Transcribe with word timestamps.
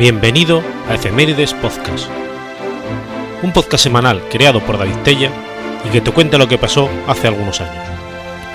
Bienvenido 0.00 0.62
a 0.88 0.94
Efemérides 0.94 1.52
Podcast, 1.52 2.08
un 3.42 3.52
podcast 3.52 3.84
semanal 3.84 4.22
creado 4.30 4.64
por 4.64 4.78
David 4.78 4.96
Tella 5.04 5.30
y 5.84 5.90
que 5.90 6.00
te 6.00 6.10
cuenta 6.10 6.38
lo 6.38 6.48
que 6.48 6.56
pasó 6.56 6.88
hace 7.06 7.28
algunos 7.28 7.60
años. 7.60 7.84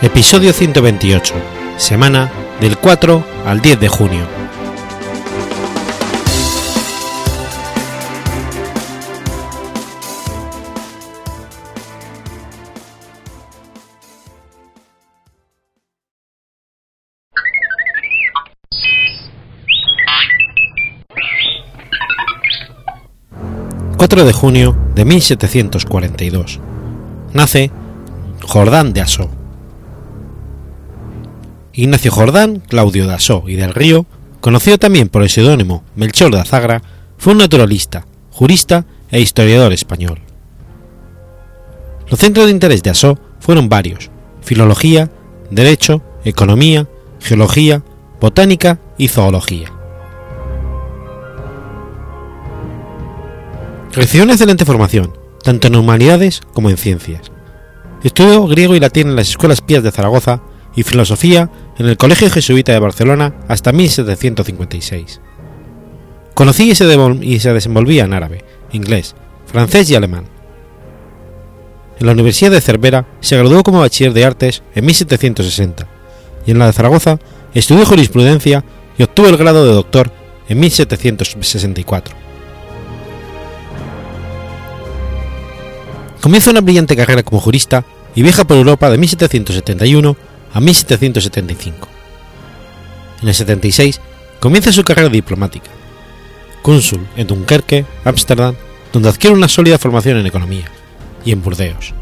Episodio 0.02 0.54
128, 0.54 1.36
semana 1.78 2.32
del 2.60 2.80
4 2.80 3.24
al 3.46 3.62
10 3.62 3.80
de 3.80 3.88
junio. 3.88 4.45
4 24.08 24.24
de 24.24 24.34
junio 24.34 24.78
de 24.94 25.04
1742. 25.04 26.60
Nace 27.34 27.72
Jordán 28.44 28.94
de 28.94 29.02
Asó. 29.02 29.32
Ignacio 31.74 32.12
Jordán, 32.12 32.60
Claudio 32.60 33.08
de 33.08 33.16
Asó 33.16 33.46
y 33.48 33.56
del 33.56 33.74
Río, 33.74 34.06
conocido 34.42 34.78
también 34.78 35.10
por 35.10 35.24
el 35.24 35.30
seudónimo 35.32 35.84
Melchor 35.96 36.32
de 36.32 36.40
Azagra, 36.40 36.84
fue 37.18 37.34
un 37.34 37.40
naturalista, 37.40 38.06
jurista 38.30 38.86
e 39.10 39.22
historiador 39.22 39.74
español. 39.74 40.20
Los 42.08 42.20
centros 42.20 42.46
de 42.46 42.52
interés 42.52 42.84
de 42.84 42.92
Asó 42.92 43.18
fueron 43.40 43.70
varios: 43.70 44.12
filología, 44.42 45.10
derecho, 45.50 46.04
economía, 46.24 46.88
geología, 47.20 47.84
botánica 48.22 48.80
y 49.00 49.08
zoología. 49.08 49.75
Recibió 53.96 54.26
una 54.26 54.34
excelente 54.34 54.66
formación, 54.66 55.14
tanto 55.42 55.68
en 55.68 55.76
humanidades 55.78 56.42
como 56.54 56.70
en 56.70 56.76
ciencias. 56.76 57.32
Estudió 58.04 58.46
griego 58.46 58.76
y 58.76 58.82
latín 58.82 59.08
en 59.08 59.16
las 59.16 59.30
escuelas 59.30 59.62
pías 59.62 59.84
de 59.84 59.92
Zaragoza 59.92 60.42
y 60.76 60.84
filosofía 60.84 61.50
en 61.78 61.88
el 61.88 61.96
Colegio 61.96 62.30
Jesuita 62.30 62.74
de 62.74 62.80
Barcelona 62.80 63.36
hasta 63.48 63.72
1756. 63.72 65.22
Conocía 66.34 66.66
y 66.66 66.76
se, 66.76 67.18
y 67.22 67.40
se 67.40 67.54
desenvolvía 67.54 68.04
en 68.04 68.14
árabe, 68.14 68.44
inglés, 68.74 69.16
francés 69.46 69.90
y 69.90 69.96
alemán. 69.96 70.26
En 71.98 72.08
la 72.08 72.12
Universidad 72.12 72.52
de 72.52 72.60
Cervera 72.60 73.08
se 73.22 73.38
graduó 73.38 73.64
como 73.64 73.80
bachiller 73.80 74.12
de 74.12 74.26
artes 74.26 74.62
en 74.76 74.86
1760 74.86 75.88
y 76.46 76.52
en 76.52 76.60
la 76.60 76.66
de 76.66 76.74
Zaragoza 76.74 77.18
estudió 77.54 77.86
jurisprudencia 77.86 78.66
y 78.98 79.04
obtuvo 79.04 79.30
el 79.30 79.38
grado 79.38 79.66
de 79.66 79.72
doctor 79.72 80.12
en 80.50 80.60
1764. 80.60 82.25
Comienza 86.26 86.50
una 86.50 86.62
brillante 86.62 86.96
carrera 86.96 87.22
como 87.22 87.40
jurista 87.40 87.86
y 88.16 88.24
viaja 88.24 88.46
por 88.46 88.58
Europa 88.58 88.90
de 88.90 88.98
1771 88.98 90.18
a 90.54 90.60
1775. 90.60 91.88
En 93.22 93.28
el 93.28 93.36
76 93.36 94.02
comienza 94.40 94.72
su 94.72 94.84
carrera 94.84 95.10
diplomática, 95.10 95.70
cónsul 96.64 97.06
en 97.16 97.28
Dunkerque, 97.28 97.86
Ámsterdam, 98.04 98.56
donde 98.92 99.10
adquiere 99.10 99.36
una 99.36 99.48
sólida 99.48 99.78
formación 99.78 100.18
en 100.18 100.26
economía, 100.26 100.66
y 101.24 101.32
en 101.32 101.44
Burdeos. 101.44 101.94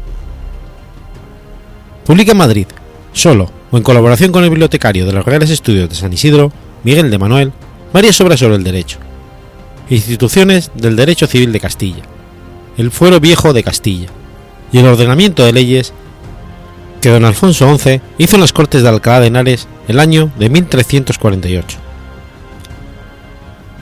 Publica 2.06 2.32
en 2.32 2.38
Madrid, 2.38 2.68
solo 3.12 3.52
o 3.70 3.76
en 3.76 3.82
colaboración 3.82 4.32
con 4.32 4.42
el 4.42 4.48
bibliotecario 4.48 5.04
de 5.04 5.12
los 5.12 5.26
Reales 5.26 5.50
Estudios 5.50 5.90
de 5.90 5.96
San 5.96 6.14
Isidro, 6.14 6.50
Miguel 6.82 7.10
de 7.10 7.18
Manuel, 7.18 7.52
varias 7.92 8.18
obras 8.22 8.40
sobre 8.40 8.56
el 8.56 8.64
derecho, 8.64 8.96
instituciones 9.90 10.70
del 10.74 10.96
derecho 10.96 11.26
civil 11.26 11.52
de 11.52 11.60
Castilla, 11.60 12.13
el 12.76 12.90
fuero 12.90 13.20
viejo 13.20 13.52
de 13.52 13.62
Castilla 13.62 14.08
y 14.72 14.78
el 14.78 14.86
ordenamiento 14.86 15.44
de 15.44 15.52
leyes 15.52 15.92
que 17.00 17.10
don 17.10 17.24
Alfonso 17.24 17.76
XI 17.76 18.00
hizo 18.18 18.36
en 18.36 18.40
las 18.40 18.52
Cortes 18.52 18.82
de 18.82 18.88
Alcalá 18.88 19.20
de 19.20 19.26
Henares 19.26 19.68
el 19.88 20.00
año 20.00 20.30
de 20.38 20.48
1348. 20.48 21.78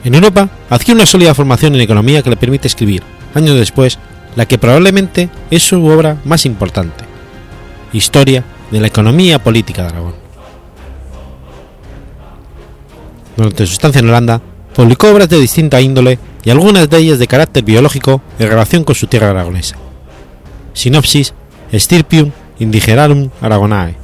En 0.03 0.15
Europa 0.15 0.49
adquiere 0.69 0.97
una 0.97 1.05
sólida 1.05 1.33
formación 1.33 1.75
en 1.75 1.81
economía 1.81 2.21
que 2.21 2.29
le 2.29 2.35
permite 2.35 2.67
escribir, 2.67 3.03
años 3.33 3.55
después, 3.55 3.97
la 4.35 4.45
que 4.45 4.57
probablemente 4.57 5.29
es 5.49 5.63
su 5.63 5.85
obra 5.85 6.17
más 6.25 6.45
importante, 6.45 7.05
Historia 7.93 8.43
de 8.71 8.81
la 8.81 8.87
Economía 8.87 9.41
Política 9.41 9.83
de 9.83 9.89
Aragón. 9.89 10.15
Durante 13.37 13.65
su 13.65 13.73
estancia 13.73 13.99
en 13.99 14.09
Holanda, 14.09 14.41
publicó 14.75 15.09
obras 15.09 15.29
de 15.29 15.39
distinta 15.39 15.79
índole 15.79 16.19
y 16.43 16.49
algunas 16.49 16.89
de 16.89 16.97
ellas 16.97 17.19
de 17.19 17.27
carácter 17.27 17.63
biológico 17.63 18.21
en 18.39 18.49
relación 18.49 18.83
con 18.83 18.95
su 18.95 19.07
tierra 19.07 19.29
aragonesa. 19.29 19.77
Sinopsis 20.73 21.33
Stirpium 21.73 22.31
indigenarum 22.59 23.29
aragonae. 23.41 23.95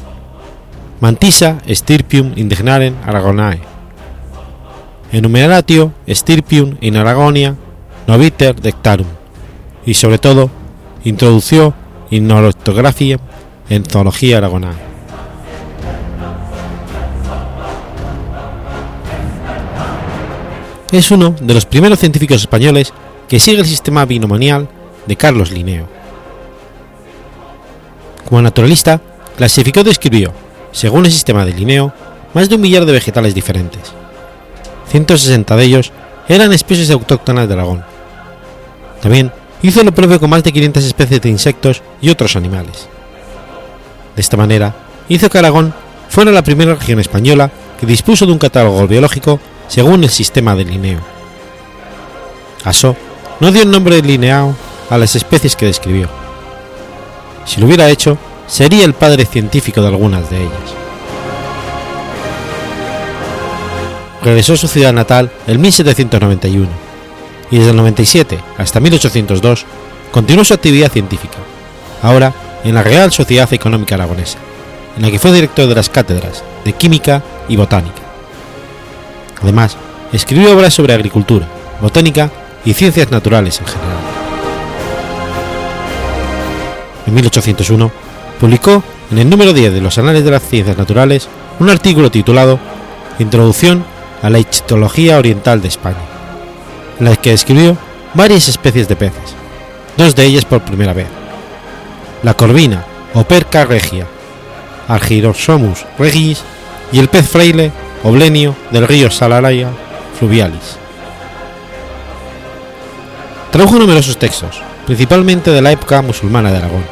Mantisa 1.02 1.58
Stirpium 1.68 2.34
indigenaren 2.36 2.96
aragonae. 3.06 3.60
Enumeratio 5.12 5.94
Stirpium 6.08 6.78
in 6.82 6.98
Aragonia 6.98 7.56
noviter 8.08 8.60
dectarum. 8.60 9.08
Y 9.86 9.94
sobre 9.94 10.18
todo, 10.18 10.50
introdució 11.04 11.74
in 12.10 12.30
ortografía 12.32 13.20
en 13.70 13.86
zoología 13.86 14.38
aragonae. 14.38 14.89
Es 20.98 21.12
uno 21.12 21.36
de 21.40 21.54
los 21.54 21.66
primeros 21.66 22.00
científicos 22.00 22.42
españoles 22.42 22.94
que 23.28 23.40
sigue 23.40 23.60
el 23.60 23.66
sistema 23.66 24.06
binomial 24.06 24.68
de 25.06 25.16
Carlos 25.16 25.52
Linneo. 25.52 25.88
Como 28.28 28.42
naturalista, 28.42 29.00
clasificó 29.38 29.82
y 29.82 29.84
describió, 29.84 30.34
según 30.72 31.06
el 31.06 31.12
sistema 31.12 31.46
de 31.46 31.54
Linneo, 31.54 31.94
más 32.34 32.50
de 32.50 32.56
un 32.56 32.62
millar 32.62 32.86
de 32.86 32.92
vegetales 32.92 33.34
diferentes. 33.36 33.94
160 34.90 35.56
de 35.56 35.64
ellos 35.64 35.92
eran 36.28 36.54
especies 36.54 36.92
autóctonas 36.92 37.48
de 37.48 37.54
Aragón. 37.54 37.84
También 39.02 39.32
hizo 39.62 39.84
lo 39.84 39.94
propio 39.94 40.20
con 40.20 40.30
más 40.30 40.44
de 40.44 40.52
500 40.52 40.84
especies 40.84 41.22
de 41.22 41.30
insectos 41.30 41.82
y 42.02 42.10
otros 42.10 42.36
animales. 42.36 42.88
De 44.16 44.22
esta 44.22 44.38
manera, 44.38 44.76
hizo 45.08 45.30
que 45.30 45.38
Aragón 45.38 45.74
fuera 46.10 46.32
la 46.32 46.44
primera 46.44 46.76
región 46.76 47.00
española 47.00 47.52
que 47.80 47.86
dispuso 47.86 48.26
de 48.26 48.32
un 48.32 48.40
catálogo 48.40 48.88
biológico 48.88 49.40
según 49.70 50.04
el 50.04 50.10
sistema 50.10 50.56
de 50.56 50.66
Linneo. 50.66 51.00
Aso 52.66 52.98
no 53.40 53.52
dio 53.54 53.62
el 53.64 53.72
nombre 53.72 53.96
de 53.96 54.02
Linneo 54.02 54.54
a 54.90 54.98
las 54.98 55.16
especies 55.16 55.56
que 55.56 55.68
describió. 55.68 56.10
Si 57.46 57.62
lo 57.62 57.68
hubiera 57.68 57.90
hecho, 57.90 58.18
sería 58.48 58.84
el 58.84 58.94
padre 58.94 59.26
científico 59.26 59.82
de 59.82 59.88
algunas 59.88 60.30
de 60.30 60.42
ellas. 60.42 60.76
Regresó 64.22 64.54
a 64.54 64.58
su 64.58 64.68
ciudad 64.68 64.92
natal 64.92 65.32
en 65.48 65.62
1791 65.62 66.68
y 67.52 67.58
desde 67.58 67.72
el 67.72 67.78
97 67.78 68.40
hasta 68.58 68.80
1802 68.82 69.66
continuó 70.12 70.44
su 70.44 70.54
actividad 70.54 70.92
científica, 70.92 71.38
ahora 72.02 72.34
en 72.64 72.76
la 72.76 72.84
Real 72.84 73.12
Sociedad 73.12 73.52
Económica 73.54 73.96
Aragonesa, 73.96 74.40
en 74.98 75.04
la 75.04 75.12
que 75.12 75.20
fue 75.20 75.32
director 75.32 75.68
de 75.68 75.76
las 75.76 75.90
cátedras 75.90 76.44
de 76.66 76.74
Química 76.74 77.24
y 77.48 77.56
Botánica. 77.56 78.09
Además, 79.42 79.78
escribió 80.12 80.56
obras 80.56 80.74
sobre 80.74 80.94
agricultura, 80.94 81.48
botánica 81.82 82.30
y 82.66 82.74
ciencias 82.74 83.12
naturales 83.12 83.60
en 83.60 83.68
general. 83.68 83.98
En 87.08 87.14
1801, 87.14 87.92
publicó 88.40 88.84
en 89.12 89.18
el 89.18 89.30
número 89.30 89.54
10 89.54 89.74
de 89.74 89.82
los 89.82 89.98
Anales 89.98 90.24
de 90.24 90.32
las 90.32 90.44
Ciencias 90.44 90.78
Naturales 90.78 91.28
un 91.60 91.70
artículo 91.70 92.12
titulado 92.12 92.60
Introducción 93.18 93.84
a 94.22 94.30
la 94.30 94.40
Histología 94.40 95.18
Oriental 95.18 95.62
de 95.62 95.68
España, 95.68 95.98
en 97.00 97.08
el 97.08 97.18
que 97.18 97.32
describió 97.32 97.78
varias 98.14 98.48
especies 98.48 98.88
de 98.88 98.96
peces, 98.96 99.36
dos 99.98 100.16
de 100.16 100.26
ellas 100.26 100.46
por 100.46 100.62
primera 100.62 100.94
vez. 100.94 101.08
La 102.24 102.34
corvina 102.34 102.86
o 103.14 103.24
perca 103.24 103.66
regia, 103.66 104.06
Argyrosomus 104.88 105.86
regis 105.98 106.44
y 106.92 107.00
el 107.00 107.08
pez 107.08 107.28
fraile 107.28 107.72
Oblenio 108.04 108.56
del 108.72 108.88
río 108.88 109.12
Salaraya 109.12 109.70
fluvialis. 110.18 110.78
Tradujo 113.52 113.80
numerosos 113.80 114.18
textos, 114.18 114.62
principalmente 114.86 115.52
de 115.52 115.62
la 115.62 115.72
época 115.72 116.02
musulmana 116.02 116.52
de 116.52 116.58
Aragón. 116.58 116.84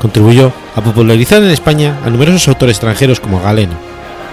Contribuyó 0.00 0.52
a 0.74 0.80
popularizar 0.80 1.42
en 1.42 1.50
España 1.50 1.98
a 2.04 2.10
numerosos 2.10 2.48
autores 2.48 2.76
extranjeros 2.76 3.20
como 3.20 3.40
Galeno, 3.40 3.74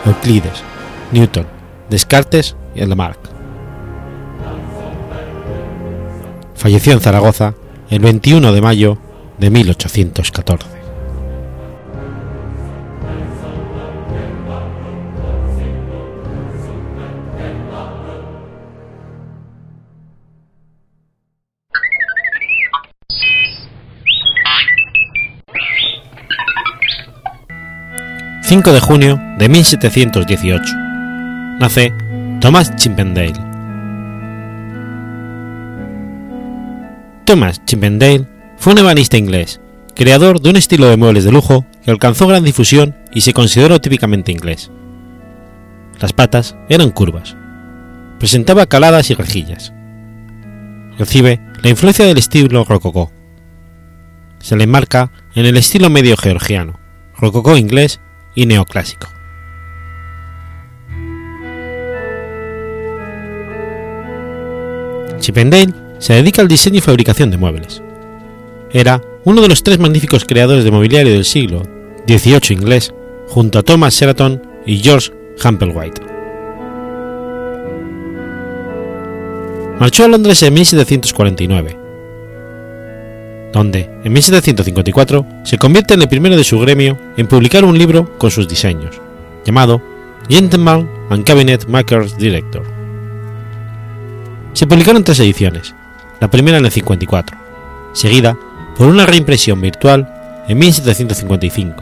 Euclides, 0.05 0.63
Newton, 1.11 1.45
Descartes 1.89 2.55
y 2.75 2.85
Lamarck. 2.85 3.19
Falleció 6.55 6.93
en 6.93 7.01
Zaragoza 7.01 7.53
el 7.89 7.99
21 7.99 8.51
de 8.51 8.61
mayo 8.61 8.97
de 9.37 9.49
1814. 9.49 10.74
5 28.55 28.71
de 28.71 28.79
junio 28.79 29.21
de 29.37 29.49
1718. 29.49 30.63
Nace 31.59 31.93
Thomas 32.39 32.73
Chippendale. 32.77 33.33
Thomas 37.25 37.61
Chippendale 37.65 38.25
fue 38.55 38.71
un 38.71 38.79
ebanista 38.79 39.17
inglés, 39.17 39.59
creador 39.93 40.39
de 40.39 40.51
un 40.51 40.55
estilo 40.55 40.87
de 40.87 40.95
muebles 40.95 41.25
de 41.25 41.33
lujo 41.33 41.65
que 41.83 41.91
alcanzó 41.91 42.27
gran 42.27 42.45
difusión 42.45 42.95
y 43.11 43.19
se 43.19 43.33
consideró 43.33 43.81
típicamente 43.81 44.31
inglés. 44.31 44.71
Las 45.99 46.13
patas 46.13 46.55
eran 46.69 46.91
curvas. 46.91 47.35
Presentaba 48.19 48.67
caladas 48.67 49.09
y 49.09 49.15
rejillas. 49.15 49.73
Recibe 50.97 51.41
la 51.61 51.71
influencia 51.71 52.05
del 52.05 52.19
estilo 52.19 52.63
rococó. 52.63 53.11
Se 54.39 54.55
le 54.55 54.63
enmarca 54.63 55.11
en 55.33 55.45
el 55.45 55.57
estilo 55.57 55.89
medio 55.89 56.15
georgiano, 56.15 56.79
rococó 57.17 57.57
inglés 57.57 57.99
y 58.35 58.45
neoclásico. 58.45 59.07
Chippendale 65.19 65.73
se 65.97 66.13
dedica 66.13 66.41
al 66.41 66.47
diseño 66.47 66.77
y 66.77 66.81
fabricación 66.81 67.31
de 67.31 67.37
muebles. 67.37 67.81
Era 68.71 69.01
uno 69.23 69.41
de 69.41 69.47
los 69.47 69.63
tres 69.63 69.79
magníficos 69.79 70.25
creadores 70.25 70.63
de 70.63 70.71
mobiliario 70.71 71.13
del 71.13 71.25
siglo 71.25 71.63
XVIII 72.07 72.55
inglés, 72.57 72.93
junto 73.27 73.59
a 73.59 73.63
Thomas 73.63 73.95
Sheraton 73.95 74.41
y 74.65 74.77
George 74.77 75.11
White. 75.43 76.01
Marchó 79.79 80.05
a 80.05 80.07
Londres 80.07 80.41
en 80.43 80.53
1749, 80.53 81.84
donde 83.55 83.89
en 84.03 84.11
1754 84.11 85.25
se 85.43 85.57
convierte 85.57 85.93
en 85.93 86.01
el 86.01 86.09
primero 86.09 86.35
de 86.35 86.43
su 86.43 86.59
gremio 86.59 86.99
en 87.15 87.25
publicar 87.25 87.63
un 87.63 87.77
libro 87.77 88.17
con 88.17 88.29
sus 88.29 88.49
diseños, 88.49 88.99
llamado 89.45 89.81
Gentleman 90.27 90.89
and 91.09 91.23
Cabinet 91.23 91.65
Makers 91.69 92.17
Director. 92.17 92.63
Se 94.51 94.67
publicaron 94.67 95.05
tres 95.05 95.21
ediciones, 95.21 95.73
la 96.19 96.29
primera 96.29 96.57
en 96.57 96.65
el 96.65 96.71
54, 96.71 97.37
seguida 97.93 98.37
por 98.77 98.89
una 98.89 99.05
reimpresión 99.05 99.61
virtual 99.61 100.43
en 100.49 100.57
1755 100.57 101.81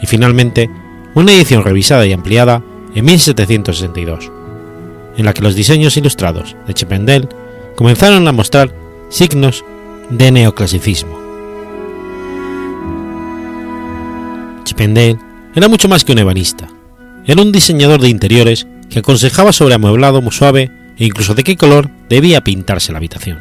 y 0.00 0.06
finalmente 0.06 0.70
una 1.12 1.34
edición 1.34 1.64
revisada 1.64 2.06
y 2.06 2.14
ampliada 2.14 2.62
en 2.94 3.04
1762, 3.04 4.32
en 5.18 5.26
la 5.26 5.34
que 5.34 5.42
los 5.42 5.54
diseños 5.54 5.98
ilustrados 5.98 6.56
de 6.66 6.72
Chippendale 6.72 7.28
comenzaron 7.76 8.26
a 8.26 8.32
mostrar 8.32 8.74
signos 9.10 9.66
de 10.10 10.30
neoclasicismo. 10.30 11.18
Chippendale 14.64 15.18
era 15.54 15.68
mucho 15.68 15.88
más 15.88 16.04
que 16.04 16.12
un 16.12 16.18
ebanista, 16.18 16.68
era 17.26 17.40
un 17.40 17.52
diseñador 17.52 18.00
de 18.00 18.08
interiores 18.08 18.66
que 18.90 18.98
aconsejaba 18.98 19.52
sobre 19.52 19.74
amueblado 19.74 20.20
muy 20.22 20.32
suave 20.32 20.70
e 20.96 21.04
incluso 21.06 21.34
de 21.34 21.42
qué 21.42 21.56
color 21.56 21.90
debía 22.08 22.42
pintarse 22.42 22.92
la 22.92 22.98
habitación. 22.98 23.38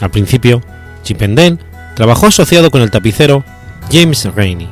Al 0.00 0.10
principio, 0.10 0.60
Chippendale 1.02 1.58
trabajó 1.94 2.26
asociado 2.26 2.70
con 2.70 2.82
el 2.82 2.90
tapicero 2.90 3.44
James 3.90 4.24
Rainey 4.34 4.68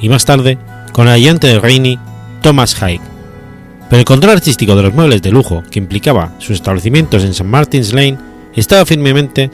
y 0.00 0.08
más 0.08 0.24
tarde 0.24 0.58
con 0.92 1.08
el 1.08 1.14
ayante 1.14 1.46
de 1.46 1.58
Rainey 1.58 1.98
Thomas 2.42 2.80
Haig, 2.82 3.00
pero 3.88 4.00
el 4.00 4.04
control 4.04 4.32
artístico 4.32 4.76
de 4.76 4.82
los 4.82 4.94
muebles 4.94 5.22
de 5.22 5.30
lujo 5.30 5.62
que 5.70 5.78
implicaba 5.78 6.32
sus 6.38 6.52
establecimientos 6.52 7.24
en 7.24 7.30
St. 7.30 7.44
Martin's 7.44 7.92
Lane 7.92 8.18
estaba 8.58 8.84
firmemente 8.84 9.50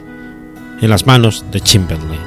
en 0.81 0.89
las 0.89 1.05
manos 1.05 1.45
de 1.51 1.61
Chippendale. 1.61 2.17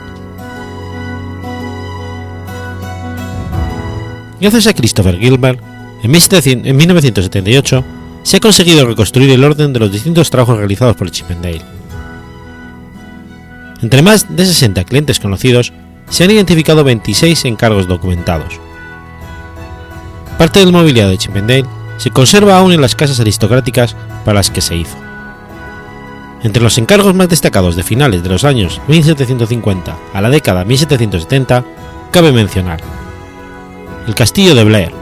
Gracias 4.40 4.67
a 4.69 4.75
Christopher 4.75 5.19
Gilbert, 5.19 5.61
en 6.02 6.76
1978 6.76 7.84
se 8.22 8.37
ha 8.37 8.40
conseguido 8.40 8.87
reconstruir 8.87 9.31
el 9.31 9.44
orden 9.44 9.72
de 9.72 9.81
los 9.81 9.93
distintos 9.93 10.31
trabajos 10.31 10.58
realizados 10.58 10.96
por 10.96 11.11
Chippendale. 11.11 11.62
Entre 13.82 14.02
más 14.02 14.34
de 14.34 14.46
60 14.46 14.84
clientes 14.84 15.20
conocidos, 15.20 15.72
se 16.08 16.25
han 16.25 16.31
identificado 16.31 16.84
26 16.84 17.44
encargos 17.46 17.87
documentados. 17.87 18.58
Parte 20.38 20.61
del 20.61 20.72
mobiliario 20.72 21.11
de 21.11 21.19
Chippendale 21.19 21.67
se 21.99 22.11
conserva 22.11 22.56
aún 22.56 22.72
en 22.72 22.81
las 22.81 22.94
casas 22.94 23.20
aristocráticas 23.20 23.94
para 24.25 24.37
las 24.37 24.50
que 24.50 24.61
se 24.61 24.76
hizo. 24.76 25.09
Entre 26.42 26.62
los 26.62 26.78
encargos 26.78 27.14
más 27.14 27.28
destacados 27.28 27.76
de 27.76 27.82
finales 27.82 28.22
de 28.22 28.28
los 28.31 28.44
años 28.44 28.81
1750 28.88 29.96
a 30.12 30.20
la 30.20 30.31
década 30.31 30.64
1770, 30.64 31.64
cabe 32.10 32.32
mencionar 32.32 32.81
el 34.06 34.14
castillo 34.14 34.54
de 34.54 34.64
Blair, 34.64 34.92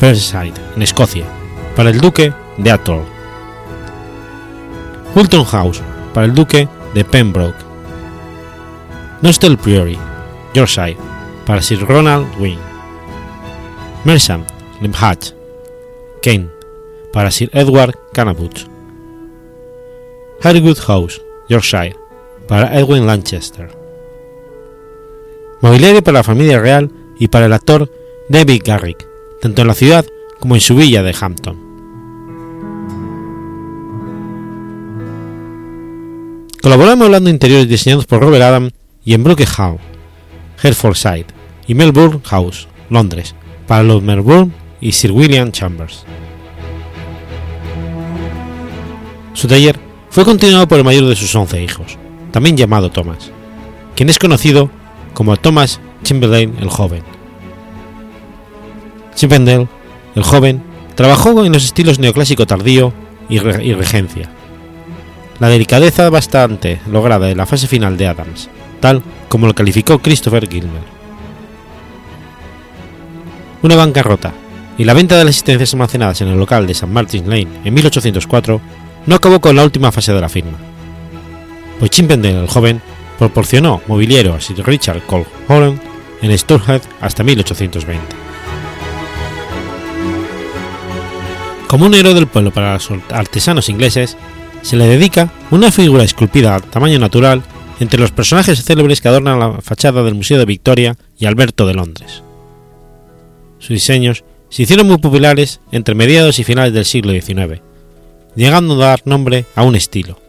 Perside, 0.00 0.54
en 0.74 0.82
Escocia, 0.82 1.24
para 1.76 1.90
el 1.90 2.00
duque 2.00 2.32
de 2.56 2.70
Atholl. 2.70 3.04
Wilton 5.14 5.44
House, 5.44 5.82
para 6.12 6.26
el 6.26 6.34
duque 6.34 6.68
de 6.94 7.04
Pembroke. 7.04 7.64
Nostell 9.22 9.56
Priory, 9.56 9.98
Yorkshire, 10.54 10.96
para 11.46 11.62
Sir 11.62 11.86
Ronald 11.86 12.26
Wynne. 12.38 12.60
Mersham, 14.04 14.44
Limhatch, 14.80 15.32
Kent, 16.22 16.50
para 17.12 17.30
Sir 17.30 17.50
Edward 17.52 17.94
Canaboot. 18.12 18.75
Harwood 20.42 20.78
House, 20.78 21.22
Yorkshire, 21.48 21.96
para 22.46 22.78
Edwin 22.78 23.06
Lanchester. 23.06 23.68
Mobiliario 25.62 26.02
para 26.02 26.18
la 26.18 26.24
familia 26.24 26.60
real 26.60 26.90
y 27.18 27.28
para 27.28 27.46
el 27.46 27.52
actor 27.52 27.90
David 28.28 28.62
Garrick, 28.64 29.06
tanto 29.40 29.62
en 29.62 29.68
la 29.68 29.74
ciudad 29.74 30.04
como 30.38 30.54
en 30.54 30.60
su 30.60 30.76
villa 30.76 31.02
de 31.02 31.14
Hampton. 31.18 31.66
Colaboró 36.62 36.92
en 36.92 36.98
modelando 36.98 37.30
interiores 37.30 37.68
diseñados 37.68 38.06
por 38.06 38.20
Robert 38.20 38.42
Adam 38.42 38.70
y 39.04 39.14
en 39.14 39.22
Brook 39.22 39.40
Hall, 39.56 39.78
Hertfordshire 40.62 41.26
y 41.66 41.74
Melbourne 41.74 42.20
House, 42.24 42.68
Londres, 42.90 43.34
para 43.66 43.82
los 43.82 44.02
Melbourne 44.02 44.52
y 44.80 44.92
Sir 44.92 45.12
William 45.12 45.52
Chambers. 45.52 46.04
Su 49.32 49.48
taller 49.48 49.85
fue 50.16 50.24
continuado 50.24 50.66
por 50.66 50.78
el 50.78 50.84
mayor 50.84 51.04
de 51.04 51.14
sus 51.14 51.34
once 51.34 51.62
hijos, 51.62 51.98
también 52.30 52.56
llamado 52.56 52.90
Thomas, 52.90 53.30
quien 53.94 54.08
es 54.08 54.18
conocido 54.18 54.70
como 55.12 55.36
Thomas 55.36 55.78
Chippendale 56.04 56.54
el 56.58 56.70
Joven. 56.70 57.02
Chippendale, 59.14 59.68
el 60.14 60.22
joven, 60.22 60.62
trabajó 60.94 61.44
en 61.44 61.52
los 61.52 61.66
estilos 61.66 61.98
neoclásico 61.98 62.46
tardío 62.46 62.94
y, 63.28 63.40
regencia. 63.40 64.30
La 65.38 65.50
delicadeza 65.50 66.08
bastante 66.08 66.80
lograda 66.90 67.30
en 67.30 67.36
la 67.36 67.44
fase 67.44 67.66
final 67.66 67.98
de 67.98 68.06
Adams, 68.06 68.48
tal 68.80 69.02
como 69.28 69.46
lo 69.46 69.54
calificó 69.54 69.98
Christopher 69.98 70.48
Gilmer. 70.48 70.80
Una 73.60 73.76
bancarrota 73.76 74.32
y 74.78 74.84
la 74.84 74.94
venta 74.94 75.18
de 75.18 75.24
las 75.24 75.32
existencias 75.32 75.74
almacenadas 75.74 76.22
en 76.22 76.28
el 76.28 76.38
local 76.38 76.66
de 76.66 76.72
St. 76.72 76.90
Martin's 76.90 77.28
Lane 77.28 77.48
en 77.64 77.74
1804 77.74 78.85
no 79.06 79.16
acabó 79.16 79.40
con 79.40 79.56
la 79.56 79.64
última 79.64 79.92
fase 79.92 80.12
de 80.12 80.20
la 80.20 80.28
firma, 80.28 80.58
pues 81.78 81.90
Chippendale 81.90 82.40
el 82.40 82.48
joven 82.48 82.80
proporcionó 83.18 83.80
mobiliario 83.86 84.34
a 84.34 84.40
Sir 84.40 84.64
Richard 84.64 85.02
Cole 85.06 85.26
Holland 85.48 85.80
en 86.22 86.36
Stourhead 86.36 86.82
hasta 87.00 87.22
1820. 87.22 88.04
Como 91.68 91.86
un 91.86 91.94
héroe 91.94 92.14
del 92.14 92.28
pueblo 92.28 92.52
para 92.52 92.74
los 92.74 92.90
artesanos 93.10 93.68
ingleses, 93.68 94.16
se 94.62 94.76
le 94.76 94.86
dedica 94.86 95.32
una 95.50 95.70
figura 95.70 96.04
esculpida 96.04 96.54
a 96.54 96.60
tamaño 96.60 96.98
natural 96.98 97.42
entre 97.80 98.00
los 98.00 98.12
personajes 98.12 98.64
célebres 98.64 99.00
que 99.00 99.08
adornan 99.08 99.38
la 99.38 99.60
fachada 99.60 100.02
del 100.02 100.14
Museo 100.14 100.38
de 100.38 100.44
Victoria 100.44 100.96
y 101.18 101.26
Alberto 101.26 101.66
de 101.66 101.74
Londres. 101.74 102.22
Sus 103.58 103.70
diseños 103.70 104.24
se 104.48 104.62
hicieron 104.62 104.86
muy 104.86 104.98
populares 104.98 105.60
entre 105.72 105.94
mediados 105.94 106.38
y 106.38 106.44
finales 106.44 106.72
del 106.72 106.84
siglo 106.84 107.12
XIX, 107.12 107.60
llegando 108.36 108.74
a 108.74 108.88
dar 108.88 109.02
nombre 109.04 109.46
a 109.54 109.62
un 109.62 109.74
estilo, 109.74 110.20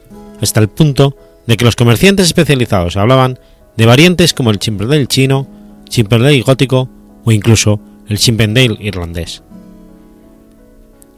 hasta 0.42 0.60
el 0.60 0.70
punto 0.70 1.16
de 1.46 1.58
que 1.58 1.66
los 1.66 1.76
comerciantes 1.76 2.28
especializados 2.28 2.98
hablaban 2.98 3.40
de 3.76 3.86
variantes 3.86 4.34
como 4.34 4.50
el 4.50 4.60
Chippendale 4.60 5.08
chino, 5.08 5.48
Chippendale 5.88 6.42
gótico 6.42 6.90
o 7.24 7.32
incluso 7.32 7.80
el 8.08 8.18
Chippendale 8.18 8.78
irlandés. 8.80 9.44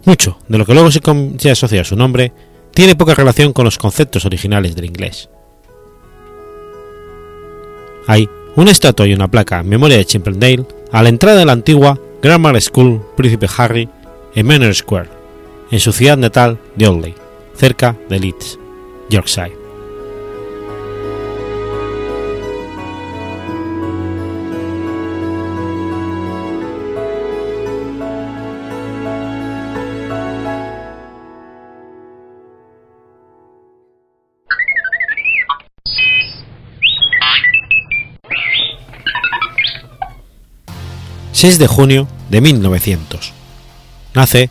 Mucho 0.05 0.39
de 0.47 0.57
lo 0.57 0.65
que 0.65 0.73
luego 0.73 0.91
se, 0.91 1.51
asocia 1.51 1.81
a 1.81 1.85
su 1.85 1.95
nombre 1.95 2.33
tiene 2.73 2.95
poca 2.95 3.15
relación 3.15 3.53
con 3.53 3.65
los 3.65 3.77
conceptos 3.77 4.25
originales 4.25 4.75
del 4.75 4.85
inglés. 4.85 5.29
Hay 8.07 8.27
una 8.55 8.71
estatua 8.71 9.07
y 9.07 9.13
una 9.13 9.29
placa 9.29 9.59
en 9.59 9.69
memoria 9.69 9.97
de 9.97 10.05
Chippendale 10.05 10.65
a 10.91 11.03
la 11.03 11.09
entrada 11.09 11.39
de 11.39 11.45
la 11.45 11.53
antigua 11.53 11.99
Grammar 12.21 12.59
School 12.61 13.01
Príncipe 13.15 13.47
Harry 13.57 13.87
en 14.35 14.47
Manor 14.47 14.73
Square, 14.73 15.18
en 15.71 15.79
su 15.79 15.91
ciudad 15.91 16.17
natal 16.17 16.59
e 16.75 16.79
de 16.79 16.87
Onley, 16.87 17.15
cerca 17.55 17.95
de 18.09 18.19
Leeds, 18.19 18.59
Yorkshire. 19.09 19.57
...6 41.31 41.55
de 41.55 41.67
junio 41.67 42.05
de 42.29 42.41
1900. 42.41 43.31
Nace 44.13 44.49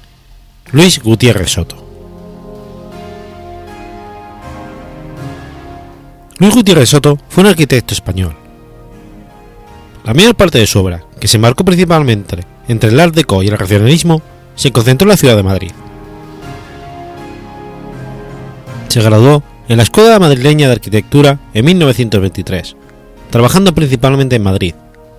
Luis 0.70 1.02
Gutiérrez 1.02 1.48
Soto. 1.48 1.76
Luis 6.38 6.54
Gutiérrez 6.54 6.90
Soto 6.90 7.18
fue 7.30 7.42
un 7.42 7.48
arquitecto 7.48 7.94
español. 7.94 8.36
La 10.04 10.12
mayor 10.12 10.34
parte 10.34 10.58
de 10.58 10.66
su 10.66 10.78
obra, 10.78 11.04
que 11.18 11.26
se 11.26 11.38
marcó 11.38 11.64
principalmente 11.64 12.44
entre 12.68 12.90
el 12.90 13.00
Art 13.00 13.14
Deco 13.14 13.42
y 13.42 13.48
el 13.48 13.56
racionalismo, 13.56 14.20
se 14.56 14.70
concentró 14.70 15.06
en 15.06 15.10
la 15.10 15.16
ciudad 15.16 15.36
de 15.36 15.42
Madrid. 15.42 15.72
Se 18.88 19.00
graduó 19.00 19.42
en 19.68 19.78
la 19.78 19.84
Escuela 19.84 20.18
Madrileña 20.18 20.66
de 20.66 20.74
Arquitectura 20.74 21.38
en 21.54 21.64
1923, 21.64 22.76
trabajando 23.30 23.74
principalmente 23.74 24.36
en 24.36 24.42
Madrid, 24.42 24.74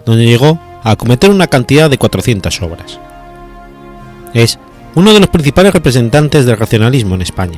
donde 0.05 0.25
llegó 0.25 0.59
a 0.83 0.91
acometer 0.91 1.31
una 1.31 1.47
cantidad 1.47 1.89
de 1.89 1.97
400 1.97 2.61
obras. 2.61 2.99
Es 4.35 4.59
uno 4.99 5.13
de 5.13 5.21
los 5.21 5.29
principales 5.29 5.73
representantes 5.73 6.45
del 6.45 6.57
racionalismo 6.57 7.15
en 7.15 7.21
España, 7.21 7.57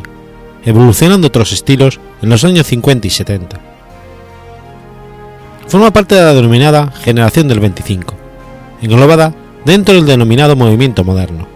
evolucionando 0.63 1.25
otros 1.25 1.51
estilos 1.51 1.99
en 2.21 2.29
los 2.29 2.43
años 2.43 2.67
50 2.67 3.07
y 3.07 3.09
70. 3.09 3.59
Forma 5.67 5.91
parte 5.91 6.13
de 6.13 6.21
la 6.21 6.35
denominada 6.35 6.91
Generación 6.91 7.47
del 7.47 7.59
25, 7.59 8.13
englobada 8.83 9.33
dentro 9.65 9.95
del 9.95 10.05
denominado 10.05 10.55
Movimiento 10.55 11.03
Moderno. 11.03 11.47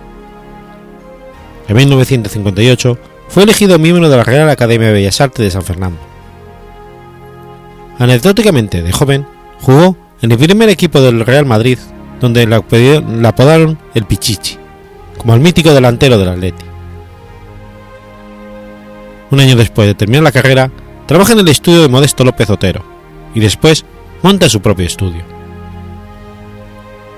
En 1.68 1.76
1958 1.76 2.98
fue 3.28 3.44
elegido 3.44 3.78
miembro 3.78 4.10
de 4.10 4.18
la 4.18 4.24
Real 4.24 4.50
Academia 4.50 4.88
de 4.88 4.94
Bellas 4.94 5.22
Artes 5.22 5.46
de 5.46 5.52
San 5.52 5.62
Fernando. 5.62 6.00
Anecdóticamente, 8.00 8.82
de 8.82 8.92
joven, 8.92 9.28
jugó 9.62 9.96
en 10.24 10.32
el 10.32 10.40
primer 10.40 10.70
equipo 10.70 11.00
del 11.00 11.24
Real 11.24 11.46
Madrid, 11.46 11.78
donde 12.22 12.48
la 12.48 13.28
apodaron 13.28 13.78
el 13.94 14.06
Pichichi, 14.06 14.65
como 15.18 15.34
el 15.34 15.42
mítico 15.42 15.74
delantero 15.74 16.18
del 16.18 16.30
Atleti. 16.30 16.66
Un 19.32 19.40
año 19.40 19.56
después 19.56 19.88
de 19.88 19.96
terminar 19.96 20.24
la 20.24 20.32
carrera, 20.32 20.72
trabaja 21.06 21.34
en 21.34 21.40
el 21.40 21.48
estudio 21.48 21.82
de 21.82 21.90
Modesto 21.90 22.24
López 22.24 22.50
Otero 22.50 22.84
y 23.34 23.40
después 23.40 23.86
monta 24.22 24.50
su 24.50 24.62
propio 24.62 24.86
estudio. 24.86 25.24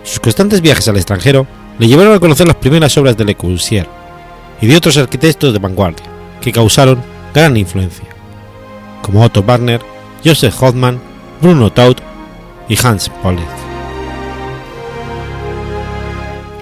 Sus 0.04 0.20
constantes 0.20 0.62
viajes 0.62 0.88
al 0.88 0.96
extranjero 0.96 1.46
le 1.80 1.88
llevaron 1.88 2.14
a 2.14 2.20
conocer 2.20 2.48
las 2.48 2.56
primeras 2.56 2.98
obras 2.98 3.18
de 3.18 3.26
Le 3.26 3.36
Corbusier 3.36 3.88
y 4.62 4.68
de 4.68 4.78
otros 4.78 4.98
arquitectos 4.98 5.54
de 5.54 5.60
vanguardia 5.60 6.06
que 6.42 6.52
causaron 6.52 7.02
gran 7.34 7.58
influencia, 7.58 8.06
como 9.02 9.24
Otto 9.24 9.44
Wagner, 9.44 9.82
Joseph 10.24 10.56
Hoffmann, 10.62 11.00
Bruno 11.42 11.72
Taut 11.72 12.00
y 12.68 12.78
Hans 12.82 13.10
Paulitz. 13.22 13.46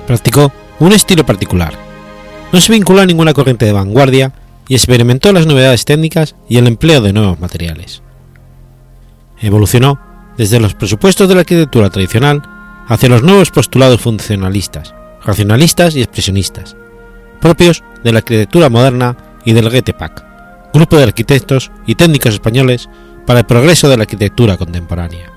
Practicó 0.08 0.52
un 0.80 0.94
estilo 0.94 1.26
particular. 1.26 1.74
No 2.52 2.60
se 2.60 2.74
vinculó 2.74 3.02
a 3.02 3.06
ninguna 3.06 3.34
corriente 3.34 3.66
de 3.66 3.74
vanguardia 3.74 4.34
y 4.68 4.76
experimentó 4.76 5.32
las 5.32 5.46
novedades 5.46 5.86
técnicas 5.86 6.36
y 6.50 6.58
el 6.58 6.68
empleo 6.68 7.02
de 7.02 7.14
nuevos 7.14 7.40
materiales. 7.40 8.02
Evolucionó 9.42 10.00
desde 10.38 10.60
los 10.60 10.74
presupuestos 10.74 11.28
de 11.30 11.36
la 11.36 11.42
arquitectura 11.42 11.90
tradicional 11.90 12.42
hacia 12.88 13.10
los 13.10 13.24
nuevos 13.24 13.52
postulados 13.52 14.02
funcionalistas, 14.02 14.94
racionalistas 15.24 15.96
y 15.96 16.02
expresionistas, 16.02 16.76
propios 17.42 17.84
de 18.04 18.12
la 18.12 18.20
arquitectura 18.20 18.70
moderna 18.70 19.18
y 19.44 19.54
del 19.54 19.70
GTPAC, 19.70 20.24
grupo 20.74 20.98
de 20.98 21.04
arquitectos 21.04 21.72
y 21.86 21.96
técnicos 21.96 22.34
españoles 22.34 22.90
para 23.26 23.40
el 23.40 23.46
progreso 23.46 23.90
de 23.90 23.98
la 23.98 24.04
arquitectura 24.04 24.58
contemporánea, 24.58 25.32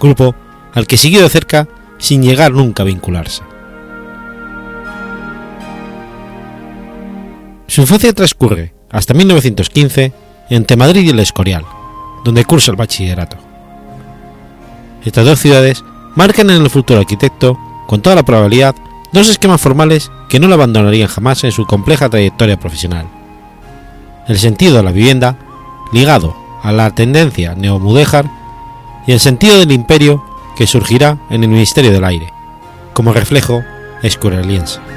grupo 0.00 0.34
al 0.74 0.86
que 0.86 0.96
siguió 0.96 1.22
de 1.22 1.28
cerca 1.28 1.68
sin 1.98 2.22
llegar 2.22 2.52
nunca 2.52 2.82
a 2.82 2.86
vincularse. 2.86 3.42
Su 7.68 7.82
infancia 7.82 8.14
transcurre 8.14 8.72
hasta 8.90 9.12
1915 9.12 10.12
entre 10.48 10.76
Madrid 10.78 11.02
y 11.02 11.10
el 11.10 11.20
Escorial, 11.20 11.66
donde 12.24 12.46
cursa 12.46 12.70
el 12.70 12.78
bachillerato. 12.78 13.36
Estas 15.04 15.26
dos 15.26 15.38
ciudades 15.38 15.84
marcan 16.16 16.48
en 16.48 16.62
el 16.62 16.70
futuro 16.70 16.98
arquitecto, 16.98 17.58
con 17.86 18.00
toda 18.00 18.16
la 18.16 18.22
probabilidad, 18.22 18.74
dos 19.12 19.28
esquemas 19.28 19.60
formales 19.60 20.10
que 20.30 20.40
no 20.40 20.48
lo 20.48 20.54
abandonarían 20.54 21.08
jamás 21.08 21.44
en 21.44 21.52
su 21.52 21.66
compleja 21.66 22.08
trayectoria 22.08 22.58
profesional. 22.58 23.06
El 24.26 24.38
sentido 24.38 24.78
de 24.78 24.82
la 24.82 24.92
vivienda, 24.92 25.38
ligado 25.92 26.34
a 26.62 26.72
la 26.72 26.94
tendencia 26.94 27.54
neomudéjar, 27.54 28.30
y 29.06 29.12
el 29.12 29.20
sentido 29.20 29.58
del 29.58 29.72
imperio 29.72 30.24
que 30.56 30.66
surgirá 30.66 31.18
en 31.28 31.44
el 31.44 31.50
Ministerio 31.50 31.92
del 31.92 32.04
Aire, 32.04 32.32
como 32.94 33.12
reflejo 33.12 33.62
escorialiense. 34.02 34.87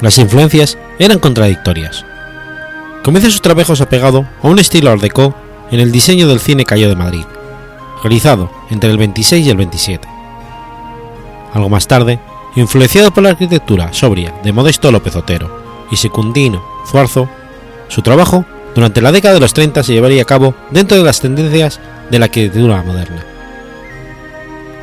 Las 0.00 0.18
influencias 0.18 0.76
eran 0.98 1.18
contradictorias. 1.18 2.04
Comienza 3.02 3.30
sus 3.30 3.40
trabajos 3.40 3.80
apegado 3.80 4.26
a 4.42 4.48
un 4.48 4.58
estilo 4.58 4.90
art 4.90 5.00
déco 5.00 5.34
en 5.70 5.80
el 5.80 5.90
diseño 5.90 6.28
del 6.28 6.40
cine 6.40 6.66
Cayo 6.66 6.88
de 6.90 6.96
Madrid, 6.96 7.24
realizado 8.02 8.50
entre 8.70 8.90
el 8.90 8.98
26 8.98 9.46
y 9.46 9.50
el 9.50 9.56
27. 9.56 10.06
Algo 11.54 11.70
más 11.70 11.88
tarde, 11.88 12.20
influenciado 12.56 13.10
por 13.10 13.22
la 13.22 13.30
arquitectura 13.30 13.92
sobria 13.94 14.34
de 14.44 14.52
Modesto 14.52 14.92
López 14.92 15.16
Otero 15.16 15.86
y 15.90 15.96
Secundino 15.96 16.62
Zuarzo, 16.86 17.28
su 17.88 18.02
trabajo 18.02 18.44
durante 18.74 19.00
la 19.00 19.12
década 19.12 19.34
de 19.34 19.40
los 19.40 19.54
30 19.54 19.82
se 19.82 19.94
llevaría 19.94 20.22
a 20.22 20.26
cabo 20.26 20.54
dentro 20.70 20.98
de 20.98 21.04
las 21.04 21.20
tendencias 21.20 21.80
de 22.10 22.18
la 22.18 22.26
arquitectura 22.26 22.82
moderna. 22.82 23.24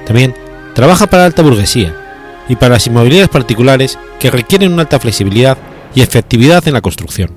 También 0.08 0.34
trabaja 0.74 1.06
para 1.06 1.22
la 1.22 1.28
alta 1.28 1.44
burguesía 1.44 2.03
y 2.50 2.56
para 2.56 2.76
las 2.76 2.88
inmobiliarias 2.88 3.30
particulares 3.30 3.98
que 4.20 4.32
requieren 4.32 4.74
una 4.74 4.84
alta 4.84 5.00
flexibilidad 5.00 5.58
y 5.96 6.02
efectividad 6.02 6.68
en 6.68 6.74
la 6.74 6.82
construcción, 6.82 7.32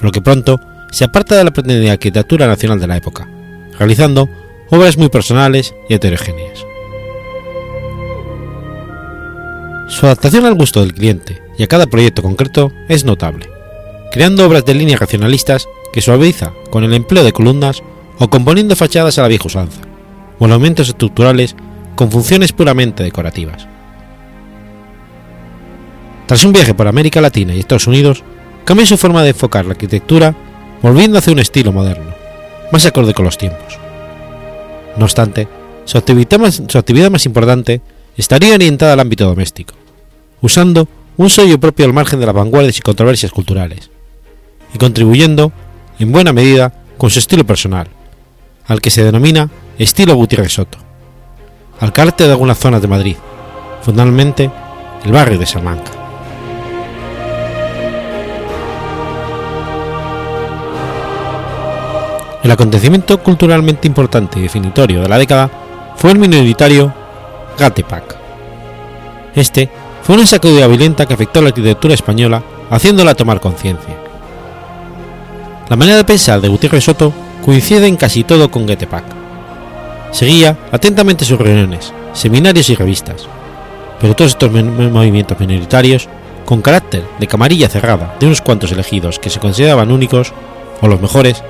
lo 0.00 0.10
que 0.10 0.20
pronto 0.20 0.60
se 0.90 1.04
aparta 1.04 1.36
de 1.36 1.44
la 1.44 1.50
pretendida 1.50 1.92
arquitectura 1.92 2.46
nacional 2.46 2.80
de 2.80 2.86
la 2.86 2.96
época, 2.96 3.28
realizando 3.78 4.28
obras 4.70 4.96
muy 4.96 5.08
personales 5.08 5.74
y 5.88 5.94
heterogéneas. 5.94 6.64
Su 9.88 10.06
adaptación 10.06 10.46
al 10.46 10.54
gusto 10.54 10.80
del 10.80 10.94
cliente 10.94 11.42
y 11.58 11.62
a 11.62 11.66
cada 11.66 11.86
proyecto 11.86 12.22
concreto 12.22 12.72
es 12.88 13.04
notable, 13.04 13.48
creando 14.10 14.46
obras 14.46 14.64
de 14.64 14.74
líneas 14.74 15.00
racionalistas 15.00 15.68
que 15.92 16.00
suaviza 16.00 16.52
con 16.70 16.84
el 16.84 16.94
empleo 16.94 17.22
de 17.22 17.32
columnas 17.32 17.82
o 18.18 18.28
componiendo 18.28 18.76
fachadas 18.76 19.18
a 19.18 19.22
la 19.22 19.28
vieja 19.28 19.46
usanza, 19.46 19.82
o 20.38 20.46
elementos 20.46 20.88
estructurales 20.88 21.54
con 21.94 22.10
funciones 22.10 22.52
puramente 22.52 23.02
decorativas. 23.02 23.68
Tras 26.26 26.44
un 26.44 26.52
viaje 26.52 26.74
por 26.74 26.88
América 26.88 27.20
Latina 27.20 27.54
y 27.54 27.60
Estados 27.60 27.86
Unidos, 27.86 28.22
cambió 28.64 28.86
su 28.86 28.96
forma 28.96 29.22
de 29.22 29.30
enfocar 29.30 29.66
la 29.66 29.72
arquitectura, 29.72 30.34
volviendo 30.82 31.18
hacia 31.18 31.32
un 31.32 31.38
estilo 31.38 31.72
moderno, 31.72 32.14
más 32.72 32.86
acorde 32.86 33.14
con 33.14 33.24
los 33.24 33.38
tiempos. 33.38 33.78
No 34.96 35.04
obstante, 35.04 35.48
su 35.84 35.98
actividad 35.98 37.10
más, 37.10 37.26
importante 37.26 37.80
estaría 38.16 38.54
orientada 38.54 38.94
al 38.94 39.00
ámbito 39.00 39.26
doméstico, 39.26 39.74
usando 40.40 40.88
un 41.16 41.30
sello 41.30 41.60
propio 41.60 41.84
al 41.84 41.92
margen 41.92 42.20
de 42.20 42.26
las 42.26 42.34
vanguardias 42.34 42.78
y 42.78 42.82
controversias 42.82 43.32
culturales, 43.32 43.90
y 44.72 44.78
contribuyendo, 44.78 45.52
en 45.98 46.10
buena 46.10 46.32
medida, 46.32 46.72
con 46.96 47.10
su 47.10 47.18
estilo 47.18 47.44
personal, 47.44 47.88
al 48.66 48.80
que 48.80 48.90
se 48.90 49.04
denomina 49.04 49.50
estilo 49.78 50.14
Gutiérrez 50.14 50.52
Soto, 50.52 50.78
al 51.80 51.92
carácter 51.92 52.28
de 52.28 52.32
algunas 52.32 52.58
zonas 52.58 52.80
de 52.80 52.88
Madrid, 52.88 53.16
fundamentalmente 53.82 54.50
el 55.04 55.12
barrio 55.12 55.38
de 55.38 55.46
Salamanca. 55.46 56.03
El 62.44 62.50
acontecimiento 62.50 63.22
culturalmente 63.22 63.88
importante 63.88 64.38
y 64.38 64.42
definitorio 64.42 65.00
de 65.00 65.08
la 65.08 65.16
década 65.16 65.50
fue 65.96 66.12
el 66.12 66.18
minoritario 66.18 66.92
Gatepac. 67.58 68.16
Este 69.34 69.70
fue 70.02 70.16
una 70.16 70.26
sacudida 70.26 70.66
violenta 70.66 71.06
que 71.06 71.14
afectó 71.14 71.38
a 71.38 71.42
la 71.44 71.48
arquitectura 71.48 71.94
española, 71.94 72.42
haciéndola 72.68 73.14
tomar 73.14 73.40
conciencia. 73.40 73.96
La 75.70 75.76
manera 75.76 75.96
de 75.96 76.04
pensar 76.04 76.42
de 76.42 76.48
Gutiérrez 76.48 76.84
Soto 76.84 77.14
coincide 77.42 77.86
en 77.86 77.96
casi 77.96 78.24
todo 78.24 78.50
con 78.50 78.66
Gatepac. 78.66 79.04
Seguía 80.10 80.58
atentamente 80.70 81.24
sus 81.24 81.38
reuniones, 81.38 81.94
seminarios 82.12 82.68
y 82.68 82.74
revistas, 82.74 83.26
pero 83.98 84.14
todos 84.14 84.32
estos 84.32 84.52
movimientos 84.52 85.40
minoritarios, 85.40 86.10
con 86.44 86.60
carácter 86.60 87.04
de 87.18 87.26
camarilla 87.26 87.70
cerrada 87.70 88.16
de 88.20 88.26
unos 88.26 88.42
cuantos 88.42 88.70
elegidos 88.70 89.18
que 89.18 89.30
se 89.30 89.40
consideraban 89.40 89.90
únicos, 89.90 90.34
o 90.82 90.88
los 90.88 91.00
mejores, 91.00 91.42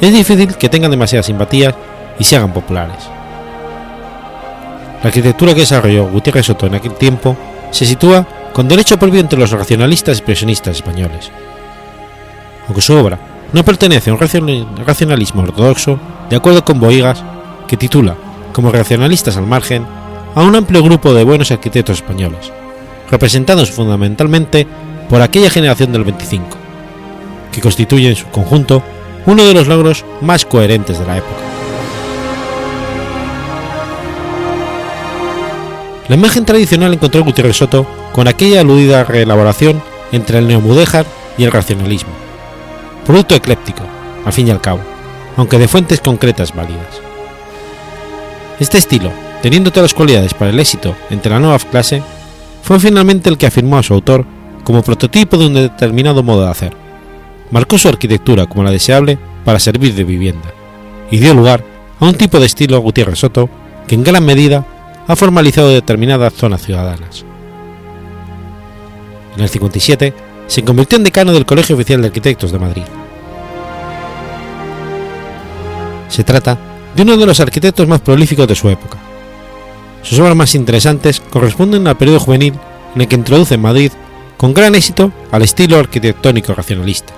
es 0.00 0.12
difícil 0.12 0.54
que 0.56 0.68
tengan 0.68 0.90
demasiadas 0.90 1.26
simpatías 1.26 1.74
y 2.18 2.24
se 2.24 2.36
hagan 2.36 2.52
populares. 2.52 3.08
La 5.02 5.08
arquitectura 5.08 5.54
que 5.54 5.60
desarrolló 5.60 6.06
Gutiérrez 6.06 6.46
Soto 6.46 6.66
en 6.66 6.74
aquel 6.74 6.94
tiempo 6.94 7.36
se 7.70 7.86
sitúa 7.86 8.26
con 8.52 8.68
derecho 8.68 8.98
propio 8.98 9.20
entre 9.20 9.38
los 9.38 9.50
racionalistas 9.50 10.16
y 10.16 10.18
expresionistas 10.18 10.76
españoles. 10.76 11.30
Aunque 12.66 12.82
su 12.82 12.94
obra 12.94 13.18
no 13.52 13.64
pertenece 13.64 14.10
a 14.10 14.14
un 14.14 14.20
racionalismo 14.84 15.42
ortodoxo, 15.42 15.98
de 16.28 16.36
acuerdo 16.36 16.64
con 16.64 16.80
Boigas, 16.80 17.22
que 17.66 17.76
titula, 17.76 18.16
como 18.52 18.72
reaccionalistas 18.72 19.36
al 19.36 19.46
margen, 19.46 19.86
a 20.34 20.42
un 20.42 20.54
amplio 20.56 20.82
grupo 20.82 21.14
de 21.14 21.24
buenos 21.24 21.50
arquitectos 21.50 21.98
españoles, 21.98 22.52
representados 23.10 23.70
fundamentalmente 23.70 24.66
por 25.08 25.22
aquella 25.22 25.50
generación 25.50 25.92
del 25.92 26.04
25, 26.04 26.56
que 27.52 27.60
constituye 27.60 28.08
en 28.08 28.16
su 28.16 28.26
conjunto 28.26 28.82
uno 29.28 29.44
de 29.44 29.52
los 29.52 29.68
logros 29.68 30.06
más 30.22 30.46
coherentes 30.46 30.98
de 30.98 31.04
la 31.04 31.18
época. 31.18 31.36
La 36.08 36.16
imagen 36.16 36.46
tradicional 36.46 36.94
encontró 36.94 37.22
Gutiérrez 37.22 37.58
Soto 37.58 37.86
con 38.14 38.26
aquella 38.26 38.62
aludida 38.62 39.04
reelaboración 39.04 39.82
entre 40.12 40.38
el 40.38 40.48
neomudéjar 40.48 41.04
y 41.36 41.44
el 41.44 41.52
racionalismo, 41.52 42.10
producto 43.04 43.34
ecléptico, 43.34 43.82
al 44.24 44.32
fin 44.32 44.48
y 44.48 44.50
al 44.50 44.62
cabo, 44.62 44.80
aunque 45.36 45.58
de 45.58 45.68
fuentes 45.68 46.00
concretas 46.00 46.54
válidas. 46.54 47.02
Este 48.58 48.78
estilo, 48.78 49.12
teniendo 49.42 49.70
todas 49.70 49.90
las 49.90 49.94
cualidades 49.94 50.32
para 50.32 50.50
el 50.50 50.58
éxito 50.58 50.96
entre 51.10 51.32
la 51.32 51.38
nueva 51.38 51.58
clase, 51.58 52.02
fue 52.62 52.80
finalmente 52.80 53.28
el 53.28 53.36
que 53.36 53.46
afirmó 53.46 53.76
a 53.76 53.82
su 53.82 53.92
autor 53.92 54.24
como 54.64 54.82
prototipo 54.82 55.36
de 55.36 55.46
un 55.48 55.54
determinado 55.54 56.22
modo 56.22 56.44
de 56.44 56.50
hacer, 56.50 56.87
marcó 57.50 57.78
su 57.78 57.88
arquitectura 57.88 58.46
como 58.46 58.64
la 58.64 58.70
deseable 58.70 59.18
para 59.44 59.58
servir 59.58 59.94
de 59.94 60.04
vivienda, 60.04 60.52
y 61.10 61.18
dio 61.18 61.34
lugar 61.34 61.64
a 62.00 62.04
un 62.04 62.14
tipo 62.14 62.38
de 62.38 62.46
estilo 62.46 62.80
Gutiérrez 62.80 63.18
Soto 63.18 63.48
que 63.86 63.94
en 63.94 64.04
gran 64.04 64.24
medida 64.24 64.66
ha 65.06 65.16
formalizado 65.16 65.70
determinadas 65.70 66.34
zonas 66.34 66.62
ciudadanas. 66.62 67.24
En 69.36 69.42
el 69.42 69.48
57 69.48 70.12
se 70.46 70.64
convirtió 70.64 70.98
en 70.98 71.04
decano 71.04 71.32
del 71.32 71.46
Colegio 71.46 71.74
Oficial 71.76 72.00
de 72.00 72.08
Arquitectos 72.08 72.52
de 72.52 72.58
Madrid. 72.58 72.82
Se 76.08 76.24
trata 76.24 76.58
de 76.94 77.02
uno 77.02 77.16
de 77.16 77.26
los 77.26 77.40
arquitectos 77.40 77.86
más 77.86 78.00
prolíficos 78.00 78.48
de 78.48 78.54
su 78.54 78.68
época. 78.68 78.98
Sus 80.02 80.18
obras 80.18 80.36
más 80.36 80.54
interesantes 80.54 81.20
corresponden 81.20 81.86
al 81.86 81.96
periodo 81.96 82.20
juvenil 82.20 82.54
en 82.94 83.00
el 83.00 83.08
que 83.08 83.16
introduce 83.16 83.54
en 83.54 83.62
Madrid 83.62 83.92
con 84.36 84.54
gran 84.54 84.74
éxito 84.74 85.12
al 85.30 85.42
estilo 85.42 85.78
arquitectónico 85.78 86.54
racionalista. 86.54 87.12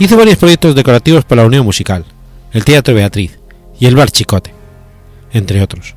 Hizo 0.00 0.16
varios 0.16 0.38
proyectos 0.38 0.74
decorativos 0.74 1.26
para 1.26 1.42
la 1.42 1.48
Unión 1.48 1.62
Musical, 1.62 2.06
el 2.52 2.64
Teatro 2.64 2.94
Beatriz 2.94 3.38
y 3.78 3.84
el 3.84 3.94
Bar 3.94 4.10
Chicote, 4.10 4.54
entre 5.30 5.62
otros. 5.62 5.94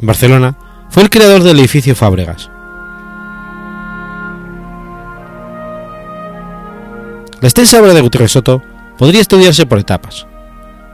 En 0.00 0.08
Barcelona 0.08 0.58
fue 0.90 1.04
el 1.04 1.10
creador 1.10 1.44
del 1.44 1.60
edificio 1.60 1.94
Fábregas. 1.94 2.50
La 7.40 7.46
extensa 7.46 7.80
obra 7.80 7.94
de 7.94 8.00
Gutiérrez 8.00 8.32
Soto 8.32 8.60
podría 8.98 9.20
estudiarse 9.20 9.66
por 9.66 9.78
etapas, 9.78 10.26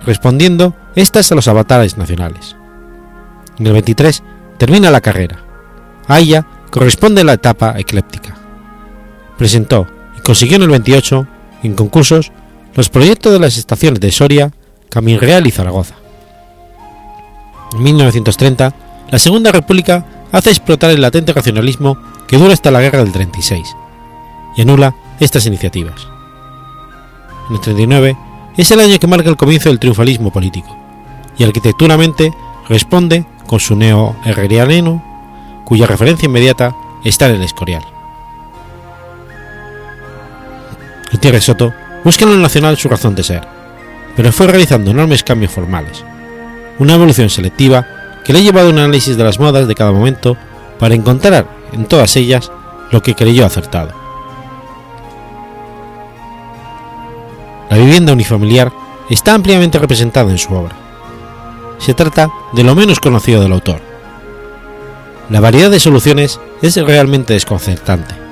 respondiendo 0.05 0.77
estas 0.97 1.33
a 1.33 1.35
los 1.35 1.49
avatares 1.49 1.97
nacionales. 1.97 2.57
En 3.59 3.69
el 3.69 3.73
23 3.73 4.23
termina 4.59 4.91
la 4.91 5.01
carrera. 5.01 5.38
A 6.07 6.19
ella 6.19 6.47
corresponde 6.71 7.25
la 7.25 7.33
etapa 7.33 7.79
ecléptica. 7.79 8.37
Presentó 9.38 9.87
y 10.19 10.21
consiguió 10.21 10.57
en 10.57 10.64
el 10.64 10.69
28, 10.69 11.27
en 11.62 11.75
concursos, 11.75 12.33
los 12.75 12.88
proyectos 12.88 13.33
de 13.33 13.38
las 13.38 13.57
estaciones 13.57 14.01
de 14.01 14.12
Soria, 14.12 14.53
Real 14.90 15.47
y 15.47 15.51
Zaragoza. 15.51 15.94
En 17.73 17.83
1930 17.83 18.75
la 19.11 19.18
Segunda 19.18 19.53
República 19.53 20.05
hace 20.33 20.51
explotar 20.51 20.90
el 20.90 21.01
latente 21.01 21.33
racionalismo 21.33 21.97
que 22.27 22.37
dura 22.37 22.53
hasta 22.53 22.71
la 22.71 22.81
guerra 22.81 22.99
del 22.99 23.12
36 23.12 23.66
y 24.57 24.62
anula 24.62 24.94
estas 25.21 25.47
iniciativas. 25.47 26.09
En 27.49 27.57
el 27.57 27.61
39 27.61 28.16
es 28.57 28.71
el 28.71 28.81
año 28.81 28.99
que 28.99 29.07
marca 29.07 29.31
el 29.31 29.37
comienzo 29.37 29.68
del 29.68 29.79
triunfalismo 29.79 30.33
político 30.33 30.77
y 31.38 31.44
arquitecturamente 31.44 32.33
responde 32.68 33.25
con 33.47 33.61
su 33.61 33.77
neo-herreriano, 33.77 35.03
cuya 35.64 35.87
referencia 35.87 36.27
inmediata 36.27 36.75
está 37.05 37.29
en 37.29 37.37
el 37.37 37.42
Escorial. 37.42 37.98
Gutiérrez 41.19 41.43
Soto 41.43 41.75
busca 42.05 42.25
en 42.25 42.31
lo 42.31 42.37
nacional 42.37 42.77
su 42.77 42.89
razón 42.89 43.17
de 43.17 43.25
ser, 43.25 43.43
pero 44.15 44.31
fue 44.31 44.47
realizando 44.47 44.93
enormes 44.93 45.25
cambios 45.25 45.51
formales, 45.51 46.05
una 46.79 46.95
evolución 46.95 47.29
selectiva 47.29 47.85
que 48.25 48.33
le 48.33 48.39
ha 48.39 48.43
llevado 48.43 48.69
a 48.69 48.71
un 48.71 48.79
análisis 48.79 49.17
de 49.17 49.25
las 49.25 49.41
modas 49.41 49.67
de 49.67 49.75
cada 49.75 49.91
momento 49.91 50.37
para 50.79 50.95
encontrar 50.95 51.49
en 51.73 51.87
todas 51.87 52.15
ellas 52.15 52.53
lo 52.93 53.03
que 53.03 53.17
creyó 53.17 53.45
acertado. 53.45 53.91
La 57.69 57.79
vivienda 57.79 58.13
unifamiliar 58.13 58.71
está 59.11 59.35
ampliamente 59.35 59.81
representada 59.81 60.31
en 60.31 60.39
su 60.39 60.55
obra. 60.55 60.77
Se 61.79 61.95
trata 61.95 62.31
de 62.53 62.63
lo 62.63 62.77
menos 62.77 63.01
conocido 63.01 63.43
del 63.43 63.55
autor. 63.55 63.81
La 65.31 65.41
variedad 65.41 65.73
de 65.73 65.81
soluciones 65.81 66.39
es 66.63 66.77
realmente 66.77 67.33
desconcertante. 67.33 68.28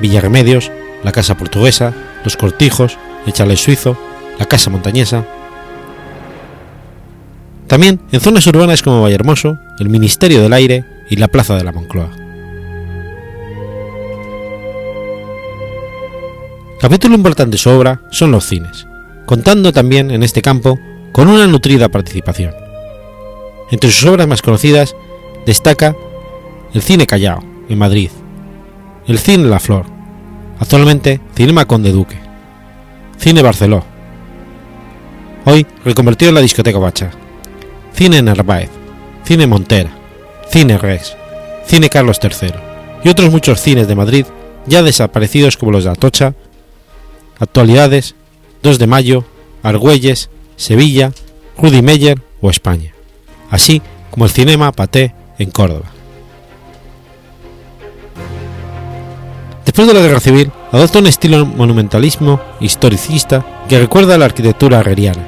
Villarremedios, 0.00 0.70
la 1.04 1.12
casa 1.12 1.36
portuguesa, 1.36 1.92
los 2.24 2.36
cortijos, 2.36 2.98
el 3.26 3.32
chalet 3.32 3.58
suizo, 3.58 3.96
la 4.38 4.46
casa 4.46 4.70
montañesa, 4.70 5.24
también 7.70 8.00
en 8.10 8.20
zonas 8.20 8.44
urbanas 8.48 8.82
como 8.82 9.00
Vallehermoso, 9.00 9.56
el 9.78 9.88
Ministerio 9.88 10.42
del 10.42 10.52
Aire 10.54 10.84
y 11.08 11.14
la 11.14 11.28
Plaza 11.28 11.54
de 11.54 11.62
la 11.62 11.70
Moncloa. 11.70 12.10
Capítulo 16.80 17.14
importante 17.14 17.52
de 17.52 17.58
su 17.58 17.70
obra 17.70 18.02
son 18.10 18.32
los 18.32 18.44
cines, 18.44 18.88
contando 19.24 19.72
también 19.72 20.10
en 20.10 20.24
este 20.24 20.42
campo 20.42 20.80
con 21.12 21.28
una 21.28 21.46
nutrida 21.46 21.88
participación. 21.88 22.52
Entre 23.70 23.92
sus 23.92 24.04
obras 24.04 24.26
más 24.26 24.42
conocidas 24.42 24.96
destaca 25.46 25.94
el 26.74 26.82
Cine 26.82 27.06
Callao, 27.06 27.38
en 27.68 27.78
Madrid, 27.78 28.10
el 29.06 29.18
Cine 29.18 29.48
La 29.48 29.60
Flor, 29.60 29.86
actualmente 30.58 31.20
Cinema 31.34 31.66
Conde 31.66 31.92
Duque, 31.92 32.18
Cine 33.18 33.42
Barceló, 33.42 33.84
hoy 35.44 35.66
reconvertido 35.84 36.30
en 36.30 36.36
la 36.36 36.40
discoteca 36.40 36.78
Bacha, 36.78 37.10
Cine 37.92 38.22
Narváez, 38.22 38.70
Cine 39.24 39.46
Montera, 39.46 39.90
Cine 40.48 40.78
Rex, 40.78 41.16
Cine 41.66 41.88
Carlos 41.88 42.18
III 42.22 42.52
y 43.04 43.08
otros 43.08 43.30
muchos 43.30 43.60
cines 43.60 43.88
de 43.88 43.94
Madrid 43.94 44.26
ya 44.66 44.82
desaparecidos 44.82 45.56
como 45.56 45.72
los 45.72 45.84
de 45.84 45.90
Atocha, 45.90 46.34
Actualidades, 47.38 48.14
2 48.62 48.78
de 48.78 48.86
Mayo, 48.86 49.24
Argüelles, 49.62 50.28
Sevilla, 50.56 51.12
Rudy 51.56 51.80
Meyer 51.80 52.20
o 52.42 52.50
España, 52.50 52.92
así 53.50 53.80
como 54.10 54.26
el 54.26 54.30
Cinema 54.30 54.72
Paté 54.72 55.14
en 55.38 55.50
Córdoba. 55.50 55.90
Después 59.80 59.96
de 59.96 60.02
la 60.02 60.06
Guerra 60.06 60.20
Civil, 60.20 60.52
adopta 60.72 60.98
un 60.98 61.06
estilo 61.06 61.46
monumentalismo 61.46 62.38
historicista 62.60 63.64
que 63.66 63.78
recuerda 63.78 64.14
a 64.14 64.18
la 64.18 64.26
arquitectura 64.26 64.80
herreriana, 64.80 65.22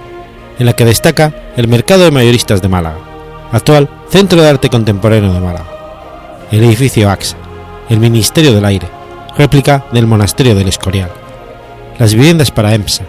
en 0.58 0.66
la 0.66 0.74
que 0.74 0.84
destaca 0.84 1.32
el 1.56 1.68
Mercado 1.68 2.04
de 2.04 2.10
Mayoristas 2.10 2.60
de 2.60 2.68
Málaga, 2.68 2.98
actual 3.50 3.88
Centro 4.10 4.42
de 4.42 4.50
Arte 4.50 4.68
Contemporáneo 4.68 5.32
de 5.32 5.40
Málaga, 5.40 5.64
el 6.50 6.64
edificio 6.64 7.08
AXA, 7.08 7.38
el 7.88 7.98
Ministerio 7.98 8.52
del 8.52 8.66
Aire, 8.66 8.86
réplica 9.38 9.86
del 9.90 10.06
Monasterio 10.06 10.54
del 10.54 10.68
Escorial, 10.68 11.10
las 11.98 12.12
viviendas 12.12 12.50
para 12.50 12.74
EMSA. 12.74 13.04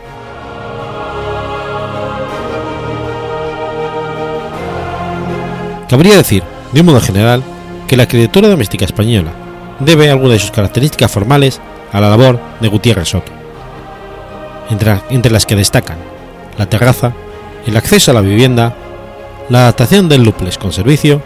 Cabría 5.90 6.16
decir, 6.16 6.42
de 6.72 6.80
un 6.80 6.86
modo 6.86 7.02
general, 7.02 7.44
que 7.86 7.98
la 7.98 8.04
arquitectura 8.04 8.48
doméstica 8.48 8.86
española 8.86 9.43
debe 9.80 10.10
algunas 10.10 10.34
de 10.34 10.40
sus 10.40 10.52
características 10.52 11.12
formales 11.12 11.62
a 11.92 12.02
la 12.02 12.10
labor 12.10 12.40
de 12.60 12.68
Gutiérrez 12.68 13.10
Soto, 13.10 13.32
entre, 14.70 15.00
entre 15.10 15.32
las 15.32 15.46
que 15.46 15.56
destacan 15.56 15.98
la 16.58 16.68
terraza, 16.68 17.14
el 17.66 17.78
acceso 17.78 18.12
a 18.12 18.14
la 18.14 18.22
vivienda, 18.22 18.76
la 19.50 19.62
adaptación 19.62 20.10
del 20.10 20.24
luples 20.24 20.58
con 20.58 20.72
servicio 20.72 21.22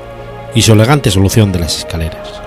y 0.55 0.61
su 0.61 0.73
elegante 0.73 1.11
solución 1.11 1.51
de 1.51 1.59
las 1.59 1.77
escaleras. 1.79 2.46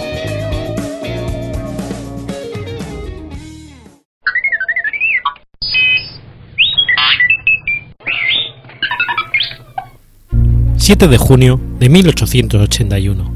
7 10.91 11.07
de 11.07 11.17
junio 11.17 11.57
de 11.79 11.87
1881. 11.87 13.31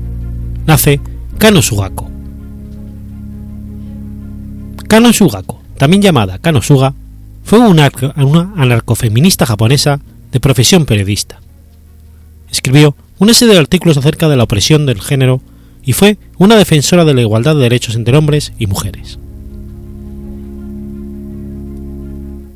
Nace 0.67 0.99
Kano 1.37 1.61
Sugako. 1.61 2.11
Kano 4.89 5.13
Sugako, 5.13 5.61
también 5.77 6.01
llamada 6.01 6.37
Kano 6.37 6.61
Suga, 6.61 6.93
fue 7.45 7.59
una, 7.59 7.89
una 8.17 8.51
anarcofeminista 8.57 9.45
japonesa 9.45 10.01
de 10.33 10.41
profesión 10.41 10.85
periodista. 10.85 11.39
Escribió 12.51 12.93
una 13.19 13.33
serie 13.33 13.53
de 13.53 13.61
artículos 13.61 13.95
acerca 13.95 14.27
de 14.27 14.35
la 14.35 14.43
opresión 14.43 14.85
del 14.85 14.99
género 14.99 15.39
y 15.81 15.93
fue 15.93 16.17
una 16.37 16.57
defensora 16.57 17.05
de 17.05 17.13
la 17.13 17.21
igualdad 17.21 17.55
de 17.55 17.61
derechos 17.61 17.95
entre 17.95 18.17
hombres 18.17 18.51
y 18.59 18.67
mujeres. 18.67 19.17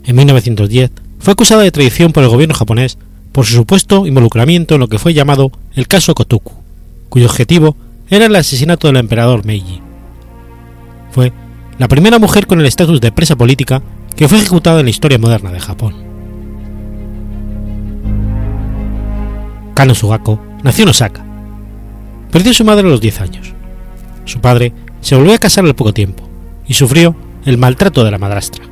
En 0.04 0.14
1910 0.14 0.92
fue 1.20 1.32
acusada 1.32 1.64
de 1.64 1.72
traición 1.72 2.12
por 2.12 2.24
el 2.24 2.30
gobierno 2.30 2.54
japonés 2.54 2.98
por 3.32 3.46
su 3.46 3.54
supuesto 3.54 4.06
involucramiento 4.06 4.76
en 4.76 4.82
lo 4.82 4.88
que 4.88 5.00
fue 5.00 5.14
llamado 5.14 5.52
el 5.76 5.88
caso 5.88 6.16
Kotoku, 6.16 6.54
cuyo 7.10 7.28
objetivo 7.28 7.76
era 8.10 8.26
el 8.26 8.36
asesinato 8.36 8.88
del 8.88 8.98
emperador 8.98 9.46
Meiji. 9.46 9.82
Fue 11.12 11.32
la 11.78 11.88
primera 11.88 12.20
mujer 12.20 12.48
con 12.48 12.60
el 12.60 12.66
estatus 12.66 13.02
de 13.02 13.12
presa 13.12 13.36
política 13.36 13.82
que 14.16 14.28
fue 14.28 14.40
ejecutada 14.40 14.80
en 14.80 14.86
la 14.86 14.92
historia 14.92 15.18
moderna 15.18 15.52
de 15.52 15.60
Japón. 15.60 15.96
Kano 19.76 19.96
Sugako 19.96 20.42
nació 20.64 20.84
en 20.84 20.90
Osaka. 20.90 21.24
Perdió 22.32 22.52
a 22.52 22.54
su 22.54 22.66
madre 22.66 22.86
a 22.86 22.90
los 22.90 23.02
10 23.02 23.22
años. 23.22 23.54
Su 24.26 24.42
padre 24.42 24.74
se 25.02 25.16
volvió 25.16 25.34
a 25.34 25.38
casar 25.38 25.64
al 25.64 25.76
poco 25.76 25.94
tiempo 25.94 26.28
y 26.68 26.74
sufrió 26.74 27.16
el 27.46 27.58
maltrato 27.58 28.04
de 28.04 28.12
la 28.12 28.18
madrastra. 28.18 28.66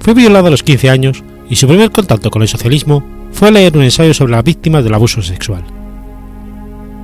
Fue 0.00 0.14
violada 0.14 0.48
a 0.48 0.50
los 0.50 0.62
15 0.62 0.90
años 0.90 1.24
y 1.52 1.56
su 1.56 1.68
primer 1.68 1.90
contacto 1.90 2.30
con 2.30 2.40
el 2.40 2.48
socialismo 2.48 3.04
fue 3.30 3.52
leer 3.52 3.76
un 3.76 3.82
ensayo 3.82 4.14
sobre 4.14 4.32
las 4.32 4.42
víctimas 4.42 4.82
del 4.84 4.94
abuso 4.94 5.20
sexual. 5.20 5.62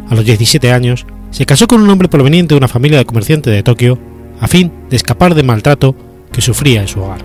A 0.09 0.15
los 0.15 0.25
17 0.25 0.73
años, 0.73 1.05
se 1.31 1.45
casó 1.45 1.67
con 1.67 1.83
un 1.83 1.91
hombre 1.91 2.09
proveniente 2.09 2.55
de 2.55 2.59
una 2.59 2.67
familia 2.67 2.97
de 2.97 3.05
comerciantes 3.05 3.53
de 3.53 3.63
Tokio 3.63 3.99
a 4.41 4.49
fin 4.49 4.73
de 4.89 4.97
escapar 4.97 5.35
del 5.35 5.45
maltrato 5.45 5.95
que 6.33 6.41
sufría 6.41 6.81
en 6.81 6.89
su 6.89 7.03
hogar. 7.03 7.21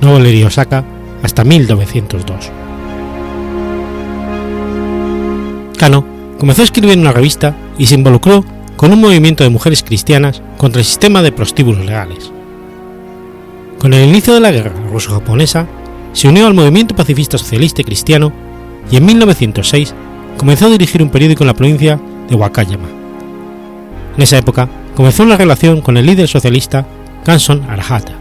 No 0.00 0.12
volvería 0.12 0.44
a 0.44 0.46
Osaka 0.46 0.84
hasta 1.24 1.42
1902. 1.42 2.52
Kano 5.76 6.06
comenzó 6.38 6.62
a 6.62 6.66
escribir 6.66 6.92
en 6.92 7.00
una 7.00 7.12
revista 7.12 7.56
y 7.78 7.86
se 7.86 7.96
involucró 7.96 8.44
con 8.76 8.92
un 8.92 9.00
movimiento 9.00 9.42
de 9.42 9.50
mujeres 9.50 9.82
cristianas 9.82 10.40
contra 10.56 10.78
el 10.78 10.86
sistema 10.86 11.20
de 11.20 11.32
prostíbulos 11.32 11.84
legales. 11.84 12.30
Con 13.80 13.92
el 13.92 14.08
inicio 14.08 14.34
de 14.34 14.40
la 14.40 14.52
guerra 14.52 14.72
ruso-japonesa, 14.92 15.66
se 16.12 16.28
unió 16.28 16.46
al 16.46 16.54
movimiento 16.54 16.94
pacifista 16.94 17.38
socialista 17.38 17.82
y 17.82 17.84
cristiano 17.84 18.32
y 18.90 18.96
en 18.96 19.06
1906 19.06 19.94
comenzó 20.36 20.66
a 20.66 20.70
dirigir 20.70 21.02
un 21.02 21.10
periódico 21.10 21.44
en 21.44 21.48
la 21.48 21.54
provincia 21.54 22.00
de 22.28 22.36
Wakayama. 22.36 22.88
En 24.16 24.22
esa 24.22 24.38
época 24.38 24.68
comenzó 24.96 25.22
una 25.22 25.36
relación 25.36 25.80
con 25.80 25.96
el 25.96 26.06
líder 26.06 26.28
socialista 26.28 26.86
Kanson 27.24 27.62
Arahata. 27.70 28.12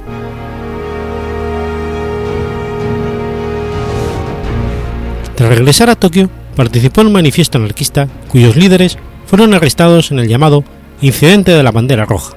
Tras 5.36 5.56
regresar 5.56 5.90
a 5.90 5.96
Tokio, 5.96 6.30
participó 6.56 7.02
en 7.02 7.08
un 7.08 7.14
manifiesto 7.14 7.58
anarquista 7.58 8.10
cuyos 8.28 8.58
líderes 8.58 8.98
fueron 9.26 9.54
arrestados 9.54 10.12
en 10.12 10.20
el 10.20 10.28
llamado 10.28 10.66
Incidente 11.02 11.52
de 11.52 11.64
la 11.64 11.72
Bandera 11.72 12.06
Roja, 12.06 12.36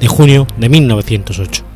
de 0.00 0.08
junio 0.08 0.46
de 0.56 0.68
1908 0.70 1.67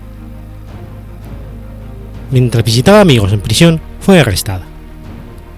mientras 2.32 2.64
visitaba 2.64 3.00
amigos 3.00 3.32
en 3.32 3.40
prisión, 3.40 3.80
fue 4.00 4.18
arrestada. 4.18 4.62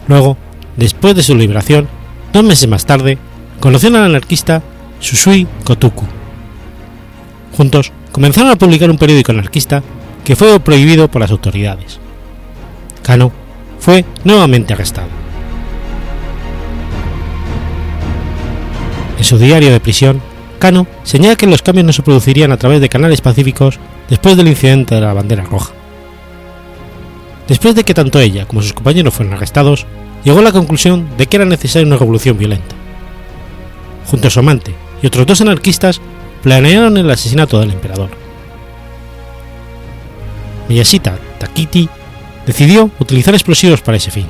Luego, 0.06 0.36
después 0.76 1.14
de 1.14 1.22
su 1.22 1.34
liberación, 1.34 1.88
dos 2.32 2.44
meses 2.44 2.68
más 2.68 2.84
tarde, 2.84 3.16
conoció 3.60 3.88
al 3.88 3.96
anarquista 3.96 4.62
Susui 5.00 5.46
Kotuku. 5.64 6.04
Juntos 7.56 7.92
comenzaron 8.12 8.50
a 8.50 8.56
publicar 8.56 8.90
un 8.90 8.98
periódico 8.98 9.32
anarquista 9.32 9.82
que 10.24 10.36
fue 10.36 10.58
prohibido 10.60 11.08
por 11.08 11.22
las 11.22 11.30
autoridades. 11.30 11.98
Kano 13.02 13.32
fue 13.78 14.04
nuevamente 14.24 14.72
arrestado. 14.72 15.08
En 19.16 19.24
su 19.24 19.38
diario 19.38 19.70
de 19.70 19.80
prisión, 19.80 20.20
Kano 20.58 20.86
señala 21.02 21.36
que 21.36 21.46
los 21.46 21.62
cambios 21.62 21.86
no 21.86 21.92
se 21.92 22.02
producirían 22.02 22.50
a 22.50 22.56
través 22.56 22.80
de 22.80 22.88
canales 22.88 23.20
pacíficos 23.20 23.78
después 24.08 24.36
del 24.36 24.48
incidente 24.48 24.94
de 24.94 25.00
la 25.02 25.12
bandera 25.12 25.44
roja. 25.44 25.72
Después 27.48 27.74
de 27.74 27.84
que 27.84 27.94
tanto 27.94 28.20
ella 28.20 28.46
como 28.46 28.62
sus 28.62 28.72
compañeros 28.72 29.14
fueron 29.14 29.34
arrestados, 29.34 29.86
llegó 30.24 30.38
a 30.38 30.42
la 30.42 30.52
conclusión 30.52 31.08
de 31.18 31.26
que 31.26 31.36
era 31.36 31.44
necesaria 31.44 31.86
una 31.86 31.96
revolución 31.96 32.38
violenta. 32.38 32.74
Junto 34.06 34.28
a 34.28 34.30
su 34.30 34.40
amante 34.40 34.74
y 35.02 35.06
otros 35.06 35.26
dos 35.26 35.40
anarquistas 35.40 36.00
planearon 36.42 36.96
el 36.96 37.10
asesinato 37.10 37.60
del 37.60 37.72
emperador. 37.72 38.10
Miyashita 40.68 41.18
Takiti 41.38 41.88
decidió 42.46 42.90
utilizar 42.98 43.34
explosivos 43.34 43.80
para 43.82 43.96
ese 43.96 44.10
fin, 44.10 44.26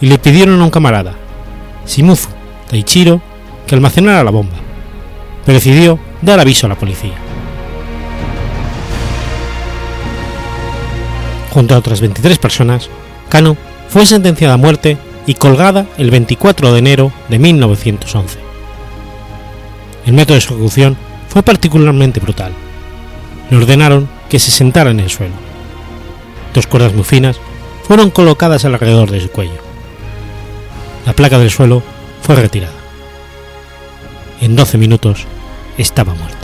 y 0.00 0.06
le 0.06 0.18
pidieron 0.18 0.60
a 0.60 0.64
un 0.64 0.70
camarada, 0.70 1.14
Shimuzu 1.86 2.28
Taichiro, 2.68 3.20
que 3.66 3.74
almacenara 3.74 4.24
la 4.24 4.30
bomba, 4.30 4.56
pero 5.44 5.58
decidió 5.58 5.98
dar 6.22 6.40
aviso 6.40 6.66
a 6.66 6.70
la 6.70 6.78
policía. 6.78 7.23
Junto 11.54 11.74
a 11.74 11.78
otras 11.78 12.00
23 12.00 12.36
personas, 12.38 12.90
Kano 13.28 13.56
fue 13.88 14.04
sentenciada 14.04 14.54
a 14.54 14.58
muerte 14.58 14.98
y 15.24 15.34
colgada 15.34 15.86
el 15.96 16.10
24 16.10 16.72
de 16.72 16.78
enero 16.80 17.12
de 17.28 17.38
1911. 17.38 18.40
El 20.04 20.12
método 20.14 20.34
de 20.34 20.44
ejecución 20.44 20.96
fue 21.28 21.44
particularmente 21.44 22.18
brutal. 22.18 22.52
Le 23.50 23.56
ordenaron 23.56 24.08
que 24.28 24.40
se 24.40 24.50
sentara 24.50 24.90
en 24.90 24.98
el 24.98 25.10
suelo. 25.10 25.34
Dos 26.52 26.66
cuerdas 26.66 26.92
muy 26.92 27.04
finas 27.04 27.36
fueron 27.84 28.10
colocadas 28.10 28.64
alrededor 28.64 29.10
de 29.10 29.20
su 29.20 29.30
cuello. 29.30 29.62
La 31.06 31.12
placa 31.12 31.38
del 31.38 31.50
suelo 31.50 31.82
fue 32.22 32.34
retirada. 32.34 32.74
En 34.40 34.56
12 34.56 34.76
minutos 34.76 35.24
estaba 35.78 36.14
muerta. 36.14 36.43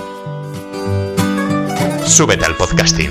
Súbete 2.11 2.43
al 2.43 2.57
podcasting. 2.57 3.09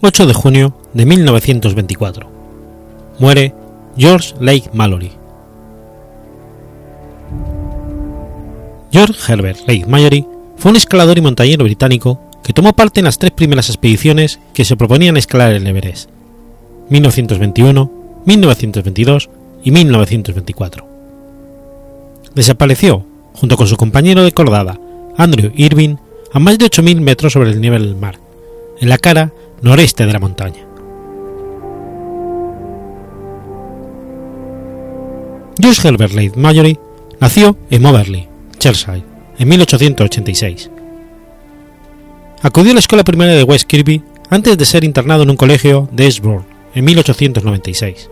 ...8 0.00 0.26
de 0.26 0.34
junio 0.34 0.80
de 0.92 1.04
1924... 1.04 2.30
...muere 3.18 3.52
George 3.96 4.34
Lake 4.40 4.70
Mallory. 4.72 5.10
George 8.92 9.32
Herbert 9.32 9.58
Lake 9.66 9.86
Mallory 9.88 10.24
fue 10.56 10.70
un 10.70 10.76
escalador 10.76 11.18
y 11.18 11.22
montañero 11.22 11.64
británico 11.64 12.27
que 12.42 12.52
tomó 12.52 12.72
parte 12.72 13.00
en 13.00 13.04
las 13.04 13.18
tres 13.18 13.32
primeras 13.32 13.68
expediciones 13.68 14.40
que 14.54 14.64
se 14.64 14.76
proponían 14.76 15.16
escalar 15.16 15.52
el 15.52 15.66
Everest, 15.66 16.10
1921, 16.88 17.92
1922 18.24 19.30
y 19.64 19.70
1924. 19.70 20.86
Desapareció, 22.34 23.04
junto 23.34 23.56
con 23.56 23.66
su 23.66 23.76
compañero 23.76 24.22
de 24.22 24.32
cordada, 24.32 24.78
Andrew 25.16 25.52
Irving, 25.56 25.96
a 26.32 26.38
más 26.38 26.58
de 26.58 26.66
8.000 26.66 27.00
metros 27.00 27.32
sobre 27.32 27.50
el 27.50 27.60
nivel 27.60 27.82
del 27.82 27.96
mar, 27.96 28.18
en 28.80 28.88
la 28.88 28.98
cara 28.98 29.32
noreste 29.60 30.06
de 30.06 30.12
la 30.12 30.20
montaña. 30.20 30.64
George 35.60 35.88
Herbert 35.88 36.14
Lake 36.14 36.32
Mallory 36.36 36.78
nació 37.20 37.56
en 37.70 37.82
Moberly, 37.82 38.28
Cheshire, 38.58 39.02
en 39.38 39.48
1886 39.48 40.70
Acudió 42.40 42.70
a 42.70 42.74
la 42.74 42.80
escuela 42.80 43.02
primaria 43.02 43.34
de 43.34 43.42
West 43.42 43.66
Kirby 43.66 44.02
antes 44.30 44.56
de 44.56 44.64
ser 44.64 44.84
internado 44.84 45.24
en 45.24 45.30
un 45.30 45.36
colegio 45.36 45.88
de 45.90 46.04
Eastbourne 46.04 46.46
en 46.74 46.84
1896. 46.84 48.10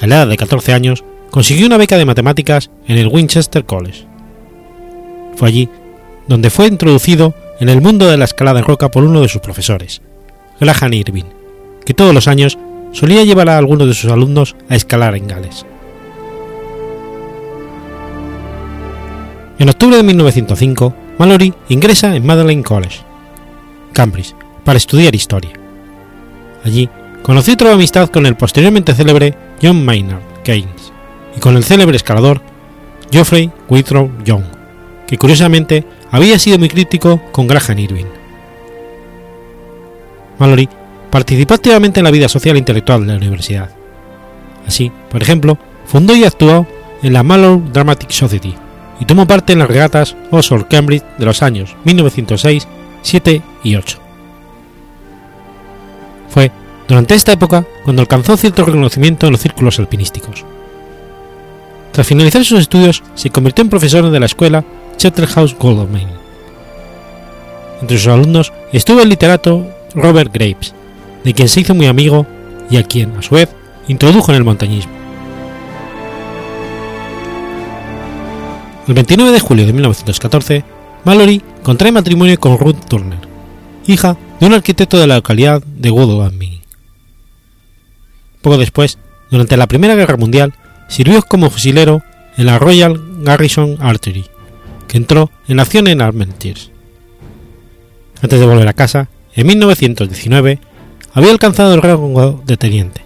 A 0.00 0.06
la 0.06 0.16
edad 0.16 0.28
de 0.28 0.36
14 0.36 0.72
años 0.72 1.04
consiguió 1.30 1.66
una 1.66 1.76
beca 1.76 1.96
de 1.96 2.04
matemáticas 2.04 2.70
en 2.86 2.98
el 2.98 3.08
Winchester 3.08 3.64
College. 3.64 4.06
Fue 5.34 5.48
allí 5.48 5.68
donde 6.28 6.50
fue 6.50 6.68
introducido 6.68 7.34
en 7.58 7.68
el 7.68 7.80
mundo 7.80 8.08
de 8.08 8.16
la 8.16 8.26
escalada 8.26 8.60
en 8.60 8.64
roca 8.64 8.90
por 8.90 9.02
uno 9.02 9.22
de 9.22 9.28
sus 9.28 9.40
profesores, 9.40 10.00
Graham 10.60 10.92
Irving, 10.92 11.24
que 11.84 11.94
todos 11.94 12.14
los 12.14 12.28
años 12.28 12.58
solía 12.92 13.24
llevar 13.24 13.48
a 13.48 13.58
algunos 13.58 13.88
de 13.88 13.94
sus 13.94 14.10
alumnos 14.10 14.54
a 14.68 14.76
escalar 14.76 15.16
en 15.16 15.26
Gales. 15.26 15.66
En 19.58 19.68
octubre 19.68 19.96
de 19.96 20.02
1905 20.02 20.94
Mallory 21.22 21.54
ingresa 21.68 22.16
en 22.16 22.26
Magdalen 22.26 22.64
College, 22.64 22.98
Cambridge, 23.92 24.34
para 24.64 24.76
estudiar 24.76 25.14
historia. 25.14 25.52
Allí 26.64 26.88
conoció 27.22 27.54
otra 27.54 27.72
amistad 27.72 28.08
con 28.08 28.26
el 28.26 28.34
posteriormente 28.34 28.92
célebre 28.92 29.32
John 29.62 29.84
Maynard 29.84 30.20
Keynes 30.42 30.92
y 31.36 31.38
con 31.38 31.54
el 31.54 31.62
célebre 31.62 31.94
escalador 31.94 32.40
Geoffrey 33.12 33.52
Withrow 33.68 34.10
Young, 34.24 34.42
que 35.06 35.16
curiosamente 35.16 35.86
había 36.10 36.40
sido 36.40 36.58
muy 36.58 36.68
crítico 36.68 37.22
con 37.30 37.46
Graham 37.46 37.78
Irving. 37.78 38.06
Mallory 40.40 40.68
participó 41.08 41.54
activamente 41.54 42.00
en 42.00 42.04
la 42.04 42.10
vida 42.10 42.28
social 42.28 42.56
e 42.56 42.58
intelectual 42.58 43.02
de 43.02 43.12
la 43.12 43.18
universidad. 43.18 43.70
Así, 44.66 44.90
por 45.08 45.22
ejemplo, 45.22 45.56
fundó 45.86 46.16
y 46.16 46.24
actuó 46.24 46.66
en 47.00 47.12
la 47.12 47.22
Mallory 47.22 47.62
Dramatic 47.72 48.10
Society, 48.10 48.56
y 49.02 49.04
tomó 49.04 49.26
parte 49.26 49.52
en 49.52 49.58
las 49.58 49.66
regatas 49.66 50.14
Oxford-Cambridge 50.30 51.02
de 51.18 51.24
los 51.24 51.42
años 51.42 51.74
1906, 51.82 52.68
7 53.02 53.42
y 53.64 53.74
8. 53.74 53.98
Fue 56.28 56.52
durante 56.86 57.16
esta 57.16 57.32
época 57.32 57.66
cuando 57.82 58.02
alcanzó 58.02 58.36
cierto 58.36 58.64
reconocimiento 58.64 59.26
en 59.26 59.32
los 59.32 59.40
círculos 59.40 59.80
alpinísticos. 59.80 60.44
Tras 61.90 62.06
finalizar 62.06 62.44
sus 62.44 62.60
estudios, 62.60 63.02
se 63.16 63.30
convirtió 63.30 63.62
en 63.62 63.70
profesor 63.70 64.08
de 64.08 64.20
la 64.20 64.26
escuela 64.26 64.64
Charterhouse 64.98 65.56
Godalming. 65.58 66.06
Entre 67.80 67.98
sus 67.98 68.06
alumnos 68.06 68.52
estuvo 68.72 69.02
el 69.02 69.08
literato 69.08 69.66
Robert 69.96 70.32
Graves, 70.32 70.74
de 71.24 71.34
quien 71.34 71.48
se 71.48 71.62
hizo 71.62 71.74
muy 71.74 71.86
amigo 71.86 72.24
y 72.70 72.76
a 72.76 72.84
quien, 72.84 73.16
a 73.16 73.22
su 73.22 73.34
vez, 73.34 73.48
introdujo 73.88 74.30
en 74.30 74.36
el 74.36 74.44
montañismo. 74.44 75.01
El 78.92 78.96
29 78.96 79.32
de 79.32 79.40
julio 79.40 79.64
de 79.64 79.72
1914, 79.72 80.64
Mallory 81.06 81.42
contrae 81.62 81.90
matrimonio 81.90 82.38
con 82.38 82.58
Ruth 82.58 82.84
Turner, 82.86 83.20
hija 83.86 84.18
de 84.38 84.44
un 84.44 84.52
arquitecto 84.52 84.98
de 84.98 85.06
la 85.06 85.14
localidad 85.14 85.62
de 85.62 85.88
Godalming. 85.88 86.60
Poco 88.42 88.58
después, 88.58 88.98
durante 89.30 89.56
la 89.56 89.66
Primera 89.66 89.94
Guerra 89.94 90.18
Mundial, 90.18 90.52
sirvió 90.88 91.22
como 91.22 91.48
fusilero 91.48 92.02
en 92.36 92.44
la 92.44 92.58
Royal 92.58 93.00
Garrison 93.22 93.78
Artillery, 93.80 94.26
que 94.88 94.98
entró 94.98 95.30
en 95.48 95.60
acción 95.60 95.86
en 95.86 96.02
Armentières. 96.02 96.70
Antes 98.20 98.38
de 98.38 98.44
volver 98.44 98.68
a 98.68 98.74
casa, 98.74 99.08
en 99.34 99.46
1919, 99.46 100.58
había 101.14 101.30
alcanzado 101.30 101.72
el 101.72 101.80
rango 101.80 102.42
de 102.44 102.58
teniente. 102.58 103.00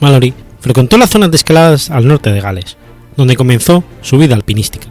Mallory 0.00 0.34
frecuentó 0.64 0.96
las 0.96 1.10
zonas 1.10 1.30
de 1.30 1.36
escaladas 1.36 1.90
al 1.90 2.08
norte 2.08 2.32
de 2.32 2.40
Gales, 2.40 2.78
donde 3.18 3.36
comenzó 3.36 3.84
su 4.00 4.16
vida 4.16 4.34
alpinística. 4.34 4.88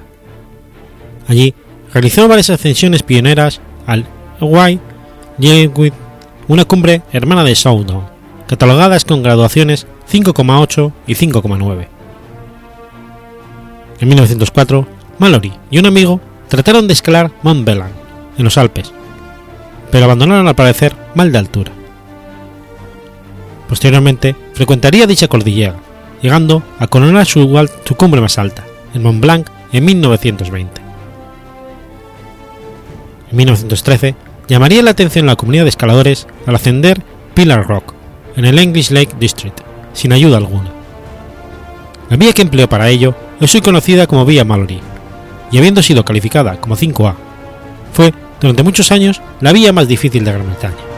Allí 1.28 1.56
realizó 1.92 2.28
varias 2.28 2.52
ascensiones 2.52 3.02
pioneras 3.02 3.60
al 3.88 4.06
White 4.40 4.84
una 6.48 6.66
cumbre 6.66 7.02
hermana 7.12 7.44
de 7.44 7.56
Southdown, 7.56 8.06
catalogadas 8.48 9.04
con 9.04 9.24
graduaciones 9.24 9.88
5,8 10.12 10.94
y 11.08 11.16
5,9. 11.16 11.88
En 14.00 14.08
1904, 14.08 14.88
Mallory 15.18 15.54
y 15.72 15.80
un 15.80 15.88
amigo 15.88 16.22
trataron 16.50 16.86
de 16.86 16.94
escalar 16.94 17.32
Mont 17.42 17.66
Blanc, 17.66 17.90
en 18.38 18.44
los 18.44 18.60
Alpes, 18.60 18.94
pero 19.90 20.06
abandonaron 20.06 20.48
al 20.48 20.54
parecer 20.54 20.96
mal 21.16 21.32
de 21.32 21.40
altura. 21.40 21.72
Posteriormente, 23.68 24.36
frecuentaría 24.54 25.08
dicha 25.08 25.28
cordillera, 25.28 25.76
llegando 26.22 26.63
a 26.80 26.88
coronar 26.88 27.26
su, 27.26 27.50
cumbre 27.98 28.22
más 28.22 28.38
alta, 28.38 28.63
el 28.94 29.02
Mont 29.02 29.22
Blanc, 29.22 29.48
en 29.72 29.86
1920. 29.86 30.82
En 33.32 33.38
1913, 33.38 34.16
llamaría 34.48 34.84
la 34.84 34.92
atención 34.92 35.26
la 35.26 35.36
comunidad 35.36 35.63
de 35.63 35.70
escaladores 35.70 36.28
al 36.46 36.56
ascender 36.56 37.02
Pillar 37.34 37.68
Rock, 37.68 37.94
en 38.36 38.46
el 38.46 38.60
English 38.60 38.92
Lake 38.92 39.16
District, 39.20 39.60
sin 39.94 40.13
ayuda 40.13 40.38
alguna. 40.38 40.72
La 42.10 42.18
vía 42.18 42.34
que 42.34 42.44
empleó 42.44 42.70
para 42.70 42.89
ello 42.89 43.16
es 43.39 43.54
hoy 43.56 43.62
conocida 43.62 44.08
como 44.08 44.26
Vía 44.26 44.46
Mallory, 44.46 44.80
y 45.52 45.58
habiendo 45.58 45.82
sido 45.82 46.06
calificada 46.06 46.60
como 46.62 46.76
5A, 46.76 47.16
fue 47.92 48.13
durante 48.39 48.63
muchos 48.63 48.92
años 48.92 49.22
la 49.39 49.54
vía 49.54 49.72
más 49.74 49.88
difícil 49.88 50.24
de 50.24 50.32
Gran 50.32 50.48
Bretaña. 50.48 50.93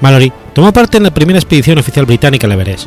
Mallory 0.00 0.32
tomó 0.54 0.72
parte 0.72 0.96
en 0.96 1.04
la 1.04 1.14
primera 1.14 1.38
expedición 1.38 1.78
oficial 1.78 2.06
británica 2.06 2.46
al 2.46 2.52
Everest, 2.52 2.86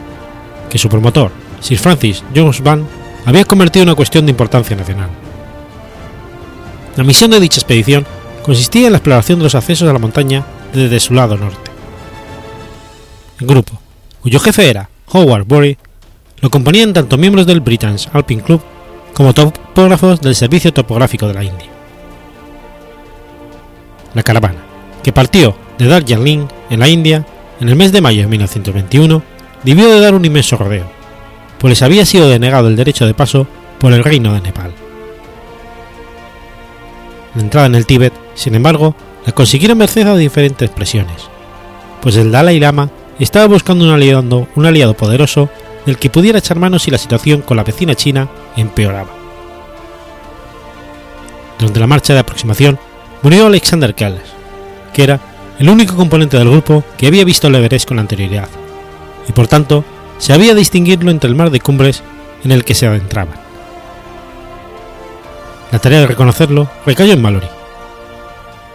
que 0.70 0.78
su 0.78 0.90
promotor, 0.90 1.32
Sir 1.60 1.78
Francis 1.78 2.24
Jones 2.36 2.62
Van, 2.62 2.88
había 3.26 3.46
convertido 3.46 3.84
en 3.84 3.90
una 3.90 3.96
cuestión 3.96 4.26
de 4.26 4.32
importancia 4.32 4.76
nacional. 4.76 5.10
La 6.96 7.04
misión 7.04 7.32
de 7.32 7.40
dicha 7.40 7.60
expedición 7.60 8.06
consistía 8.44 8.88
en 8.88 8.94
la 8.94 8.98
exploración 8.98 9.40
de 9.40 9.44
los 9.44 9.56
accesos 9.56 9.90
a 9.90 9.94
la 9.94 10.00
montaña 10.00 10.46
desde 10.74 11.00
su 11.00 11.14
lado 11.14 11.38
norte. 11.38 11.72
El 13.40 13.48
grupo, 13.48 13.80
cuyo 14.22 14.40
jefe 14.40 14.70
era 14.70 14.90
Howard 15.12 15.46
Bury, 15.46 15.78
lo 16.42 16.50
componían 16.50 16.94
tanto 16.94 17.18
miembros 17.18 17.46
del 17.46 17.62
Britain's 17.62 18.10
Alpine 18.14 18.42
Club 18.42 18.62
como 19.14 19.34
topógrafos 19.34 20.22
del 20.22 20.36
Servicio 20.36 20.74
Topográfico 20.74 21.28
de 21.28 21.34
la 21.34 21.44
India. 21.44 21.68
La 24.14 24.24
caravana, 24.24 24.64
que 25.04 25.14
partió 25.14 25.56
de 25.82 25.88
Darjeeling, 25.88 26.48
en 26.70 26.80
la 26.80 26.88
India, 26.88 27.26
en 27.60 27.70
el 27.70 27.76
mes 27.76 27.92
de 27.92 28.02
mayo 28.02 28.22
de 28.22 28.28
1921, 28.28 29.24
debió 29.64 29.90
de 29.90 30.00
dar 30.00 30.14
un 30.14 30.26
inmenso 30.26 30.58
rodeo, 30.58 30.86
pues 31.58 31.72
les 31.72 31.82
había 31.82 32.06
sido 32.06 32.30
denegado 32.30 32.68
el 32.68 32.76
derecho 32.76 33.06
de 33.06 33.14
paso 33.14 33.48
por 33.80 33.94
el 33.94 34.04
reino 34.04 34.34
de 34.34 34.42
Nepal. 34.42 34.72
La 37.36 37.42
entrada 37.42 37.68
en 37.68 37.76
el 37.76 37.86
Tíbet, 37.86 38.14
sin 38.36 38.56
embargo, 38.56 38.96
la 39.26 39.34
consiguieron 39.34 39.78
merced 39.78 40.08
a 40.08 40.16
diferentes 40.16 40.70
presiones, 40.70 41.30
pues 42.02 42.16
el 42.16 42.32
Dalai 42.32 42.60
Lama 42.60 42.90
estaba 43.20 43.48
buscando 43.48 43.86
un 43.86 43.92
aliado, 43.92 44.48
un 44.56 44.66
aliado 44.66 44.94
poderoso 44.94 45.50
del 45.86 45.98
que 45.98 46.10
pudiera 46.10 46.40
echar 46.40 46.58
mano 46.58 46.80
si 46.80 46.92
la 46.92 46.98
situación 46.98 47.42
con 47.42 47.58
la 47.58 47.64
vecina 47.64 47.96
China 47.96 48.28
empeoraba. 48.56 49.10
Durante 51.58 51.80
la 51.80 51.88
marcha 51.88 52.14
de 52.14 52.20
aproximación 52.20 52.80
murió 53.22 53.48
Alexander 53.48 53.94
Kells, 53.94 54.22
que 54.94 55.04
era 55.04 55.20
el 55.62 55.70
único 55.70 55.96
componente 55.96 56.40
del 56.40 56.50
grupo 56.50 56.84
que 56.98 57.06
había 57.06 57.24
visto 57.24 57.46
el 57.46 57.54
Everest 57.54 57.88
con 57.88 58.00
anterioridad, 58.00 58.50
y 59.30 59.32
por 59.32 59.48
tanto 59.48 59.86
se 60.18 60.34
había 60.34 60.56
distinguirlo 60.56 61.12
entre 61.12 61.30
el 61.30 61.36
mar 61.36 61.52
de 61.52 61.60
cumbres 61.60 62.02
en 62.44 62.52
el 62.52 62.66
que 62.66 62.74
se 62.74 62.88
adentraban. 62.88 63.36
La 65.72 65.78
tarea 65.78 66.00
de 66.00 66.08
reconocerlo 66.08 66.68
recayó 66.84 67.14
en 67.14 67.22
Mallory. 67.22 67.46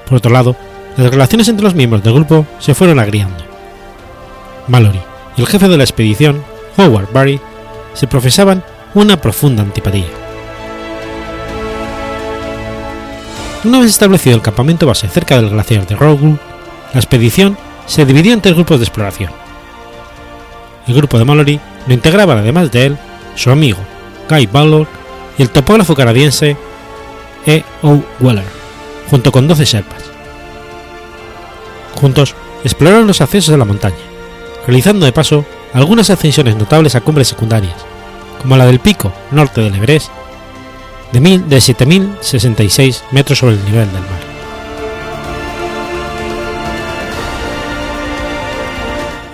Por 0.09 0.19
otro 0.19 0.31
lado, 0.31 0.55
las 0.97 1.11
relaciones 1.11 1.49
entre 1.49 1.65
los 1.65 1.75
miembros 1.75 2.05
del 2.05 2.15
grupo 2.15 2.47
se 2.61 2.73
fueron 2.73 3.01
agriando. 3.01 3.43
Mallory 4.69 5.01
y 5.37 5.41
el 5.41 5.49
jefe 5.49 5.67
de 5.67 5.79
la 5.79 5.83
expedición, 5.83 6.45
Howard 6.77 7.13
Barry, 7.13 7.41
se 7.95 8.07
profesaban 8.07 8.63
una 8.95 9.21
profunda 9.21 9.65
antipatía. 9.65 10.07
Una 13.65 13.81
vez 13.81 13.91
establecido 13.91 14.37
el 14.37 14.43
campamento 14.43 14.87
base 14.87 15.09
cerca 15.09 15.35
del 15.35 15.51
glaciar 15.51 15.85
de 15.85 15.97
Rogue, 15.97 16.39
la 16.97 17.01
expedición 17.01 17.59
se 17.85 18.07
dividió 18.07 18.33
en 18.33 18.41
tres 18.41 18.55
grupos 18.55 18.79
de 18.79 18.87
exploración. 18.87 19.31
El 20.89 20.95
grupo 20.95 21.19
de 21.19 21.27
Mallory 21.27 21.61
lo 21.87 21.93
integraban 21.93 22.39
además 22.39 22.73
de 22.73 22.87
él 22.87 22.99
su 23.35 23.51
amigo 23.51 23.77
Guy 24.31 24.47
Ballard 24.47 24.87
y 25.37 25.43
el 25.43 25.51
topógrafo 25.51 25.95
canadiense 25.95 26.57
E. 27.45 27.63
O. 27.83 28.01
Weller, 28.19 28.47
junto 29.11 29.31
con 29.31 29.47
12 29.47 29.67
Sherpas. 29.67 30.05
Juntos 32.01 32.35
exploraron 32.65 33.07
los 33.07 33.21
accesos 33.21 33.53
de 33.53 33.59
la 33.59 33.67
montaña, 33.67 33.97
realizando 34.67 35.05
de 35.05 35.13
paso 35.13 35.45
algunas 35.75 36.09
ascensiones 36.09 36.57
notables 36.57 36.95
a 36.95 37.03
cumbres 37.03 37.29
secundarias, 37.29 37.77
como 38.41 38.57
la 38.57 38.65
del 38.65 38.81
pico 38.81 39.13
norte 39.33 39.61
del 39.61 39.75
Everest, 39.75 40.09
de, 41.13 41.21
mil, 41.21 41.47
de 41.47 41.59
7.066 41.59 43.03
metros 43.11 43.39
sobre 43.39 43.57
el 43.57 43.65
nivel 43.67 43.93
del 43.93 44.01
mar. 44.01 44.36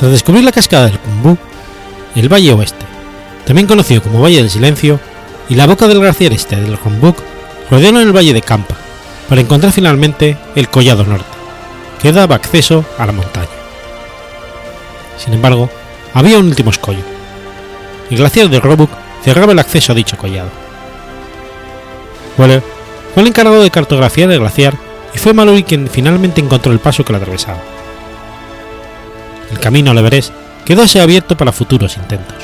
Tras 0.03 0.11
descubrir 0.11 0.43
la 0.43 0.51
cascada 0.51 0.87
del 0.87 0.99
Kumbu, 0.99 1.39
el 2.17 2.29
Valle 2.29 2.53
Oeste, 2.55 2.85
también 3.47 3.69
conocido 3.69 4.03
como 4.03 4.21
Valle 4.21 4.39
del 4.39 4.51
Silencio, 4.51 4.99
y 5.49 5.55
la 5.55 5.69
boca 5.69 5.87
del 5.87 6.01
glaciar 6.01 6.33
este 6.33 6.57
del 6.57 6.77
Humbug, 6.85 7.15
rodearon 7.71 8.01
el 8.01 8.11
Valle 8.11 8.33
de 8.33 8.43
Campa, 8.43 8.75
para 9.29 9.41
encontrar 9.41 9.71
finalmente 9.71 10.37
el 10.57 10.69
Collado 10.69 11.05
Norte, 11.05 11.37
que 12.01 12.11
daba 12.11 12.35
acceso 12.35 12.85
a 12.99 13.07
la 13.07 13.13
montaña. 13.13 13.47
Sin 15.19 15.35
embargo, 15.35 15.71
había 16.15 16.41
un 16.41 16.47
último 16.47 16.73
escollo. 16.73 17.05
El 18.11 18.17
glaciar 18.17 18.51
de 18.51 18.59
Roebuck 18.59 18.91
cerraba 19.23 19.53
el 19.53 19.61
acceso 19.61 19.93
a 19.93 19.95
dicho 19.95 20.19
collado. 20.19 20.51
Weller 22.39 22.65
fue 23.15 23.23
el 23.23 23.29
encargado 23.29 23.63
de 23.63 23.71
cartografiar 23.71 24.33
el 24.33 24.41
glaciar 24.41 24.75
y 25.15 25.19
fue 25.19 25.33
Mallory 25.33 25.63
quien 25.63 25.89
finalmente 25.89 26.41
encontró 26.41 26.73
el 26.73 26.81
paso 26.81 27.05
que 27.05 27.13
lo 27.13 27.19
atravesaba. 27.19 27.72
El 29.53 29.61
camino 29.61 29.91
al 29.91 29.99
Everest 29.99 30.33
quedó 30.65 30.83
así 30.83 30.99
abierto 30.99 31.37
para 31.37 31.53
futuros 31.53 31.97
intentos. 31.97 32.37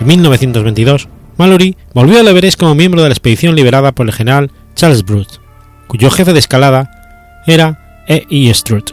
En 0.00 0.06
1922, 0.06 1.08
Mallory 1.36 1.76
volvió 1.94 2.18
al 2.18 2.28
Everest 2.28 2.58
como 2.58 2.74
miembro 2.74 3.02
de 3.02 3.08
la 3.08 3.14
expedición 3.14 3.54
liberada 3.54 3.92
por 3.92 4.06
el 4.06 4.12
general 4.12 4.50
Charles 4.74 5.04
Bruce, 5.04 5.38
cuyo 5.86 6.10
jefe 6.10 6.32
de 6.32 6.38
escalada 6.38 6.90
era 7.46 8.02
E. 8.08 8.26
E. 8.30 8.52
Strutt. 8.52 8.90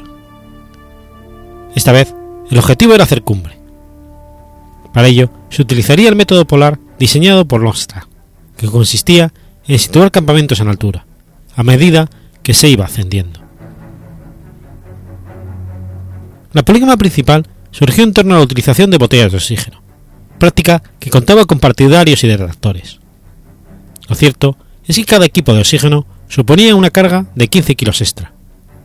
Esta 1.75 1.91
vez, 1.91 2.13
el 2.51 2.57
objetivo 2.57 2.93
era 2.93 3.05
hacer 3.05 3.23
cumbre. 3.23 3.57
Para 4.93 5.07
ello, 5.07 5.29
se 5.49 5.61
utilizaría 5.61 6.09
el 6.09 6.15
método 6.15 6.45
polar 6.45 6.79
diseñado 6.97 7.47
por 7.47 7.61
Longstrap, 7.61 8.03
que 8.57 8.67
consistía 8.67 9.31
en 9.67 9.79
situar 9.79 10.11
campamentos 10.11 10.59
en 10.59 10.67
altura, 10.67 11.05
a 11.55 11.63
medida 11.63 12.09
que 12.43 12.53
se 12.53 12.69
iba 12.69 12.85
ascendiendo. 12.85 13.38
La 16.53 16.63
polígama 16.63 16.97
principal 16.97 17.45
surgió 17.71 18.03
en 18.03 18.13
torno 18.13 18.35
a 18.35 18.37
la 18.37 18.43
utilización 18.43 18.89
de 18.89 18.97
botellas 18.97 19.31
de 19.31 19.37
oxígeno, 19.37 19.81
práctica 20.39 20.81
que 20.99 21.11
contaba 21.11 21.45
con 21.45 21.59
partidarios 21.59 22.23
y 22.23 22.27
detractores. 22.27 22.99
Lo 24.07 24.15
cierto 24.15 24.57
es 24.85 24.95
que 24.95 25.05
cada 25.05 25.25
equipo 25.25 25.53
de 25.53 25.59
oxígeno 25.59 26.07
suponía 26.27 26.75
una 26.75 26.89
carga 26.89 27.27
de 27.35 27.47
15 27.47 27.75
kilos 27.75 28.01
extra, 28.01 28.33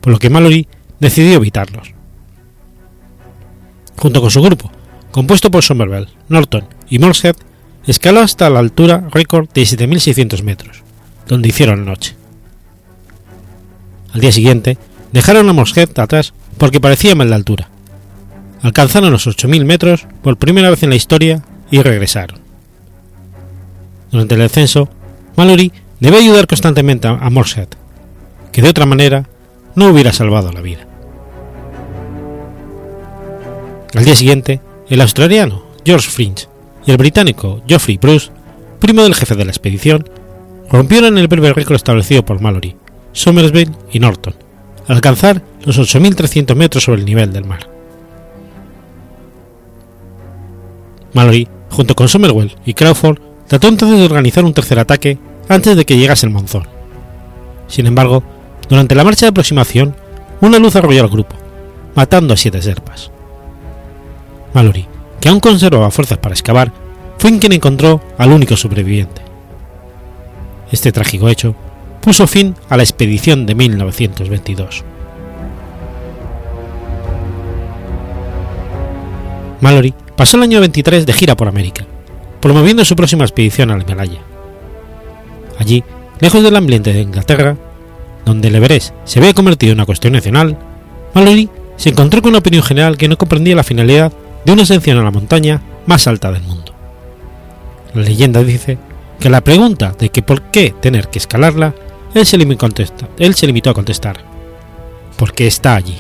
por 0.01 0.13
lo 0.13 0.19
que 0.19 0.29
Mallory 0.29 0.69
decidió 1.01 1.37
evitarlos. 1.37 1.95
Junto 3.97 4.21
con 4.21 4.31
su 4.31 4.43
grupo, 4.43 4.71
compuesto 5.11 5.51
por 5.51 5.65
Somerville, 5.65 6.09
Norton 6.29 6.67
y 6.91 6.99
Morshead, 6.99 7.37
escaló 7.87 8.21
hasta 8.21 8.51
la 8.51 8.59
altura 8.59 9.09
récord 9.11 9.49
de 9.55 9.63
7.600 9.63 10.43
metros, 10.43 10.83
donde 11.27 11.49
hicieron 11.49 11.87
noche. 11.87 12.17
Al 14.13 14.21
día 14.21 14.33
siguiente, 14.33 14.77
dejaron 15.13 15.49
a 15.49 15.53
Morshead 15.53 15.99
atrás 15.99 16.35
porque 16.59 16.81
parecía 16.81 17.15
mal 17.15 17.29
de 17.29 17.35
altura. 17.35 17.69
Alcanzaron 18.63 19.13
los 19.13 19.27
8.000 19.27 19.65
metros 19.65 20.07
por 20.23 20.37
primera 20.37 20.71
vez 20.71 20.83
en 20.83 20.91
la 20.91 20.97
historia 20.97 21.43
y 21.71 21.83
regresaron. 21.83 22.41
Durante 24.11 24.35
el 24.35 24.41
descenso, 24.41 24.89
Mallory 25.37 25.73
debe 26.01 26.19
ayudar 26.19 26.47
constantemente 26.47 27.09
a 27.09 27.31
Morshead, 27.31 27.69
que 28.53 28.63
de 28.63 28.69
otra 28.69 28.87
manera 28.87 29.29
no 29.75 29.89
hubiera 29.89 30.13
salvado 30.13 30.53
la 30.53 30.61
vida. 30.61 30.87
Al 33.95 34.05
día 34.05 34.15
siguiente, 34.15 34.61
el 34.89 35.01
australiano 35.01 35.65
George 35.85 36.11
Fringe 36.11 36.49
y 36.87 36.91
el 36.91 36.97
británico 36.97 37.63
Geoffrey 37.67 37.99
Bruce, 37.99 38.31
primo 38.81 39.03
del 39.03 39.15
jefe 39.15 39.35
de 39.35 39.45
la 39.45 39.51
expedición, 39.51 40.09
rompieron 40.71 41.19
el 41.19 41.29
breve 41.29 41.53
récord 41.53 41.77
establecido 41.77 42.25
por 42.25 42.41
Mallory, 42.41 42.77
Somersville 43.13 43.73
y 43.93 44.01
Norton, 44.01 44.35
alcanzar 44.89 45.43
los 45.65 45.79
8.300 45.79 46.55
metros 46.55 46.85
sobre 46.85 47.01
el 47.01 47.07
nivel 47.07 47.33
del 47.33 47.45
mar. 47.45 47.69
Mallory, 51.13 51.49
junto 51.71 51.95
con 51.95 52.09
Somerwell 52.09 52.57
y 52.65 52.75
Crawford, 52.75 53.19
trató 53.47 53.69
entonces 53.69 53.99
de 53.99 54.05
organizar 54.05 54.45
un 54.45 54.55
tercer 54.55 54.79
ataque 54.79 55.19
antes 55.49 55.77
de 55.77 55.85
que 55.85 55.97
llegase 55.97 56.27
el 56.27 56.33
monzón. 56.33 56.67
Sin 57.69 57.87
embargo, 57.87 58.23
durante 58.69 58.95
la 58.95 59.05
marcha 59.05 59.27
de 59.27 59.31
aproximación, 59.31 59.95
una 60.41 60.59
luz 60.59 60.77
arrolló 60.77 61.03
al 61.03 61.09
grupo, 61.09 61.37
matando 61.95 62.35
a 62.35 62.37
siete 62.37 62.61
serpas. 62.61 63.11
Mallory, 64.53 64.87
que 65.21 65.29
aún 65.29 65.41
conservaba 65.41 65.91
fuerzas 65.91 66.19
para 66.19 66.35
excavar, 66.35 66.73
fue 67.19 67.39
quien 67.39 67.53
encontró 67.53 68.01
al 68.19 68.33
único 68.33 68.57
sobreviviente. 68.57 69.23
Este 70.71 70.93
trágico 70.93 71.29
hecho 71.29 71.55
puso 72.05 72.27
fin 72.27 72.55
a 72.69 72.77
la 72.77 72.83
expedición 72.83 73.47
de 73.47 73.55
1922. 73.55 74.85
Mallory 79.63 79.95
pasó 80.15 80.37
el 80.37 80.43
año 80.43 80.61
23 80.61 81.07
de 81.07 81.13
gira 81.15 81.35
por 81.35 81.49
América, 81.49 81.87
promoviendo 82.41 82.85
su 82.85 82.95
próxima 82.95 83.25
expedición 83.25 83.71
al 83.71 83.83
Himalaya. 83.83 84.21
Allí, 85.59 85.83
lejos 86.21 86.43
del 86.43 86.57
ambiente 86.57 86.93
de 86.93 87.01
Inglaterra, 87.01 87.57
donde 88.27 88.49
el 88.49 88.57
Everest 88.57 88.95
se 89.05 89.21
había 89.21 89.33
convertido 89.33 89.73
en 89.73 89.79
una 89.79 89.87
cuestión 89.87 90.13
nacional, 90.13 90.59
Mallory 91.15 91.49
se 91.77 91.89
encontró 91.89 92.21
con 92.21 92.31
una 92.31 92.41
opinión 92.41 92.63
general 92.63 92.99
que 92.99 93.09
no 93.09 93.17
comprendía 93.17 93.57
la 93.57 93.65
finalidad 93.65 94.13
de 94.45 94.53
una 94.53 94.65
ascensión 94.65 94.99
a 94.99 95.03
la 95.03 95.11
montaña 95.11 95.63
más 95.87 96.07
alta 96.07 96.31
del 96.31 96.43
mundo, 96.43 96.75
La 97.95 98.03
leyenda 98.03 98.43
dice 98.43 98.77
que 99.21 99.31
la 99.31 99.41
pregunta 99.41 99.95
de 99.99 100.11
que 100.11 100.23
por 100.23 100.43
qué 100.43 100.75
tener 100.79 101.09
que 101.09 101.19
escalarla, 101.19 101.75
él 102.15 102.27
se, 102.27 102.39
limitó, 102.39 102.69
él 103.19 103.35
se 103.35 103.47
limitó 103.47 103.71
a 103.71 103.75
contestar, 103.75 104.19
porque 105.19 105.47
está 105.47 105.75
allí. 105.75 105.97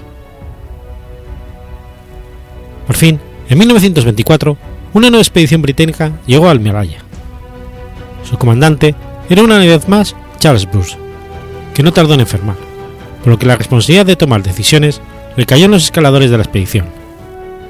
Por 2.86 2.96
fin, 2.96 3.18
en 3.48 3.58
1924, 3.58 4.56
una 4.92 5.10
nueva 5.10 5.22
expedición 5.22 5.60
británica 5.62 6.12
llegó 6.26 6.48
al 6.48 6.60
Himalaya. 6.60 6.98
Su 8.22 8.38
comandante 8.38 8.94
era 9.28 9.42
una 9.42 9.58
vez 9.58 9.88
más 9.88 10.14
Charles 10.38 10.70
Bruce, 10.70 10.96
que 11.74 11.82
no 11.82 11.92
tardó 11.92 12.14
en 12.14 12.20
enfermar, 12.20 12.56
por 13.22 13.32
lo 13.32 13.38
que 13.38 13.46
la 13.46 13.56
responsabilidad 13.56 14.06
de 14.06 14.16
tomar 14.16 14.42
decisiones 14.42 15.00
recayó 15.36 15.64
en 15.64 15.72
los 15.72 15.84
escaladores 15.84 16.30
de 16.30 16.36
la 16.36 16.44
expedición, 16.44 16.86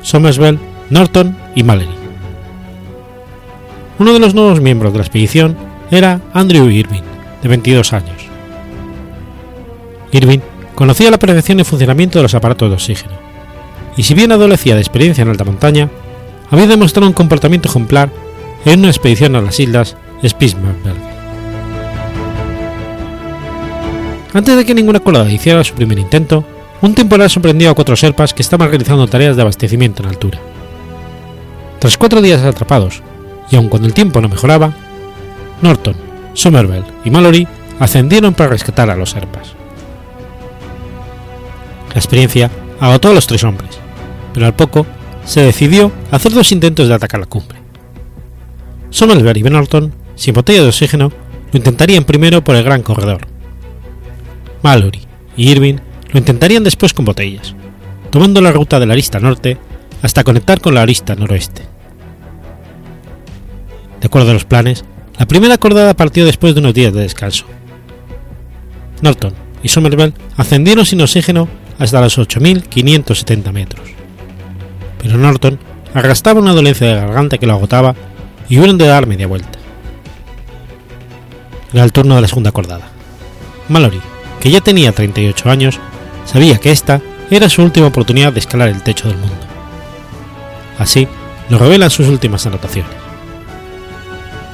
Somerswell, 0.03 0.59
Norton 0.91 1.37
y 1.55 1.63
Mallory. 1.63 1.89
Uno 3.99 4.13
de 4.13 4.19
los 4.19 4.35
nuevos 4.35 4.61
miembros 4.61 4.93
de 4.93 4.99
la 4.99 5.05
expedición 5.05 5.57
era 5.91 6.21
Andrew 6.33 6.69
Irving, 6.69 7.03
de 7.43 7.49
22 7.49 7.93
años. 7.93 8.24
Irving 10.17 10.39
conocía 10.75 11.11
la 11.11 11.19
perfección 11.19 11.59
y 11.61 11.65
funcionamiento 11.65 12.19
de 12.19 12.23
los 12.23 12.35
aparatos 12.35 12.69
de 12.69 12.75
oxígeno, 12.75 13.15
y 13.97 14.05
si 14.05 14.15
bien 14.15 14.31
adolecía 14.31 14.75
de 14.75 14.81
experiencia 14.81 15.23
en 15.23 15.29
alta 15.29 15.45
montaña, 15.45 15.91
había 16.51 16.67
demostrado 16.67 17.09
un 17.09 17.13
comportamiento 17.13 17.69
ejemplar 17.69 18.11
en 18.65 18.81
una 18.81 18.91
expedición 18.91 19.35
a 19.35 19.41
las 19.41 19.59
islas 19.59 19.97
Spitzbergen. 20.25 21.15
Antes 24.33 24.57
de 24.57 24.65
que 24.65 24.75
ninguna 24.75 25.01
colada 25.01 25.31
hiciera 25.31 25.63
su 25.65 25.75
primer 25.75 25.99
intento, 25.99 26.45
un 26.81 26.95
temporal 26.95 27.31
sorprendió 27.31 27.71
a 27.71 27.75
cuatro 27.75 27.97
serpas 27.97 28.35
que 28.35 28.43
estaban 28.43 28.69
realizando 28.69 29.07
tareas 29.07 29.37
de 29.37 29.43
abastecimiento 29.43 30.03
en 30.03 30.09
altura. 30.09 30.39
Tras 31.79 31.99
cuatro 31.99 32.23
días 32.23 32.43
atrapados, 32.43 33.03
y 33.51 33.57
aun 33.57 33.69
cuando 33.69 33.89
el 33.89 33.95
tiempo 33.95 34.21
no 34.21 34.29
mejoraba, 34.29 34.73
Norton, 35.61 35.95
Somerville 36.35 36.85
y 37.05 37.11
Mallory 37.11 37.47
ascendieron 37.79 38.35
para 38.35 38.51
rescatar 38.51 38.91
a 38.91 38.97
los 38.97 39.11
serpas. 39.11 39.55
La 41.95 42.01
experiencia 42.01 42.51
agotó 42.81 43.11
a 43.11 43.15
los 43.15 43.27
tres 43.27 43.45
hombres, 43.45 43.79
pero 44.33 44.47
al 44.47 44.55
poco 44.55 44.85
se 45.25 45.43
decidió 45.43 45.93
hacer 46.11 46.33
dos 46.33 46.51
intentos 46.51 46.89
de 46.89 46.95
atacar 46.95 47.21
la 47.21 47.27
cumbre. 47.27 47.59
Somerville 48.91 49.39
y 49.39 49.51
Norton, 49.51 49.95
sin 50.17 50.35
botella 50.35 50.63
de 50.63 50.69
oxígeno, 50.69 51.13
lo 51.53 51.57
intentarían 51.57 52.05
primero 52.05 52.43
por 52.43 52.57
el 52.57 52.65
gran 52.65 52.83
corredor. 52.83 53.29
Mallory 54.63 55.03
y 55.37 55.51
Irving 55.51 55.77
lo 56.11 56.19
intentarían 56.19 56.65
después 56.65 56.93
con 56.93 57.05
botellas, 57.05 57.55
tomando 58.11 58.41
la 58.41 58.53
ruta 58.53 58.81
de 58.81 58.87
la 58.87 58.95
arista 58.95 59.21
norte 59.21 59.57
hasta 60.03 60.25
conectar 60.25 60.61
con 60.61 60.75
la 60.75 60.83
arista 60.83 61.15
noroeste. 61.15 61.63
De 64.01 64.07
acuerdo 64.07 64.33
a 64.33 64.35
los 64.35 64.45
planes, 64.45 64.85
la 65.19 65.27
primera 65.27 65.59
cordada 65.59 65.95
partió 65.95 66.27
después 66.27 66.55
de 66.55 66.61
unos 66.61 66.75
días 66.75 66.93
de 66.93 67.03
descanso. 67.03 67.47
Norton 69.01 69.33
y 69.63 69.69
Somerville 69.69 70.13
ascendieron 70.37 70.85
sin 70.85 71.01
oxígeno 71.01 71.49
hasta 71.79 72.01
los 72.01 72.19
8.570 72.19 73.53
metros. 73.53 73.89
Pero 75.03 75.19
Norton 75.19 75.59
arrastraba 75.93 76.41
una 76.41 76.53
dolencia 76.53 76.87
de 76.87 76.95
garganta 76.95 77.39
que 77.39 77.47
lo 77.47 77.55
agotaba 77.55 77.95
y 78.49 78.59
hubieron 78.59 78.79
de 78.79 78.87
dar 78.87 79.07
media 79.07 79.27
vuelta. 79.27 79.59
Era 81.73 81.85
el 81.85 81.93
turno 81.93 82.15
de 82.15 82.21
la 82.21 82.29
segunda 82.29 82.53
cordada. 82.53 82.89
Mallory, 83.69 84.01
que 84.41 84.51
ya 84.51 84.61
tenía 84.61 84.93
38 84.93 85.51
años, 85.51 85.81
sabía 86.25 86.59
que 86.59 86.71
esta 86.71 87.01
era 87.31 87.49
su 87.49 87.63
última 87.63 87.87
oportunidad 87.87 88.33
de 88.33 88.41
escalar 88.41 88.69
el 88.69 88.83
techo 88.83 89.09
del 89.09 89.17
mundo. 89.19 89.37
Así 90.79 91.09
lo 91.49 91.59
revelan 91.59 91.91
sus 91.91 92.09
últimas 92.09 92.47
anotaciones. 92.47 92.93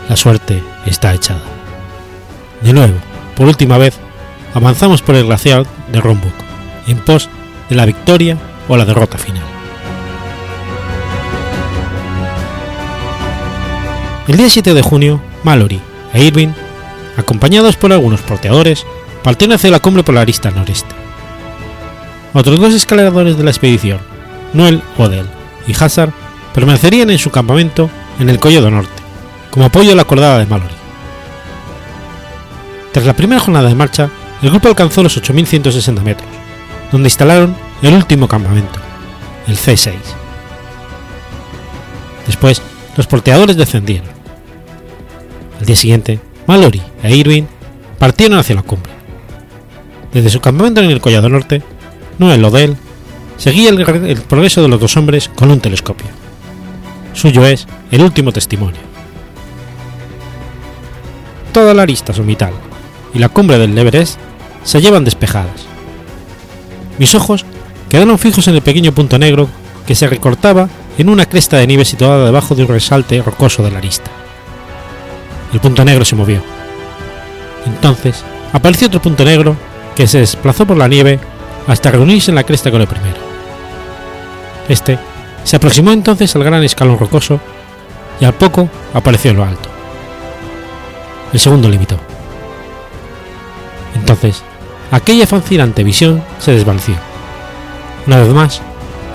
La 0.09 0.17
suerte 0.17 0.63
está 0.87 1.15
echada. 1.15 1.43
De 2.63 2.73
nuevo, 2.73 2.95
por 3.37 3.47
última 3.47 3.79
vez, 3.79 3.95
avanzamos 4.55 5.03
por 5.03 5.15
el 5.15 5.27
glaciar 5.27 5.65
de 5.93 6.01
Rombuk, 6.01 6.35
en 6.87 6.99
pos 6.99 7.29
de 7.69 7.77
la 7.77 7.87
victoria 7.87 8.37
o 8.69 8.77
la 8.77 8.85
derrota 8.85 9.19
final. 9.19 9.45
El 14.29 14.37
día 14.37 14.49
7 14.49 14.75
de 14.75 14.83
junio, 14.83 15.21
Mallory 15.43 15.81
e 16.15 16.25
Irving, 16.25 16.53
acompañados 17.17 17.77
por 17.77 17.93
algunos 17.93 18.21
porteadores, 18.21 18.87
partieron 19.25 19.57
hacia 19.57 19.71
la 19.71 19.81
cumbre 19.81 20.03
por 20.03 20.15
la 20.15 20.21
arista 20.21 20.51
noreste. 20.51 20.95
Otros 22.33 22.61
dos 22.61 22.75
escaladores 22.75 23.37
de 23.37 23.43
la 23.43 23.51
expedición, 23.51 23.99
Noel 24.53 24.83
Odell 24.99 25.27
y 25.67 25.73
Hazard, 25.73 26.13
permanecerían 26.55 27.11
en 27.11 27.19
su 27.19 27.31
campamento 27.31 27.91
en 28.21 28.29
el 28.29 28.39
Collado 28.39 28.71
Norte, 28.71 29.03
como 29.51 29.67
apoyo 29.67 29.93
a 29.93 29.97
la 29.97 30.05
cordada 30.05 30.39
de 30.39 30.47
Mallory. 30.47 30.75
Tras 32.93 33.07
la 33.07 33.15
primera 33.15 33.41
jornada 33.41 33.69
de 33.69 33.75
marcha, 33.75 34.11
el 34.43 34.51
grupo 34.51 34.69
alcanzó 34.69 35.03
los 35.03 35.21
8.160 35.21 36.03
metros, 36.03 36.29
donde 36.93 37.09
instalaron 37.09 37.57
el 37.83 37.95
último 37.95 38.29
campamento, 38.29 38.79
el 39.47 39.57
C6. 39.57 39.95
Después, 42.27 42.63
los 42.97 43.07
porteadores 43.07 43.57
descendieron. 43.57 44.09
Al 45.59 45.67
día 45.67 45.77
siguiente, 45.77 46.21
Mallory 46.47 46.83
e 47.03 47.17
Irving 47.17 47.45
partieron 47.99 48.39
hacia 48.39 48.55
la 48.55 48.63
cumbre. 48.63 48.93
Desde 50.13 50.31
su 50.31 50.41
campamento 50.41 50.81
en 50.81 50.91
el 50.91 51.01
Collado 51.01 51.29
Norte, 51.29 51.63
Noel 52.19 52.45
Odell 52.45 52.77
seguía 53.37 53.71
el, 53.71 54.23
progreso 54.23 54.63
de 54.63 54.69
los 54.69 54.81
dos 54.81 54.97
hombres 54.97 55.29
con 55.29 55.51
un 55.51 55.61
telescopio. 55.61 56.09
Suyo 57.15 57.47
es 57.47 57.67
el 57.91 58.03
último 58.03 58.33
testimonio. 58.33 58.81
Toda 61.53 61.75
la 61.75 61.83
arista 61.83 62.13
somital 62.13 62.53
y 63.15 63.19
la 63.19 63.29
cumbre 63.29 63.59
del 63.59 63.77
Everest 63.77 64.19
se 64.63 64.81
llevan 64.81 65.05
despejadas. 65.05 65.70
Mis 67.01 67.15
ojos 67.15 67.47
quedaron 67.89 68.19
fijos 68.19 68.47
en 68.47 68.57
el 68.57 68.61
pequeño 68.61 68.93
punto 68.93 69.19
negro 69.19 69.49
que 69.87 69.95
se 69.95 70.07
recortaba 70.07 70.69
en 70.99 71.09
una 71.09 71.25
cresta 71.25 71.57
de 71.57 71.67
nieve 71.67 71.87
situada 71.87 72.27
debajo 72.27 72.55
de 72.55 72.65
un 72.65 72.69
resalte 72.69 73.23
rocoso 73.23 73.63
de 73.63 73.71
la 73.71 73.79
arista. 73.79 74.11
El 75.55 75.61
punto 75.61 75.83
negro 75.83 76.05
se 76.05 76.15
movió. 76.15 76.43
Entonces 77.65 78.23
apareció 78.53 78.89
otro 78.89 79.01
punto 79.01 79.25
negro 79.25 79.57
que 79.97 80.07
se 80.07 80.19
desplazó 80.19 80.67
por 80.67 80.77
la 80.77 80.89
nieve 80.89 81.19
hasta 81.67 81.91
reunirse 81.91 82.33
en 82.33 82.35
la 82.35 82.45
cresta 82.45 82.71
con 82.71 82.83
el 82.83 82.87
primero. 82.87 83.17
Este 84.69 84.99
se 85.43 85.57
aproximó 85.57 85.93
entonces 85.93 86.37
al 86.37 86.45
gran 86.45 86.63
escalón 86.65 86.99
rocoso 86.99 87.41
y 88.21 88.27
al 88.27 88.35
poco 88.35 88.69
apareció 88.93 89.31
en 89.31 89.39
lo 89.39 89.45
alto. 89.45 89.71
El 91.33 91.41
segundo 91.41 91.67
limitó. 91.67 91.97
Entonces, 93.95 94.43
aquella 94.91 95.27
fascinante 95.27 95.85
visión 95.85 96.23
se 96.39 96.53
desvaneció, 96.53 96.97
una 98.07 98.19
vez 98.19 98.29
más 98.29 98.63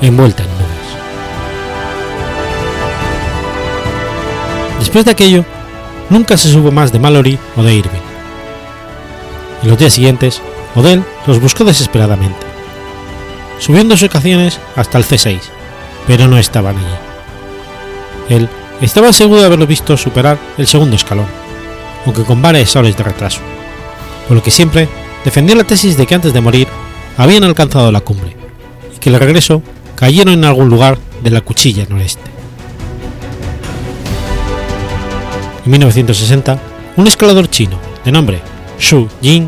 envuelta 0.01 0.43
en 0.43 0.49
nubes. 0.49 0.65
Después 4.80 5.05
de 5.05 5.11
aquello, 5.11 5.45
nunca 6.09 6.38
se 6.38 6.49
supo 6.49 6.71
más 6.71 6.91
de 6.91 6.99
Mallory 6.99 7.39
o 7.55 7.63
de 7.63 7.73
Irving. 7.73 7.99
En 9.63 9.69
los 9.69 9.78
días 9.78 9.93
siguientes, 9.93 10.41
Odell 10.76 11.03
los 11.26 11.39
buscó 11.39 11.63
desesperadamente. 11.63 12.45
Subió 13.59 13.82
en 13.82 13.89
dos 13.89 14.03
ocasiones 14.03 14.59
hasta 14.76 14.97
el 14.97 15.05
C6, 15.05 15.39
pero 16.07 16.28
no 16.28 16.38
estaban 16.38 16.78
allí. 16.78 16.86
Él 18.30 18.49
estaba 18.82 19.13
seguro 19.13 19.39
de 19.39 19.47
haberlo 19.47 19.67
visto 19.67 19.97
superar 19.97 20.38
el 20.57 20.67
segundo 20.67 20.95
escalón, 20.95 21.28
aunque 22.05 22.23
con 22.23 22.41
varias 22.41 22.76
horas 22.76 22.95
de 22.95 23.03
retraso, 23.03 23.39
por 24.28 24.38
lo 24.38 24.43
que 24.43 24.51
siempre 24.51 24.89
defendió 25.26 25.55
la 25.55 25.65
tesis 25.65 25.97
de 25.97 26.05
que 26.05 26.15
antes 26.15 26.32
de 26.32 26.39
morir 26.39 26.67
habían 27.17 27.43
alcanzado 27.43 27.91
la 27.91 28.01
cumbre 28.01 28.38
y 28.95 28.99
que 28.99 29.09
el 29.09 29.19
regreso 29.19 29.61
cayeron 29.95 30.34
en 30.36 30.45
algún 30.45 30.69
lugar 30.69 30.97
de 31.23 31.32
la 31.32 31.41
cuchilla 31.41 31.86
noreste. 31.89 32.21
En 35.65 35.71
1960, 35.71 36.59
un 36.95 37.07
escalador 37.07 37.49
chino 37.49 37.80
de 38.05 38.11
nombre 38.11 38.39
Xu 38.80 39.07
Jing 39.21 39.47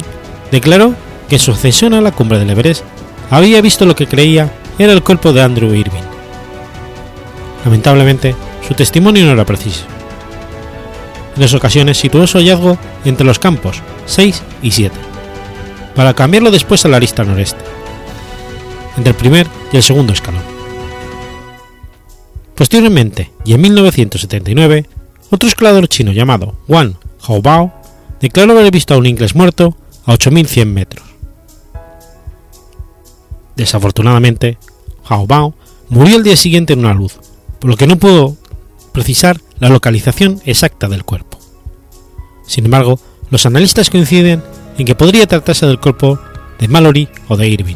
declaró 0.51 0.95
que 1.29 1.35
en 1.35 1.41
su 1.41 1.51
ascensión 1.51 1.93
a 1.93 2.01
la 2.01 2.11
cumbre 2.11 2.39
del 2.39 2.49
Everest 2.49 2.83
había 3.29 3.61
visto 3.61 3.85
lo 3.85 3.95
que 3.95 4.07
creía 4.07 4.51
era 4.79 4.93
el 4.93 5.03
cuerpo 5.03 5.31
de 5.31 5.41
Andrew 5.43 5.73
Irving. 5.73 6.03
Lamentablemente, 7.65 8.35
su 8.67 8.73
testimonio 8.73 9.25
no 9.25 9.31
era 9.31 9.45
preciso. 9.45 9.85
En 11.35 11.41
dos 11.41 11.53
ocasiones 11.53 11.97
situó 11.97 12.25
su 12.25 12.37
hallazgo 12.37 12.77
entre 13.05 13.25
los 13.25 13.37
campos 13.37 13.81
6 14.07 14.41
y 14.61 14.71
7, 14.71 14.95
para 15.97 16.13
cambiarlo 16.13 16.51
después 16.51 16.85
a 16.85 16.89
la 16.89 16.97
arista 16.97 17.23
noreste, 17.23 17.63
entre 18.95 19.11
el 19.11 19.17
primer 19.17 19.47
y 19.73 19.77
el 19.77 19.83
segundo 19.83 20.13
escalón. 20.13 20.43
Posteriormente, 22.53 23.31
y 23.43 23.53
en 23.53 23.61
1979, 23.61 24.85
otro 25.31 25.49
escalador 25.49 25.87
chino 25.87 26.11
llamado 26.11 26.55
Wang 26.67 26.93
Haobao 27.27 27.73
declaró 28.21 28.53
haber 28.53 28.71
visto 28.71 28.93
a 28.93 28.97
un 28.97 29.07
inglés 29.07 29.33
muerto 29.33 29.75
a 30.05 30.13
8.100 30.13 30.65
metros. 30.67 31.05
Desafortunadamente, 33.55 34.59
Hao 35.03 35.25
Bao 35.25 35.55
murió 35.89 36.17
el 36.17 36.23
día 36.23 36.37
siguiente 36.37 36.73
en 36.73 36.79
una 36.79 36.93
luz, 36.93 37.19
por 37.59 37.71
lo 37.71 37.75
que 37.75 37.87
no 37.87 37.97
pudo 37.97 38.37
precisar 38.91 39.41
la 39.59 39.69
localización 39.69 40.41
exacta 40.45 40.87
del 40.87 41.03
cuerpo. 41.03 41.39
Sin 42.45 42.65
embargo, 42.65 42.99
los 43.31 43.47
analistas 43.47 43.89
coinciden 43.89 44.43
en 44.77 44.85
que 44.85 44.95
podría 44.95 45.27
tratarse 45.27 45.65
del 45.65 45.79
cuerpo 45.79 46.19
de 46.59 46.67
Mallory 46.67 47.07
o 47.27 47.37
de 47.37 47.47
Irving. 47.47 47.75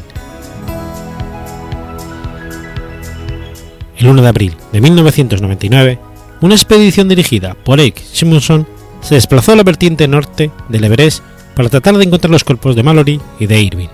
El 3.97 4.08
1 4.08 4.22
de 4.22 4.28
abril 4.28 4.56
de 4.72 4.82
1999, 4.82 5.99
una 6.41 6.56
expedición 6.56 7.08
dirigida 7.08 7.54
por 7.54 7.80
Eric 7.80 8.02
Simonson 8.02 8.68
se 9.02 9.16
desplazó 9.16 9.52
a 9.52 9.56
la 9.56 9.64
vertiente 9.64 10.08
norte 10.08 10.52
del 10.70 10.84
Everest 10.84 11.24
para 11.56 11.70
tratar 11.70 11.97
de 11.97 12.06
encontrar 12.06 12.32
los 12.32 12.43
cuerpos 12.43 12.76
de 12.76 12.84
Mallory 12.84 13.22
y 13.39 13.45
de 13.45 13.62
Irving, 13.62 13.89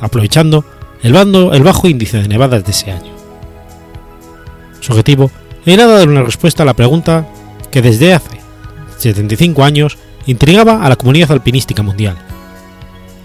aprovechando 0.00 0.64
el, 1.02 1.12
bando, 1.12 1.52
el 1.52 1.62
bajo 1.62 1.86
índice 1.86 2.20
de 2.20 2.28
nevadas 2.28 2.64
de 2.64 2.70
ese 2.70 2.90
año. 2.90 3.12
Su 4.80 4.92
objetivo 4.92 5.30
era 5.66 5.86
dar 5.86 6.08
una 6.08 6.22
respuesta 6.22 6.62
a 6.62 6.66
la 6.66 6.74
pregunta 6.74 7.26
que 7.70 7.82
desde 7.82 8.14
hace 8.14 8.40
75 8.98 9.64
años 9.64 9.98
intrigaba 10.26 10.84
a 10.84 10.88
la 10.88 10.96
comunidad 10.96 11.32
alpinística 11.32 11.82
mundial. 11.82 12.16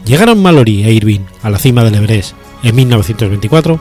¿Llegaron 0.06 0.42
Mallory 0.42 0.84
e 0.84 0.92
Irving 0.92 1.22
a 1.44 1.50
la 1.50 1.60
cima 1.60 1.84
del 1.84 1.96
Everest 1.96 2.34
en 2.64 2.76
1924? 2.76 3.80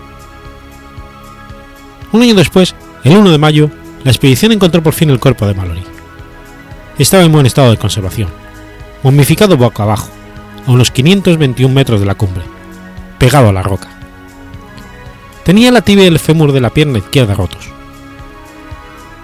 Un 2.12 2.22
año 2.22 2.34
después, 2.34 2.74
el 3.04 3.16
1 3.16 3.30
de 3.30 3.38
mayo, 3.38 3.70
la 4.04 4.10
expedición 4.10 4.52
encontró 4.52 4.82
por 4.82 4.94
fin 4.94 5.10
el 5.10 5.20
cuerpo 5.20 5.46
de 5.46 5.54
Mallory. 5.54 5.84
Estaba 6.98 7.22
en 7.22 7.32
buen 7.32 7.46
estado 7.46 7.70
de 7.70 7.76
conservación, 7.76 8.28
momificado 9.02 9.56
boca 9.56 9.82
abajo, 9.82 10.08
a 10.66 10.70
unos 10.70 10.90
521 10.90 11.72
metros 11.72 12.00
de 12.00 12.06
la 12.06 12.14
cumbre, 12.14 12.44
pegado 13.18 13.48
a 13.48 13.52
la 13.52 13.62
roca. 13.62 13.88
Tenía 15.44 15.70
la 15.70 15.82
tibia 15.82 16.04
y 16.04 16.08
el 16.08 16.18
fémur 16.18 16.52
de 16.52 16.60
la 16.60 16.70
pierna 16.70 16.98
izquierda 16.98 17.34
rotos. 17.34 17.70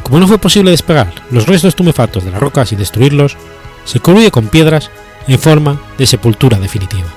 Como 0.03 0.20
no 0.20 0.28
fue 0.28 0.38
posible 0.38 0.70
despegar 0.70 1.12
los 1.30 1.47
restos 1.47 1.74
tumefactos 1.74 2.24
de 2.24 2.30
las 2.30 2.40
rocas 2.40 2.72
y 2.72 2.76
destruirlos, 2.76 3.36
se 3.84 4.01
cubrió 4.01 4.30
con 4.30 4.49
piedras 4.49 4.90
en 5.27 5.39
forma 5.39 5.81
de 5.99 6.07
sepultura 6.07 6.59
definitiva. 6.59 7.09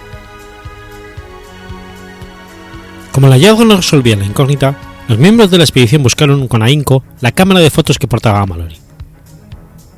Como 3.11 3.27
el 3.27 3.33
hallazgo 3.33 3.65
no 3.65 3.77
resolvía 3.77 4.15
la 4.15 4.25
incógnita, 4.25 4.75
los 5.07 5.17
miembros 5.17 5.49
de 5.49 5.57
la 5.57 5.63
expedición 5.63 6.03
buscaron 6.03 6.47
con 6.47 6.61
ahínco 6.61 7.03
la 7.21 7.31
cámara 7.31 7.59
de 7.59 7.71
fotos 7.71 7.97
que 7.97 8.07
portaba 8.07 8.45
Mallory. 8.45 8.77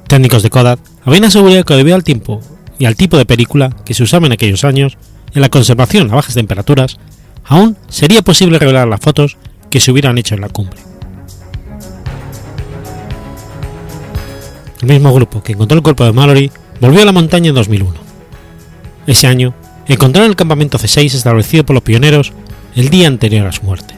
Técnicos 0.07 0.43
de 0.43 0.49
Kodak 0.49 0.80
habían 1.03 1.26
asegurado 1.26 1.64
que 1.64 1.76
debido 1.76 1.95
al 1.95 2.03
tiempo 2.03 2.41
y 2.78 2.86
al 2.86 2.95
tipo 2.95 3.18
de 3.18 3.26
película 3.26 3.76
que 3.86 3.93
se 3.93 4.03
usaba 4.03 4.28
en 4.28 4.32
aquellos 4.32 4.64
años, 4.64 4.97
en 5.34 5.41
la 5.41 5.49
conservación 5.49 6.10
a 6.10 6.16
bajas 6.16 6.36
temperaturas, 6.36 6.97
aún 7.45 7.78
sería 7.89 8.22
posible 8.22 8.57
revelar 8.57 8.88
las 8.88 9.01
fotos 9.01 9.38
que 9.70 9.80
se 9.80 9.91
hubieran 9.91 10.18
hecho 10.18 10.36
en 10.36 10.41
la 10.41 10.49
cumbre. 10.49 10.80
El 14.82 14.88
mismo 14.88 15.14
grupo 15.14 15.43
que 15.43 15.53
encontró 15.53 15.78
el 15.78 15.84
cuerpo 15.84 16.05
de 16.05 16.14
Mallory 16.14 16.51
volvió 16.80 17.01
a 17.01 17.05
la 17.05 17.11
montaña 17.11 17.49
en 17.49 17.55
2001. 17.55 17.93
Ese 19.07 19.27
año 19.27 19.53
encontraron 19.88 20.30
el 20.30 20.36
campamento 20.36 20.77
C6 20.77 21.15
establecido 21.15 21.65
por 21.65 21.73
los 21.73 21.84
pioneros 21.84 22.34
el 22.75 22.89
día 22.89 23.07
anterior 23.07 23.47
a 23.47 23.51
su 23.51 23.63
muerte, 23.63 23.95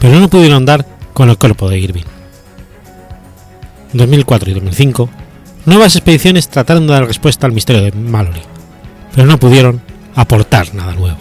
pero 0.00 0.18
no 0.18 0.28
pudieron 0.28 0.64
dar 0.64 0.86
con 1.12 1.28
el 1.28 1.36
cuerpo 1.36 1.68
de 1.68 1.78
Irving. 1.78 2.04
En 3.92 3.98
2004 3.98 4.50
y 4.50 4.54
2005, 4.54 5.08
nuevas 5.66 5.96
expediciones 5.96 6.48
trataron 6.48 6.86
de 6.86 6.92
dar 6.92 7.06
respuesta 7.06 7.46
al 7.46 7.52
misterio 7.52 7.82
de 7.82 7.92
Mallory, 7.92 8.42
pero 9.14 9.26
no 9.26 9.38
pudieron 9.38 9.80
aportar 10.14 10.74
nada 10.74 10.94
nuevo. 10.94 11.18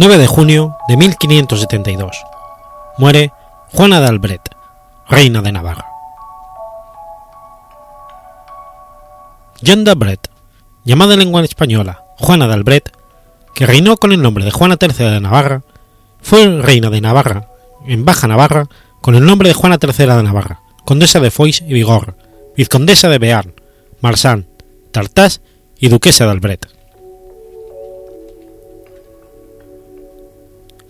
9 0.00 0.16
de 0.16 0.26
junio 0.26 0.78
de 0.88 0.96
1572. 0.96 2.16
Muere 2.96 3.34
Juana 3.70 4.00
de 4.00 4.06
Albret, 4.06 4.40
reina 5.06 5.42
de 5.42 5.52
Navarra. 5.52 5.84
Jeanne 9.60 9.84
d'Albret, 9.84 10.30
llamada 10.86 11.12
en 11.12 11.18
lengua 11.18 11.44
española 11.44 12.02
Juana 12.16 12.48
de 12.48 12.54
Albret, 12.54 12.90
que 13.54 13.66
reinó 13.66 13.98
con 13.98 14.12
el 14.12 14.22
nombre 14.22 14.46
de 14.46 14.50
Juana 14.50 14.78
III 14.80 15.04
de 15.04 15.20
Navarra, 15.20 15.60
fue 16.22 16.48
reina 16.62 16.88
de 16.88 17.02
Navarra, 17.02 17.50
en 17.86 18.06
Baja 18.06 18.26
Navarra, 18.26 18.68
con 19.02 19.16
el 19.16 19.26
nombre 19.26 19.50
de 19.50 19.54
Juana 19.54 19.78
III 19.78 20.06
de 20.06 20.22
Navarra, 20.22 20.62
condesa 20.86 21.20
de 21.20 21.30
Foix 21.30 21.60
y 21.60 21.74
Vigor, 21.74 22.16
vizcondesa 22.56 23.10
de 23.10 23.18
Bearn, 23.18 23.52
Marsan, 24.00 24.48
Tartás 24.92 25.42
y 25.78 25.90
duquesa 25.90 26.24
de 26.24 26.30
Albret. 26.30 26.79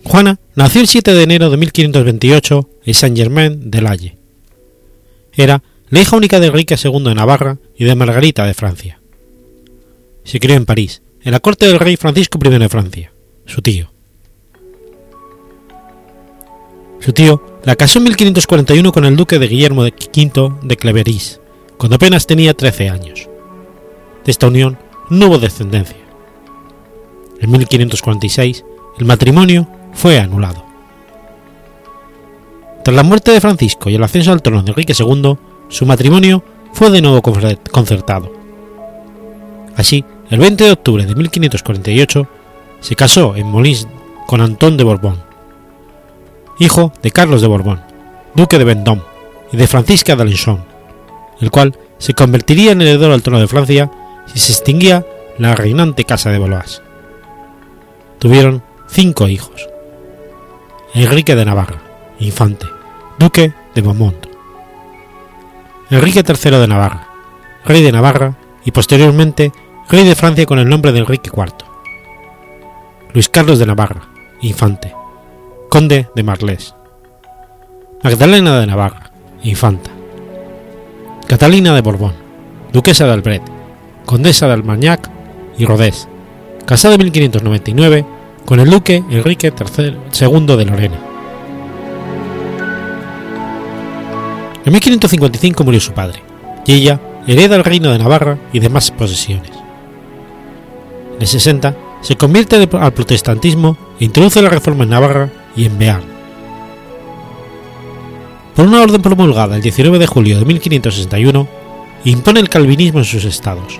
Juana 0.03 0.39
nació 0.55 0.81
el 0.81 0.87
7 0.87 1.13
de 1.13 1.23
enero 1.23 1.49
de 1.49 1.57
1528 1.57 2.69
en 2.85 2.93
Saint-Germain-de-Laye. 2.93 4.17
Era 5.33 5.63
la 5.89 6.01
hija 6.01 6.15
única 6.15 6.39
de 6.39 6.47
Enrique 6.47 6.75
II 6.81 7.03
de 7.03 7.15
Navarra 7.15 7.57
y 7.77 7.85
de 7.85 7.95
Margarita 7.95 8.45
de 8.45 8.53
Francia. 8.53 8.99
Se 10.23 10.39
crió 10.39 10.55
en 10.55 10.65
París, 10.65 11.01
en 11.23 11.31
la 11.31 11.39
corte 11.39 11.67
del 11.67 11.79
rey 11.79 11.97
Francisco 11.97 12.39
I 12.43 12.49
de 12.49 12.69
Francia, 12.69 13.11
su 13.45 13.61
tío. 13.61 13.91
Su 16.99 17.13
tío 17.13 17.59
la 17.63 17.75
casó 17.75 17.99
en 17.99 18.05
1541 18.05 18.91
con 18.91 19.05
el 19.05 19.15
duque 19.15 19.39
de 19.39 19.47
Guillermo 19.47 19.83
V 19.83 20.53
de 20.61 20.77
Cleveris, 20.77 21.39
cuando 21.77 21.95
apenas 21.95 22.27
tenía 22.27 22.53
13 22.53 22.89
años. 22.89 23.27
De 24.23 24.31
esta 24.31 24.47
unión 24.47 24.77
no 25.09 25.27
hubo 25.27 25.39
descendencia. 25.39 25.97
En 27.39 27.49
1546, 27.49 28.63
el 28.99 29.05
matrimonio 29.05 29.67
fue 29.93 30.19
anulado. 30.19 30.65
Tras 32.83 32.95
la 32.95 33.03
muerte 33.03 33.31
de 33.31 33.41
Francisco 33.41 33.89
y 33.89 33.95
el 33.95 34.03
ascenso 34.03 34.31
al 34.31 34.41
trono 34.41 34.63
de 34.63 34.71
Enrique 34.71 34.93
II, 34.97 35.37
su 35.69 35.85
matrimonio 35.85 36.43
fue 36.73 36.89
de 36.89 37.01
nuevo 37.01 37.21
concertado. 37.21 38.31
Así, 39.75 40.03
el 40.29 40.39
20 40.39 40.63
de 40.63 40.71
octubre 40.71 41.05
de 41.05 41.15
1548, 41.15 42.27
se 42.79 42.95
casó 42.95 43.35
en 43.35 43.47
Molins 43.47 43.87
con 44.27 44.41
Antón 44.41 44.77
de 44.77 44.83
Borbón, 44.83 45.21
hijo 46.59 46.91
de 47.01 47.11
Carlos 47.11 47.41
de 47.41 47.47
Borbón, 47.47 47.81
duque 48.33 48.57
de 48.57 48.63
Vendôme, 48.63 49.03
y 49.51 49.57
de 49.57 49.67
Francisca 49.67 50.15
d'Alençon, 50.15 50.63
el 51.39 51.51
cual 51.51 51.77
se 51.97 52.13
convertiría 52.13 52.71
en 52.71 52.81
heredero 52.81 53.13
al 53.13 53.21
trono 53.21 53.39
de 53.39 53.47
Francia 53.47 53.91
si 54.25 54.39
se 54.39 54.53
extinguía 54.53 55.05
la 55.37 55.55
reinante 55.55 56.05
casa 56.05 56.31
de 56.31 56.39
Valois. 56.39 56.81
Tuvieron 58.19 58.63
cinco 58.87 59.27
hijos. 59.27 59.70
Enrique 60.93 61.35
de 61.35 61.45
Navarra, 61.45 61.81
infante, 62.19 62.65
duque 63.17 63.53
de 63.73 63.81
Beaumont. 63.81 64.27
Enrique 65.89 66.21
III 66.27 66.51
de 66.51 66.67
Navarra, 66.67 67.07
rey 67.63 67.81
de 67.81 67.93
Navarra 67.93 68.35
y 68.65 68.71
posteriormente 68.71 69.53
rey 69.89 70.03
de 70.03 70.15
Francia 70.15 70.45
con 70.45 70.59
el 70.59 70.67
nombre 70.67 70.91
de 70.91 70.99
Enrique 70.99 71.31
IV. 71.33 71.53
Luis 73.13 73.29
Carlos 73.29 73.57
de 73.57 73.67
Navarra, 73.67 74.01
infante, 74.41 74.93
conde 75.69 76.09
de 76.13 76.23
Marlés. 76.23 76.75
Magdalena 78.03 78.59
de 78.59 78.67
Navarra, 78.67 79.11
infanta. 79.43 79.91
Catalina 81.25 81.73
de 81.73 81.81
Borbón, 81.81 82.15
duquesa 82.73 83.05
de 83.05 83.13
Albret, 83.13 83.43
condesa 84.05 84.47
de 84.47 84.53
Almagnac 84.53 85.09
y 85.57 85.65
Rodés, 85.65 86.09
casada 86.65 86.95
en 86.95 87.03
1599 87.03 88.05
con 88.45 88.59
el 88.59 88.69
duque 88.69 89.03
Enrique 89.09 89.53
II 89.57 90.45
de 90.45 90.65
Lorena. 90.65 90.99
En 94.63 94.71
1555 94.73 95.63
murió 95.63 95.79
su 95.79 95.93
padre, 95.93 96.21
y 96.65 96.73
ella 96.73 96.99
hereda 97.27 97.55
el 97.55 97.63
reino 97.63 97.91
de 97.91 97.99
Navarra 97.99 98.37
y 98.53 98.59
demás 98.59 98.91
posesiones. 98.91 99.51
En 101.15 101.21
el 101.21 101.27
60 101.27 101.75
se 102.01 102.15
convierte 102.15 102.55
al 102.55 102.93
protestantismo 102.93 103.77
e 103.99 104.05
introduce 104.05 104.41
la 104.41 104.49
reforma 104.49 104.83
en 104.83 104.89
Navarra 104.89 105.29
y 105.55 105.65
en 105.65 105.77
Bearn. 105.77 106.03
Por 108.55 108.65
una 108.65 108.81
orden 108.81 109.01
promulgada 109.01 109.55
el 109.55 109.61
19 109.61 109.97
de 109.97 110.07
julio 110.07 110.37
de 110.39 110.45
1561, 110.45 111.47
impone 112.05 112.39
el 112.39 112.49
calvinismo 112.49 112.99
en 112.99 113.05
sus 113.05 113.23
estados. 113.23 113.79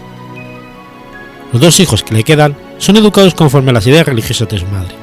Los 1.52 1.62
dos 1.62 1.80
hijos 1.80 2.04
que 2.04 2.16
le 2.16 2.24
quedan 2.24 2.56
son 2.82 2.98
educados 2.98 3.36
conforme 3.36 3.70
a 3.70 3.74
las 3.76 3.86
ideas 3.86 4.08
religiosas 4.08 4.50
de 4.50 4.58
su 4.58 4.66
madre. 4.66 4.96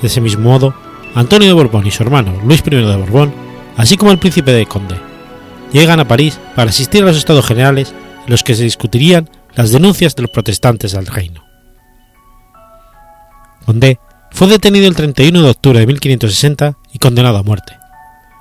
De 0.00 0.08
ese 0.08 0.22
mismo 0.22 0.50
modo, 0.50 0.74
Antonio 1.14 1.48
de 1.48 1.54
Borbón 1.54 1.86
y 1.86 1.90
su 1.90 2.02
hermano 2.02 2.40
Luis 2.44 2.62
I 2.66 2.70
de 2.70 2.96
Borbón, 2.96 3.32
así 3.76 3.98
como 3.98 4.10
el 4.10 4.18
príncipe 4.18 4.52
de 4.52 4.64
Conde, 4.64 4.96
llegan 5.70 6.00
a 6.00 6.08
París 6.08 6.40
para 6.54 6.70
asistir 6.70 7.02
a 7.02 7.06
los 7.06 7.18
estados 7.18 7.46
generales 7.46 7.94
en 8.24 8.30
los 8.30 8.42
que 8.42 8.54
se 8.54 8.62
discutirían 8.62 9.28
las 9.54 9.70
denuncias 9.70 10.16
de 10.16 10.22
los 10.22 10.30
protestantes 10.30 10.94
al 10.94 11.06
reino. 11.06 11.44
Condé 13.66 14.00
fue 14.30 14.48
detenido 14.48 14.88
el 14.88 14.96
31 14.96 15.42
de 15.42 15.50
octubre 15.50 15.78
de 15.78 15.86
1560 15.86 16.78
y 16.92 16.98
condenado 16.98 17.36
a 17.36 17.42
muerte, 17.42 17.76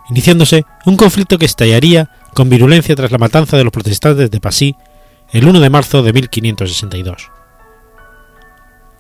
iniciándose 0.10 0.64
un 0.86 0.96
conflicto 0.96 1.38
que 1.38 1.46
estallaría 1.46 2.10
con 2.34 2.50
virulencia 2.50 2.96
tras 2.96 3.12
la 3.12 3.18
matanza 3.18 3.58
de 3.58 3.66
los 3.66 3.74
protestantes 3.74 4.32
de 4.32 4.40
Passy 4.40 4.76
el 5.34 5.48
1 5.48 5.60
de 5.60 5.70
marzo 5.70 6.02
de 6.02 6.14
1562. 6.14 7.35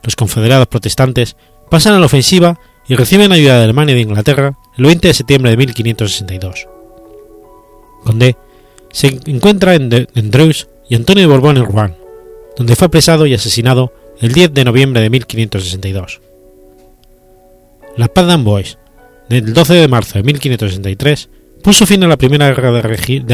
Los 0.06 0.16
confederados 0.16 0.68
protestantes 0.68 1.36
pasan 1.70 1.94
a 1.94 2.00
la 2.00 2.06
ofensiva 2.06 2.60
y 2.88 2.96
reciben 2.96 3.34
ayuda 3.34 3.58
de 3.58 3.64
Alemania 3.66 3.94
y 3.94 3.96
de 3.96 4.04
Inglaterra 4.04 4.58
el 4.78 4.86
20 4.86 5.08
de 5.08 5.14
septiembre 5.14 5.52
de 5.52 5.58
1562. 5.58 6.68
Condé 8.06 8.38
se 8.96 9.20
encuentra 9.26 9.76
en, 9.76 9.90
Dreux 9.90 10.70
y 10.88 10.96
Antonio 10.96 11.24
de 11.24 11.28
Borbón 11.28 11.58
en 11.58 11.66
Rouen, 11.66 11.96
donde 12.56 12.78
fue 12.78 12.88
apresado 12.88 13.26
y 13.26 13.34
asesinado 13.34 13.92
el 14.22 14.32
10 14.32 14.54
de 14.54 14.64
noviembre 14.64 15.02
de 15.02 15.10
1562. 15.10 16.22
La 17.98 18.08
paz 18.08 18.26
de 18.26 18.32
Amboise, 18.32 18.78
del 19.28 19.54
12 19.54 19.74
de 19.74 19.88
marzo 19.90 20.18
de 20.18 20.24
1563, 20.24 21.30
puso 21.62 21.86
fin 21.86 22.06
a 22.06 22.08
la 22.08 22.16
primera 22.16 22.48
guerra 22.48 22.72
de, 22.72 22.82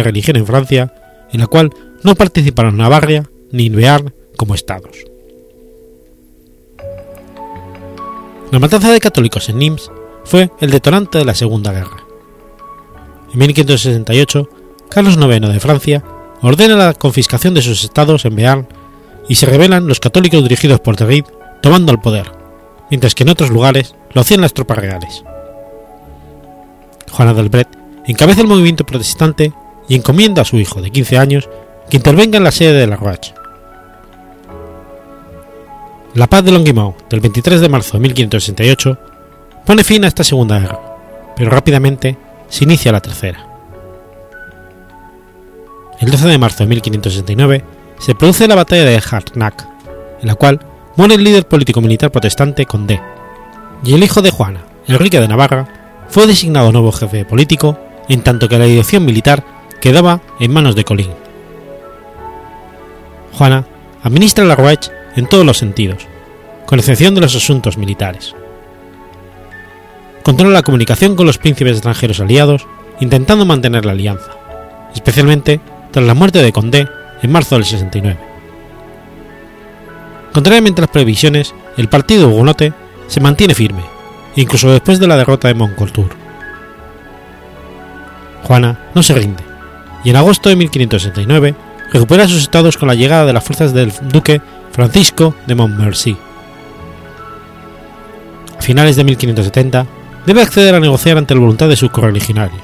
religión 0.02 0.38
en 0.38 0.48
Francia, 0.48 0.96
en 1.32 1.42
la 1.42 1.46
cual 1.46 1.70
no 2.02 2.16
participaron 2.16 2.78
Navarra 2.78 3.30
ni 3.52 3.70
Bearn 3.70 4.16
como 4.38 4.56
estados. 4.56 5.11
La 8.52 8.60
matanza 8.60 8.92
de 8.92 9.00
católicos 9.00 9.48
en 9.48 9.60
Nimes 9.60 9.90
fue 10.26 10.52
el 10.60 10.72
detonante 10.72 11.18
de 11.18 11.24
la 11.24 11.34
Segunda 11.34 11.72
Guerra. 11.72 12.04
En 13.32 13.40
1568, 13.40 14.50
Carlos 14.90 15.16
IX 15.16 15.48
de 15.54 15.60
Francia 15.62 16.04
ordena 16.42 16.76
la 16.76 16.94
confiscación 16.94 17.54
de 17.54 17.62
sus 17.62 17.86
estados 17.86 18.26
en 18.26 18.36
Bearn 18.36 18.68
y 19.30 19.36
se 19.36 19.46
rebelan 19.46 19.88
los 19.88 20.02
católicos 20.02 20.44
dirigidos 20.44 20.82
por 20.82 20.98
Terrid 20.98 21.24
tomando 21.62 21.94
el 21.94 22.00
poder, 22.00 22.30
mientras 22.90 23.16
que 23.16 23.24
en 23.24 23.30
otros 23.30 23.52
lugares 23.52 23.96
lo 24.12 24.20
hacían 24.20 24.42
las 24.42 24.54
tropas 24.54 24.80
reales. 24.80 25.24
Juana 27.10 27.34
Delbret 27.34 27.70
encabeza 28.06 28.42
el 28.42 28.48
movimiento 28.48 28.86
protestante 28.86 29.54
y 29.88 29.96
encomienda 29.96 30.42
a 30.42 30.46
su 30.46 30.60
hijo 30.60 30.82
de 30.82 30.92
15 30.92 31.18
años 31.18 31.50
que 31.90 31.96
intervenga 31.96 32.38
en 32.38 32.44
la 32.44 32.52
sede 32.52 32.74
de 32.74 32.88
la 32.88 32.98
Roche. 32.98 33.34
La 36.14 36.28
paz 36.28 36.44
de 36.44 36.52
Longimau 36.52 36.94
del 37.10 37.22
23 37.22 37.62
de 37.62 37.70
marzo 37.70 37.94
de 37.94 38.02
1568 38.02 38.98
pone 39.66 39.86
fin 39.86 40.04
a 40.04 40.10
esta 40.10 40.26
segunda 40.26 40.60
guerra, 40.60 40.78
pero 41.38 41.50
rápidamente 41.50 42.18
se 42.50 42.66
inicia 42.66 42.92
la 42.92 43.00
tercera. 43.00 43.48
El 46.02 46.12
12 46.12 46.28
de 46.28 46.38
marzo 46.38 46.66
de 46.66 46.68
1569 46.68 47.64
se 47.98 48.14
produce 48.14 48.46
la 48.50 48.56
batalla 48.56 48.84
de 48.84 48.98
Harnack, 48.98 49.66
en 50.22 50.28
la 50.28 50.36
cual 50.36 50.60
muere 50.98 51.16
el 51.16 51.24
líder 51.24 51.48
político-militar 51.48 52.12
protestante 52.12 52.66
Condé, 52.66 53.00
y 53.86 53.94
el 53.94 54.04
hijo 54.04 54.22
de 54.22 54.32
Juana, 54.32 54.66
Enrique 54.88 55.22
de 55.22 55.30
Navarra, 55.30 55.70
fue 56.10 56.28
designado 56.28 56.74
nuevo 56.74 56.92
jefe 56.92 57.24
político, 57.24 57.80
en 58.10 58.22
tanto 58.22 58.50
que 58.50 58.60
la 58.60 58.66
dirección 58.66 59.06
militar 59.06 59.46
quedaba 59.80 60.20
en 60.42 60.52
manos 60.52 60.76
de 60.76 60.84
Colín. 60.84 61.12
Juana 63.32 63.66
administra 64.04 64.44
la 64.44 64.56
Roche 64.56 64.92
en 65.16 65.28
todos 65.28 65.46
los 65.46 65.58
sentidos, 65.58 66.08
con 66.66 66.80
excepción 66.80 67.16
de 67.16 67.22
los 67.22 67.36
asuntos 67.36 67.78
militares. 67.78 68.36
Controla 70.24 70.54
la 70.54 70.64
comunicación 70.64 71.16
con 71.16 71.26
los 71.26 71.38
príncipes 71.38 71.74
extranjeros 71.74 72.20
aliados, 72.20 72.68
intentando 73.00 73.46
mantener 73.46 73.86
la 73.86 73.94
alianza, 73.94 74.32
especialmente 74.94 75.60
tras 75.92 76.06
la 76.06 76.14
muerte 76.14 76.42
de 76.42 76.54
Condé 76.54 76.88
en 77.22 77.32
marzo 77.32 77.56
del 77.56 77.66
69. 77.66 78.20
Contrariamente 80.32 80.82
a 80.82 80.84
las 80.84 80.92
previsiones, 80.92 81.54
el 81.78 81.90
partido 81.90 82.30
hugonote 82.30 82.74
se 83.08 83.20
mantiene 83.20 83.56
firme, 83.56 83.84
incluso 84.36 84.72
después 84.72 85.00
de 85.00 85.08
la 85.08 85.18
derrota 85.18 85.48
de 85.48 85.56
Montcoultour. 85.56 86.16
Juana 88.44 88.80
no 88.96 89.04
se 89.04 89.14
rinde, 89.14 89.44
y 90.04 90.10
en 90.12 90.16
agosto 90.16 90.50
de 90.50 90.56
1569 90.56 91.56
recupera 91.92 92.28
sus 92.28 92.42
estados 92.42 92.78
con 92.78 92.88
la 92.88 92.96
llegada 92.96 93.26
de 93.26 93.34
las 93.34 93.44
fuerzas 93.44 93.74
del 93.74 93.92
duque 94.04 94.42
Francisco 94.72 95.36
de 95.48 95.56
Montmorency. 95.56 96.18
A 98.58 98.62
finales 98.62 98.96
de 98.96 99.04
1570 99.04 99.86
debe 100.26 100.42
acceder 100.42 100.76
a 100.76 100.80
negociar 100.80 101.18
ante 101.18 101.34
la 101.34 101.42
voluntad 101.42 101.68
de 101.68 101.76
sus 101.76 101.92
correligionarios, 101.92 102.62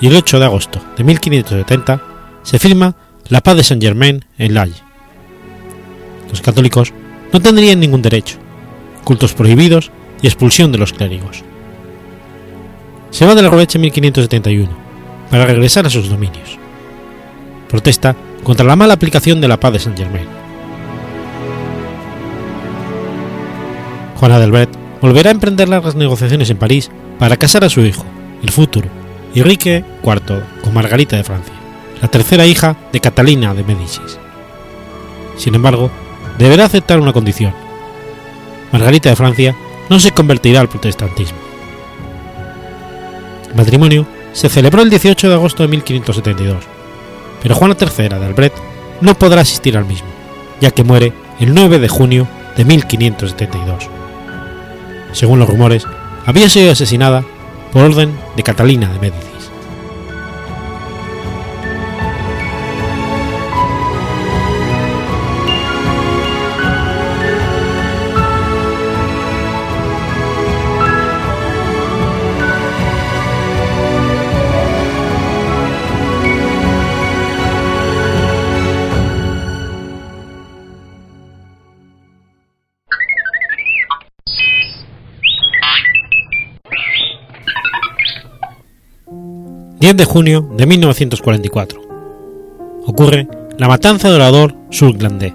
y 0.00 0.06
el 0.06 0.16
8 0.16 0.38
de 0.38 0.44
agosto 0.44 0.80
de 0.96 1.04
1570 1.04 2.00
se 2.42 2.58
firma 2.58 2.94
la 3.28 3.40
paz 3.40 3.56
de 3.56 3.64
Saint-Germain 3.64 4.24
en 4.38 4.54
Laye. 4.54 4.74
Los 6.30 6.40
católicos 6.40 6.92
no 7.32 7.40
tendrían 7.40 7.80
ningún 7.80 8.02
derecho, 8.02 8.36
cultos 9.02 9.34
prohibidos 9.34 9.90
y 10.22 10.26
expulsión 10.26 10.72
de 10.72 10.78
los 10.78 10.92
clérigos. 10.92 11.42
Se 13.10 13.26
va 13.26 13.34
de 13.34 13.42
la 13.42 13.50
Robeche 13.50 13.78
en 13.78 13.82
1571 13.82 14.70
para 15.30 15.46
regresar 15.46 15.86
a 15.86 15.90
sus 15.90 16.08
dominios. 16.08 16.58
Protesta 17.68 18.16
contra 18.42 18.66
la 18.66 18.76
mala 18.76 18.94
aplicación 18.94 19.40
de 19.40 19.48
la 19.48 19.58
paz 19.58 19.72
de 19.72 19.78
Saint 19.78 19.98
Juana 24.24 24.38
Delbret 24.38 24.70
volverá 25.02 25.28
a 25.28 25.32
emprender 25.32 25.68
largas 25.68 25.96
negociaciones 25.96 26.48
en 26.48 26.56
París 26.56 26.90
para 27.18 27.36
casar 27.36 27.62
a 27.62 27.68
su 27.68 27.82
hijo, 27.82 28.06
el 28.42 28.50
futuro, 28.50 28.88
Enrique 29.34 29.84
IV, 30.02 30.42
con 30.62 30.72
Margarita 30.72 31.14
de 31.14 31.24
Francia, 31.24 31.52
la 32.00 32.08
tercera 32.08 32.46
hija 32.46 32.74
de 32.90 33.00
Catalina 33.00 33.52
de 33.52 33.64
Médicis. 33.64 34.18
Sin 35.36 35.54
embargo, 35.54 35.90
deberá 36.38 36.64
aceptar 36.64 37.00
una 37.00 37.12
condición. 37.12 37.52
Margarita 38.72 39.10
de 39.10 39.16
Francia 39.16 39.54
no 39.90 40.00
se 40.00 40.12
convertirá 40.12 40.60
al 40.60 40.70
protestantismo. 40.70 41.36
El 43.50 43.56
matrimonio 43.56 44.06
se 44.32 44.48
celebró 44.48 44.80
el 44.80 44.88
18 44.88 45.28
de 45.28 45.34
agosto 45.34 45.64
de 45.64 45.68
1572, 45.68 46.64
pero 47.42 47.54
Juana 47.54 47.76
III 47.78 48.08
de 48.08 48.24
Albret 48.24 48.54
no 49.02 49.18
podrá 49.18 49.42
asistir 49.42 49.76
al 49.76 49.84
mismo, 49.84 50.08
ya 50.62 50.70
que 50.70 50.82
muere 50.82 51.12
el 51.40 51.52
9 51.52 51.78
de 51.78 51.88
junio 51.88 52.26
de 52.56 52.64
1572. 52.64 53.90
Según 55.14 55.38
los 55.38 55.48
rumores, 55.48 55.86
había 56.26 56.50
sido 56.50 56.72
asesinada 56.72 57.24
por 57.72 57.84
orden 57.84 58.18
de 58.36 58.42
Catalina 58.42 58.92
de 58.92 58.98
Médicis. 58.98 59.33
10 89.94 89.98
de 89.98 90.12
junio 90.12 90.50
de 90.56 90.66
1944. 90.66 91.80
Ocurre 92.86 93.28
la 93.58 93.68
matanza 93.68 94.08
de 94.08 94.16
Orador 94.16 94.56
Surglandais. 94.70 95.34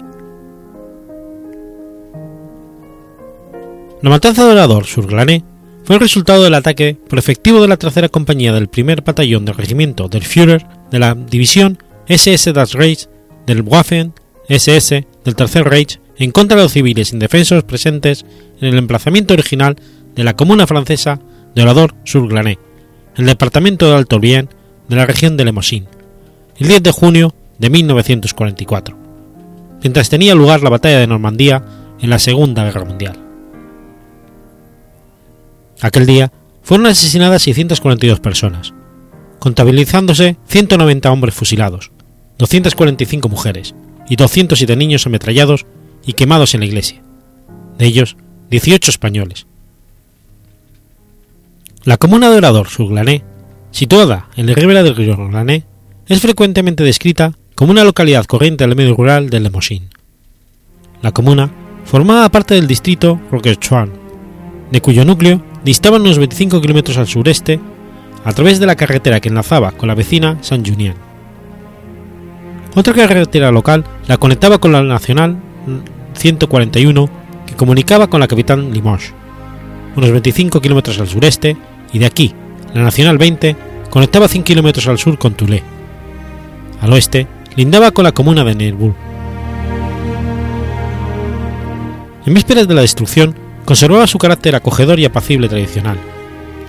La 4.02 4.10
matanza 4.10 4.44
de 4.44 4.52
Orador 4.52 4.84
Surglandais 4.84 5.42
fue 5.84 5.96
el 5.96 6.00
resultado 6.00 6.44
del 6.44 6.54
ataque 6.54 6.98
por 7.08 7.18
efectivo 7.18 7.62
de 7.62 7.68
la 7.68 7.78
tercera 7.78 8.10
compañía 8.10 8.52
del 8.52 8.68
primer 8.68 9.02
batallón 9.02 9.46
del 9.46 9.56
regimiento 9.56 10.08
del 10.08 10.24
Führer 10.24 10.66
de 10.90 10.98
la 10.98 11.14
división 11.14 11.78
SS 12.06 12.52
das 12.52 12.74
Reich 12.74 13.08
del 13.46 13.62
Waffen 13.62 14.12
SS 14.48 15.06
del 15.24 15.36
Tercer 15.36 15.64
Reich 15.64 16.00
en 16.18 16.32
contra 16.32 16.58
de 16.58 16.64
los 16.64 16.72
civiles 16.72 17.14
indefensos 17.14 17.64
presentes 17.64 18.26
en 18.60 18.68
el 18.68 18.76
emplazamiento 18.78 19.32
original 19.32 19.76
de 20.14 20.24
la 20.24 20.36
comuna 20.36 20.66
francesa 20.66 21.18
de 21.54 21.62
Orador 21.62 21.94
sur 22.04 22.28
Glané, 22.28 22.58
en 23.16 23.22
el 23.22 23.26
departamento 23.26 23.88
de 23.88 23.96
Alto 23.96 24.20
Bien 24.20 24.48
de 24.88 24.96
la 24.96 25.06
región 25.06 25.36
de 25.36 25.44
Lemosín, 25.44 25.86
el 26.56 26.68
10 26.68 26.82
de 26.82 26.92
junio 26.92 27.34
de 27.58 27.70
1944, 27.70 28.96
mientras 29.82 30.08
tenía 30.08 30.34
lugar 30.34 30.62
la 30.62 30.70
batalla 30.70 30.98
de 30.98 31.06
Normandía 31.06 31.64
en 32.00 32.10
la 32.10 32.18
Segunda 32.18 32.64
Guerra 32.64 32.84
Mundial. 32.84 33.18
Aquel 35.80 36.06
día 36.06 36.32
fueron 36.62 36.86
asesinadas 36.86 37.42
642 37.42 38.20
personas, 38.20 38.74
contabilizándose 39.38 40.36
190 40.46 41.10
hombres 41.10 41.34
fusilados, 41.34 41.90
245 42.38 43.28
mujeres 43.28 43.74
y 44.08 44.16
207 44.16 44.76
niños 44.76 45.06
ametrallados 45.06 45.66
y 46.04 46.12
quemados 46.12 46.54
en 46.54 46.60
la 46.60 46.66
iglesia, 46.66 47.02
de 47.78 47.86
ellos 47.86 48.16
18 48.50 48.90
españoles. 48.90 49.46
La 51.82 51.96
comuna 51.96 52.28
de 52.28 52.36
Orador 52.36 52.68
Surglané, 52.68 53.24
situada 53.70 54.28
en 54.36 54.46
la 54.46 54.52
ribera 54.54 54.82
del 54.82 54.94
río 54.94 55.16
Glané, 55.16 55.64
es 56.08 56.20
frecuentemente 56.20 56.84
descrita 56.84 57.32
como 57.54 57.70
una 57.72 57.84
localidad 57.84 58.26
corriente 58.26 58.66
del 58.66 58.76
medio 58.76 58.94
rural 58.94 59.30
de 59.30 59.40
Lemosín. 59.40 59.88
La 61.00 61.12
comuna 61.12 61.50
formaba 61.86 62.28
parte 62.28 62.54
del 62.54 62.66
distrito 62.66 63.18
Roquechuan, 63.30 63.92
de 64.70 64.82
cuyo 64.82 65.06
núcleo 65.06 65.42
distaban 65.64 66.02
unos 66.02 66.18
25 66.18 66.60
kilómetros 66.60 66.98
al 66.98 67.06
sureste 67.06 67.58
a 68.26 68.32
través 68.34 68.60
de 68.60 68.66
la 68.66 68.76
carretera 68.76 69.20
que 69.20 69.30
enlazaba 69.30 69.72
con 69.72 69.88
la 69.88 69.94
vecina 69.94 70.36
San 70.42 70.62
Junien. 70.62 70.96
Otra 72.74 72.92
carretera 72.92 73.50
local 73.50 73.86
la 74.06 74.18
conectaba 74.18 74.58
con 74.58 74.72
la 74.72 74.82
nacional 74.82 75.38
141 76.12 77.08
que 77.46 77.54
comunicaba 77.54 78.08
con 78.08 78.20
la 78.20 78.28
capital 78.28 78.70
Limoges, 78.70 79.14
unos 79.96 80.10
25 80.10 80.60
kilómetros 80.60 80.98
al 81.00 81.08
sureste, 81.08 81.56
y 81.92 81.98
de 81.98 82.06
aquí 82.06 82.34
la 82.74 82.82
nacional 82.82 83.18
20 83.18 83.56
conectaba 83.90 84.28
100 84.28 84.44
kilómetros 84.44 84.86
al 84.86 84.98
sur 84.98 85.18
con 85.18 85.34
Toulé. 85.34 85.62
Al 86.80 86.92
oeste 86.92 87.26
lindaba 87.56 87.90
con 87.90 88.04
la 88.04 88.12
comuna 88.12 88.44
de 88.44 88.54
Neirbourg. 88.54 88.94
En 92.26 92.34
vísperas 92.34 92.68
de 92.68 92.74
la 92.74 92.82
destrucción, 92.82 93.34
conservaba 93.64 94.06
su 94.06 94.18
carácter 94.18 94.54
acogedor 94.54 94.98
y 95.00 95.04
apacible 95.04 95.48
tradicional, 95.48 95.98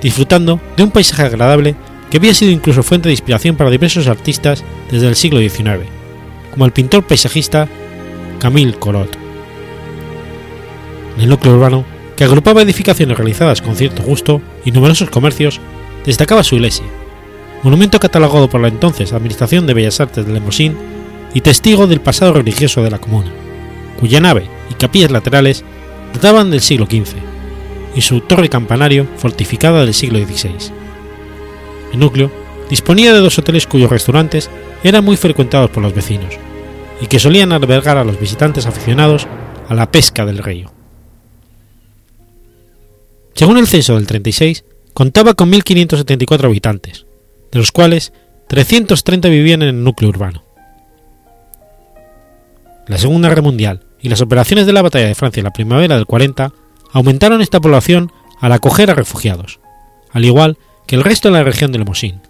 disfrutando 0.02 0.60
de 0.76 0.84
un 0.84 0.92
paisaje 0.92 1.24
agradable 1.24 1.76
que 2.10 2.18
había 2.18 2.34
sido 2.34 2.52
incluso 2.52 2.84
fuente 2.84 3.10
de 3.10 3.14
inspiración 3.14 3.56
para 3.56 3.70
diversos 3.70 4.08
artistas 4.08 4.64
desde 4.92 5.08
el 5.08 5.16
siglo 5.16 5.40
XIX, 5.40 5.88
como 6.52 6.66
el 6.66 6.72
pintor 6.72 7.04
paisajista 7.04 7.68
Camille 8.40 8.74
Corot. 8.74 9.18
En 11.16 11.24
el 11.24 11.30
núcleo 11.30 11.56
urbano, 11.56 11.86
que 12.22 12.26
agrupaba 12.26 12.62
edificaciones 12.62 13.18
realizadas 13.18 13.64
con 13.64 13.76
cierto 13.76 14.04
gusto 14.04 14.44
y 14.64 14.72
numerosos 14.72 15.10
comercios, 15.10 15.60
destacaba 16.06 16.44
su 16.44 16.54
iglesia, 16.54 16.86
monumento 17.64 17.98
catalogado 17.98 18.48
por 18.48 18.62
la 18.62 18.68
entonces 18.68 19.12
Administración 19.12 19.66
de 19.66 19.74
Bellas 19.74 20.00
Artes 20.00 20.28
de 20.28 20.32
Lemosín 20.32 20.78
y 21.34 21.42
testigo 21.42 21.88
del 21.88 22.00
pasado 22.00 22.34
religioso 22.34 22.84
de 22.84 22.92
la 22.92 23.00
comuna, 23.00 23.32
cuya 24.00 24.20
nave 24.20 24.46
y 24.70 24.76
capillas 24.76 25.10
laterales 25.10 25.64
databan 26.14 26.52
del 26.52 26.62
siglo 26.62 26.86
XV, 26.86 27.16
y 27.96 28.02
su 28.02 28.20
torre 28.20 28.50
campanario 28.50 29.08
fortificada 29.18 29.84
del 29.84 29.96
siglo 29.96 30.20
XVI. 30.20 30.72
El 31.92 32.00
núcleo 32.00 32.32
disponía 32.70 33.14
de 33.14 33.20
dos 33.20 33.40
hoteles 33.40 33.66
cuyos 33.66 33.90
restaurantes 33.90 34.52
eran 34.84 35.04
muy 35.04 35.18
frecuentados 35.18 35.72
por 35.72 35.82
los 35.82 35.96
vecinos, 35.96 36.36
y 37.02 37.08
que 37.08 37.18
solían 37.18 37.52
albergar 37.52 37.98
a 37.98 38.04
los 38.04 38.20
visitantes 38.20 38.68
aficionados 38.68 39.26
a 39.68 39.74
la 39.74 39.92
pesca 39.92 40.24
del 40.24 40.38
río. 40.38 40.81
Según 43.34 43.58
el 43.58 43.68
censo 43.68 43.96
del 43.96 44.08
36, 44.08 44.66
contaba 44.94 45.34
con 45.34 45.52
1.574 45.52 46.46
habitantes, 46.46 47.06
de 47.52 47.60
los 47.60 47.72
cuales 47.72 48.14
330 48.48 49.30
vivían 49.30 49.62
en 49.62 49.70
el 49.70 49.84
núcleo 49.84 50.10
urbano. 50.10 50.44
La 52.88 52.98
Segunda 52.98 53.30
Guerra 53.30 53.42
Mundial 53.42 53.86
y 54.02 54.10
las 54.10 54.22
operaciones 54.22 54.66
de 54.66 54.74
la 54.74 54.82
Batalla 54.82 55.08
de 55.08 55.16
Francia 55.16 55.40
en 55.40 55.46
la 55.46 55.54
primavera 55.54 55.96
del 55.96 56.06
40 56.06 56.52
aumentaron 56.92 57.42
esta 57.42 57.62
población 57.62 58.12
al 58.40 58.52
acoger 58.52 58.92
a 58.92 58.96
refugiados, 58.96 59.60
al 60.12 60.26
igual 60.26 60.58
que 60.88 60.96
el 60.96 61.04
resto 61.04 61.30
de 61.30 61.34
la 61.36 61.44
región 61.44 61.72
de 61.72 61.80
Lemosín, 61.80 62.22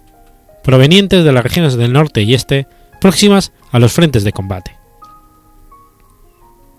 provenientes 0.62 1.24
de 1.24 1.32
las 1.32 1.42
regiones 1.42 1.74
del 1.74 1.92
norte 1.92 2.22
y 2.22 2.34
este 2.34 2.68
próximas 3.00 3.52
a 3.72 3.80
los 3.80 3.92
frentes 3.92 4.22
de 4.22 4.32
combate. 4.32 4.76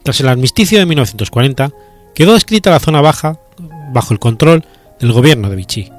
Tras 0.03 0.19
el 0.21 0.30
armisticio 0.30 0.80
de 0.80 0.86
1940, 0.86 1.71
quedó 2.15 2.36
escrita 2.36 2.69
la 2.69 2.80
zona 2.80 3.01
baja 3.01 3.39
bajo 3.93 4.13
el 4.13 4.19
control 4.19 4.65
del 4.99 5.13
gobierno 5.13 5.49
de 5.49 5.55
Vichy. 5.55 5.91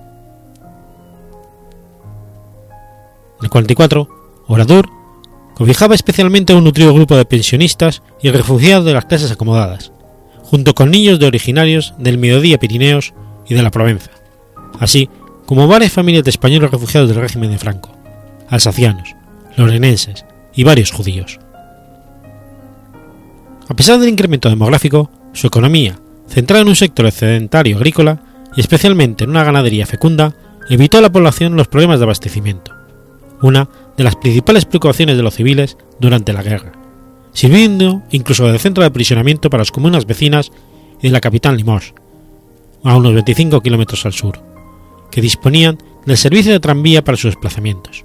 En 3.39 3.45
el 3.45 3.51
44, 3.51 4.09
Oradour 4.47 4.89
cobijaba 5.55 5.95
especialmente 5.95 6.53
a 6.53 6.57
un 6.57 6.65
nutrido 6.65 6.93
grupo 6.93 7.17
de 7.17 7.25
pensionistas 7.25 8.03
y 8.23 8.31
refugiados 8.31 8.85
de 8.85 8.93
las 8.95 9.05
clases 9.05 9.31
acomodadas, 9.31 9.93
junto 10.43 10.75
con 10.75 10.91
niños 10.91 11.19
de 11.19 11.27
originarios 11.27 11.95
del 11.99 12.19
Mediodía 12.19 12.59
Pirineos 12.59 13.15
y 13.47 13.55
de 13.55 13.63
la 13.63 13.71
Provenza, 13.71 14.11
así 14.81 15.09
como 15.47 15.69
varias 15.69 15.93
familias 15.93 16.25
de 16.25 16.31
españoles 16.31 16.71
refugiados 16.71 17.09
del 17.09 17.21
régimen 17.21 17.51
de 17.51 17.59
Franco, 17.59 17.91
alsacianos, 18.49 19.15
lorenenses 19.57 20.25
y 20.55 20.65
varios 20.65 20.91
judíos. 20.91 21.39
A 23.69 23.75
pesar 23.75 23.99
del 23.99 24.09
incremento 24.09 24.49
demográfico, 24.49 25.11
su 25.33 25.47
economía, 25.47 25.99
centrada 26.29 26.63
en 26.63 26.69
un 26.69 26.77
sector 26.77 27.07
excedentario 27.07 27.77
agrícola 27.77 28.23
y 28.57 28.61
especialmente 28.61 29.25
en 29.25 29.31
una 29.31 29.45
ganadería 29.45 29.87
fecunda, 29.87 30.35
evitó 30.69 30.99
a 30.99 31.03
la 31.03 31.13
población 31.13 31.57
los 31.57 31.69
problemas 31.69 31.99
de 31.99 32.05
abastecimiento, 32.05 32.73
una 33.43 33.69
de 33.97 34.05
las 34.05 34.17
principales 34.17 34.65
preocupaciones 34.65 35.17
de 35.17 35.23
los 35.23 35.35
civiles 35.35 35.77
durante 36.01 36.33
la 36.33 36.43
guerra, 36.43 36.73
sirviendo 37.33 38.03
incluso 38.11 38.51
de 38.51 38.59
centro 38.59 38.83
de 38.83 38.89
aprisionamiento 38.89 39.51
para 39.51 39.63
las 39.63 39.73
comunas 39.73 40.07
vecinas 40.07 40.51
y 41.01 41.09
de 41.09 41.13
la 41.13 41.21
capital 41.21 41.57
Limoges, 41.57 41.95
a 42.83 42.97
unos 42.97 43.15
25 43.15 43.61
kilómetros 43.61 44.07
al 44.07 44.13
sur, 44.13 44.41
que 45.11 45.21
disponían 45.21 45.79
del 46.07 46.17
servicio 46.17 46.53
de 46.53 46.61
tranvía 46.61 47.03
para 47.05 47.17
sus 47.17 47.33
desplazamientos. 47.33 48.05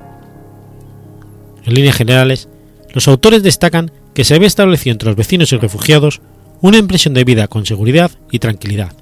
En 1.65 1.73
líneas 1.73 1.95
generales, 1.95 2.49
los 2.93 3.07
autores 3.07 3.43
destacan 3.43 3.91
que 4.13 4.23
se 4.23 4.35
había 4.35 4.47
establecido 4.47 4.93
entre 4.93 5.09
los 5.09 5.15
vecinos 5.15 5.51
y 5.53 5.57
refugiados 5.57 6.21
una 6.61 6.77
impresión 6.77 7.13
de 7.13 7.23
vida 7.23 7.47
con 7.47 7.65
seguridad 7.65 8.11
y 8.31 8.39
tranquilidad, 8.39 8.93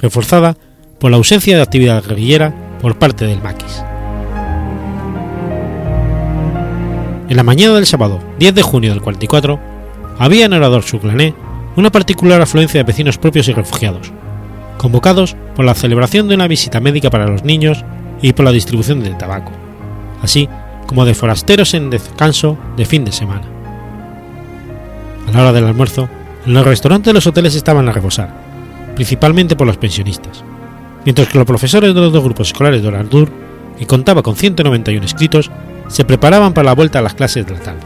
reforzada 0.00 0.56
por 0.98 1.10
la 1.10 1.16
ausencia 1.16 1.56
de 1.56 1.62
actividad 1.62 2.02
guerrillera 2.02 2.54
por 2.80 2.98
parte 2.98 3.26
del 3.26 3.42
maquis. 3.42 3.82
En 7.28 7.36
la 7.36 7.42
mañana 7.42 7.74
del 7.74 7.86
sábado 7.86 8.20
10 8.38 8.54
de 8.54 8.62
junio 8.62 8.90
del 8.90 9.02
44, 9.02 9.58
había 10.18 10.46
en 10.46 10.52
Orador 10.52 10.82
Suclané 10.82 11.34
una 11.76 11.90
particular 11.90 12.40
afluencia 12.40 12.80
de 12.80 12.84
vecinos 12.84 13.18
propios 13.18 13.48
y 13.48 13.52
refugiados, 13.52 14.12
convocados 14.78 15.36
por 15.54 15.64
la 15.64 15.74
celebración 15.74 16.28
de 16.28 16.34
una 16.34 16.48
visita 16.48 16.80
médica 16.80 17.10
para 17.10 17.28
los 17.28 17.44
niños 17.44 17.84
y 18.20 18.32
por 18.32 18.44
la 18.44 18.52
distribución 18.52 19.02
del 19.02 19.16
tabaco, 19.16 19.52
así 20.22 20.48
como 20.86 21.04
de 21.04 21.14
forasteros 21.14 21.74
en 21.74 21.90
descanso 21.90 22.58
de 22.76 22.84
fin 22.84 23.04
de 23.04 23.12
semana. 23.12 23.46
A 25.28 25.32
la 25.32 25.40
hora 25.40 25.52
del 25.52 25.66
almuerzo, 25.66 26.08
los 26.46 26.64
restaurantes 26.64 27.06
de 27.06 27.14
los 27.14 27.26
hoteles 27.26 27.54
estaban 27.54 27.88
a 27.88 27.92
reposar, 27.92 28.32
principalmente 28.94 29.56
por 29.56 29.66
los 29.66 29.76
pensionistas, 29.76 30.44
mientras 31.04 31.28
que 31.28 31.38
los 31.38 31.46
profesores 31.46 31.94
de 31.94 32.00
los 32.00 32.12
dos 32.12 32.24
grupos 32.24 32.48
escolares 32.48 32.82
de 32.82 32.88
Orador, 32.88 33.28
que 33.78 33.86
contaba 33.86 34.22
con 34.22 34.36
191 34.36 35.02
inscritos, 35.02 35.50
se 35.88 36.04
preparaban 36.04 36.52
para 36.52 36.66
la 36.66 36.74
vuelta 36.74 36.98
a 36.98 37.02
las 37.02 37.14
clases 37.14 37.46
de 37.46 37.52
la 37.52 37.60
tarde. 37.60 37.80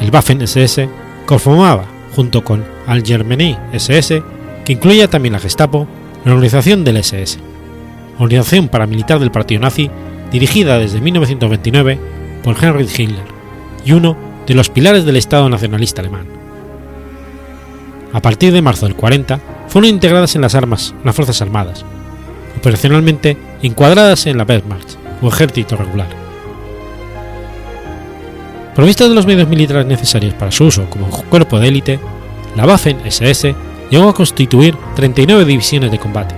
El 0.00 0.10
Waffen 0.10 0.42
SS 0.42 0.88
conformaba, 1.26 1.84
junto 2.14 2.44
con 2.44 2.64
Allgemeine 2.86 3.58
SS, 3.72 4.22
que 4.64 4.72
incluía 4.72 5.08
también 5.08 5.32
la 5.32 5.40
Gestapo, 5.40 5.88
la 6.24 6.32
organización 6.32 6.84
del 6.84 6.98
SS, 6.98 7.38
organización 8.18 8.68
paramilitar 8.68 9.18
del 9.18 9.30
partido 9.30 9.60
nazi 9.60 9.90
dirigida 10.30 10.78
desde 10.78 11.00
1929 11.00 11.98
por 12.42 12.62
Heinrich 12.62 12.98
Himmler 12.98 13.24
y 13.84 13.92
uno 13.92 14.27
de 14.48 14.54
los 14.54 14.70
pilares 14.70 15.04
del 15.04 15.16
Estado 15.16 15.48
nacionalista 15.50 16.00
alemán. 16.00 16.26
A 18.14 18.22
partir 18.22 18.50
de 18.50 18.62
marzo 18.62 18.86
del 18.86 18.96
40 18.96 19.38
fueron 19.68 19.90
integradas 19.90 20.34
en 20.34 20.40
las 20.40 20.54
armas, 20.54 20.94
las 21.04 21.14
Fuerzas 21.14 21.42
Armadas, 21.42 21.84
operacionalmente 22.56 23.36
encuadradas 23.62 24.26
en 24.26 24.38
la 24.38 24.44
Wehrmacht 24.44 24.96
o 25.20 25.28
ejército 25.28 25.76
regular. 25.76 26.08
Provista 28.74 29.06
de 29.06 29.14
los 29.14 29.26
medios 29.26 29.48
militares 29.48 29.84
necesarios 29.84 30.32
para 30.32 30.50
su 30.50 30.64
uso 30.64 30.88
como 30.88 31.10
cuerpo 31.10 31.58
de 31.58 31.68
élite, 31.68 32.00
la 32.56 32.64
Waffen-SS 32.64 33.54
llegó 33.90 34.08
a 34.08 34.14
constituir 34.14 34.74
39 34.96 35.44
divisiones 35.44 35.90
de 35.90 35.98
combate, 35.98 36.34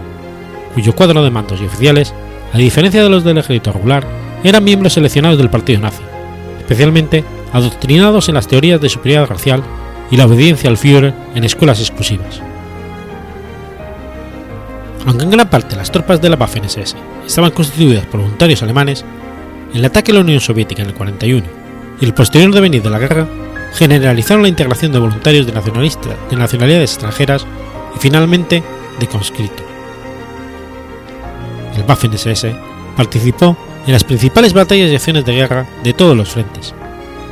cuyo 0.74 0.96
cuadro 0.96 1.22
de 1.22 1.30
mandos 1.30 1.60
y 1.60 1.66
oficiales, 1.66 2.12
a 2.52 2.58
diferencia 2.58 3.04
de 3.04 3.08
los 3.08 3.22
del 3.22 3.38
ejército 3.38 3.72
regular, 3.72 4.04
eran 4.42 4.64
miembros 4.64 4.94
seleccionados 4.94 5.38
del 5.38 5.50
partido 5.50 5.80
nazi, 5.80 6.02
especialmente 6.58 7.22
adoctrinados 7.52 8.28
en 8.28 8.34
las 8.34 8.48
teorías 8.48 8.80
de 8.80 8.88
superioridad 8.88 9.28
racial 9.28 9.62
y 10.10 10.16
la 10.16 10.26
obediencia 10.26 10.70
al 10.70 10.76
Führer 10.76 11.14
en 11.34 11.44
escuelas 11.44 11.80
exclusivas. 11.80 12.40
Aunque 15.06 15.24
en 15.24 15.30
gran 15.30 15.48
parte 15.48 15.76
las 15.76 15.90
tropas 15.90 16.20
de 16.20 16.28
la 16.28 16.38
Waffen-SS 16.38 16.94
estaban 17.26 17.52
constituidas 17.52 18.06
por 18.06 18.20
voluntarios 18.20 18.62
alemanes, 18.62 19.04
el 19.72 19.84
ataque 19.84 20.10
a 20.10 20.14
la 20.14 20.20
Unión 20.20 20.40
Soviética 20.40 20.82
en 20.82 20.88
el 20.88 20.94
41 20.94 21.46
y 22.00 22.04
el 22.04 22.14
posterior 22.14 22.52
devenir 22.52 22.82
de 22.82 22.90
la 22.90 22.98
guerra 22.98 23.26
generalizaron 23.74 24.42
la 24.42 24.48
integración 24.48 24.92
de 24.92 24.98
voluntarios 24.98 25.46
de, 25.46 25.52
nacionalidades 25.52 26.92
extranjeras 26.92 27.46
y 27.96 27.98
finalmente 27.98 28.62
de 28.98 29.06
conscriptos. 29.06 29.66
El 31.76 31.86
Waffen-SS 31.86 32.54
participó 32.96 33.56
en 33.86 33.92
las 33.92 34.04
principales 34.04 34.52
batallas 34.52 34.90
y 34.90 34.94
acciones 34.96 35.24
de 35.24 35.34
guerra 35.34 35.66
de 35.82 35.94
todos 35.94 36.16
los 36.16 36.30
frentes, 36.30 36.74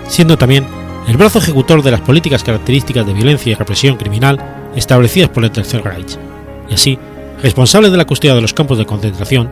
siendo 0.09 0.37
también 0.37 0.67
el 1.07 1.17
brazo 1.17 1.39
ejecutor 1.39 1.83
de 1.83 1.93
las 1.93 2.01
políticas 2.01 2.43
características 2.43 3.07
de 3.07 3.13
violencia 3.13 3.53
y 3.53 3.55
represión 3.55 3.97
criminal 3.97 4.39
establecidas 4.75 5.31
por 5.31 5.45
el 5.45 5.51
Tercer 5.51 5.85
Reich, 5.85 6.19
y 6.69 6.75
así 6.75 6.99
responsable 7.43 7.91
de 7.91 7.97
la 7.97 8.05
custodia 8.05 8.35
de 8.35 8.41
los 8.41 8.53
campos 8.53 8.79
de 8.79 8.87
concentración, 8.87 9.49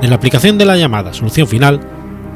de 0.00 0.08
la 0.08 0.16
aplicación 0.16 0.58
de 0.58 0.66
la 0.66 0.76
llamada 0.76 1.12
solución 1.14 1.48
final, 1.48 1.80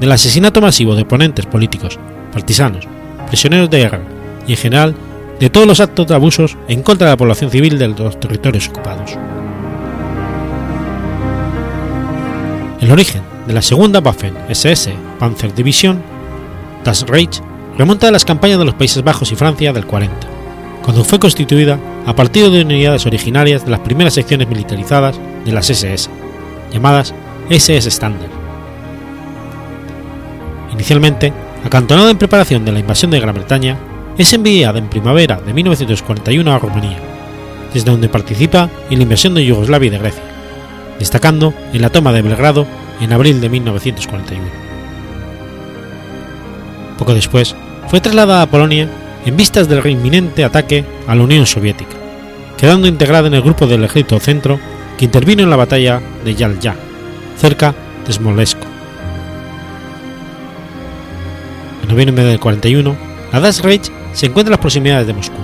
del 0.01 0.11
asesinato 0.11 0.61
masivo 0.61 0.95
de 0.95 1.03
oponentes 1.03 1.47
políticos, 1.47 1.99
partisanos, 2.33 2.89
prisioneros 3.29 3.71
de 3.71 3.79
guerra 3.79 4.01
y 4.47 4.53
en 4.53 4.59
general 4.59 4.95
de 5.39 5.51
todos 5.51 5.67
los 5.67 5.81
actos 5.81 6.07
de 6.07 6.15
abusos 6.15 6.57
en 6.69 6.83
contra 6.83 7.07
de 7.07 7.13
la 7.13 7.17
población 7.17 7.51
civil 7.51 7.79
de 7.79 7.89
los 7.89 8.19
territorios 8.19 8.69
ocupados. 8.69 9.17
El 12.81 12.91
origen 12.91 13.23
de 13.47 13.55
la 13.55 13.63
segunda 13.63 14.01
Waffen 14.01 14.37
SS 14.49 14.93
Panzer 15.19 15.55
Division, 15.55 16.03
Das 16.85 17.07
Reich, 17.07 17.41
remonta 17.77 18.09
a 18.09 18.13
las 18.13 18.25
campañas 18.25 18.59
de 18.59 18.65
los 18.65 18.75
Países 18.75 19.03
Bajos 19.03 19.33
y 19.33 19.37
Francia 19.37 19.73
del 19.73 19.87
40, 19.87 20.15
cuando 20.83 21.05
fue 21.05 21.19
constituida 21.19 21.79
a 22.07 22.15
partir 22.15 22.51
de 22.51 22.63
unidades 22.63 23.07
originarias 23.07 23.65
de 23.65 23.71
las 23.71 23.81
primeras 23.81 24.15
secciones 24.15 24.49
militarizadas 24.49 25.19
de 25.45 25.53
las 25.53 25.71
SS, 25.71 26.11
llamadas 26.73 27.15
SS 27.51 27.89
Standard. 27.89 28.31
Inicialmente, 30.73 31.33
acantonada 31.65 32.11
en 32.11 32.19
preparación 32.19 32.65
de 32.65 32.73
la 32.73 32.81
invasión 32.81 33.11
de 33.11 33.21
Gran 33.21 33.35
Bretaña, 33.35 33.79
es 34.19 34.33
enviada 34.33 34.79
en 34.79 34.89
primavera 34.89 35.41
de 35.41 35.53
1941 35.53 36.53
a 36.53 36.59
Rumanía, 36.59 36.99
desde 37.73 37.91
donde 37.91 38.09
participa 38.09 38.69
en 38.91 38.99
la 38.99 39.03
invasión 39.05 39.35
de 39.35 39.45
Yugoslavia 39.45 39.89
y 39.89 39.91
de 39.91 39.99
Grecia, 39.99 40.23
destacando 40.99 41.53
en 41.73 41.83
la 41.83 41.91
toma 41.91 42.13
de 42.13 42.23
Belgrado 42.23 42.67
en 43.01 43.13
abril 43.13 43.41
de 43.41 43.49
1941. 43.49 44.45
Poco 46.99 47.15
después, 47.15 47.57
fue 47.95 48.01
trasladada 48.01 48.43
a 48.43 48.51
Polonia 48.51 48.89
en 49.25 49.37
vistas 49.37 49.69
del 49.69 49.87
inminente 49.87 50.43
ataque 50.43 50.85
a 51.07 51.15
la 51.15 51.23
Unión 51.23 51.47
Soviética, 51.47 51.95
quedando 52.57 52.89
integrada 52.89 53.29
en 53.29 53.35
el 53.35 53.43
grupo 53.43 53.69
del 53.69 53.85
Ejército 53.85 54.19
Centro 54.19 54.59
que 54.99 55.05
intervino 55.05 55.45
en 55.45 55.51
la 55.51 55.55
batalla 55.55 56.03
de 56.25 56.35
Yalya, 56.35 56.75
cerca 57.39 57.73
de 58.05 58.13
Smolensk. 58.13 58.59
En 61.85 61.89
noviembre 61.89 62.25
del 62.25 62.41
41, 62.41 62.97
la 63.33 63.39
Das 63.39 63.63
Reich 63.63 63.93
se 64.13 64.27
encuentra 64.27 64.49
en 64.49 64.55
las 64.55 64.61
proximidades 64.61 65.07
de 65.07 65.15
Moscú, 65.15 65.39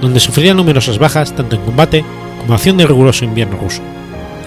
donde 0.00 0.18
sufriría 0.18 0.54
numerosas 0.54 0.98
bajas 0.98 1.36
tanto 1.36 1.56
en 1.56 1.62
combate 1.62 2.06
como 2.40 2.54
acción 2.54 2.78
del 2.78 2.88
riguroso 2.88 3.26
invierno 3.26 3.58
ruso, 3.58 3.82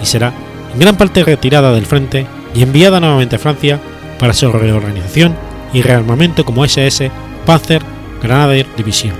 y 0.02 0.06
será 0.08 0.34
en 0.74 0.80
gran 0.80 0.98
parte 0.98 1.24
retirada 1.24 1.72
del 1.74 1.86
frente 1.86 2.26
y 2.56 2.64
enviada 2.64 3.00
nuevamente 3.00 3.36
a 3.36 3.40
Francia 3.40 3.80
para 4.18 4.34
su 4.34 4.52
reorganización 4.52 5.36
y 5.74 5.84
rearmamento 5.84 6.44
como 6.44 6.66
SS 6.66 7.12
Panzer 7.46 7.82
Grenadier 8.22 8.66
Division. 8.76 9.14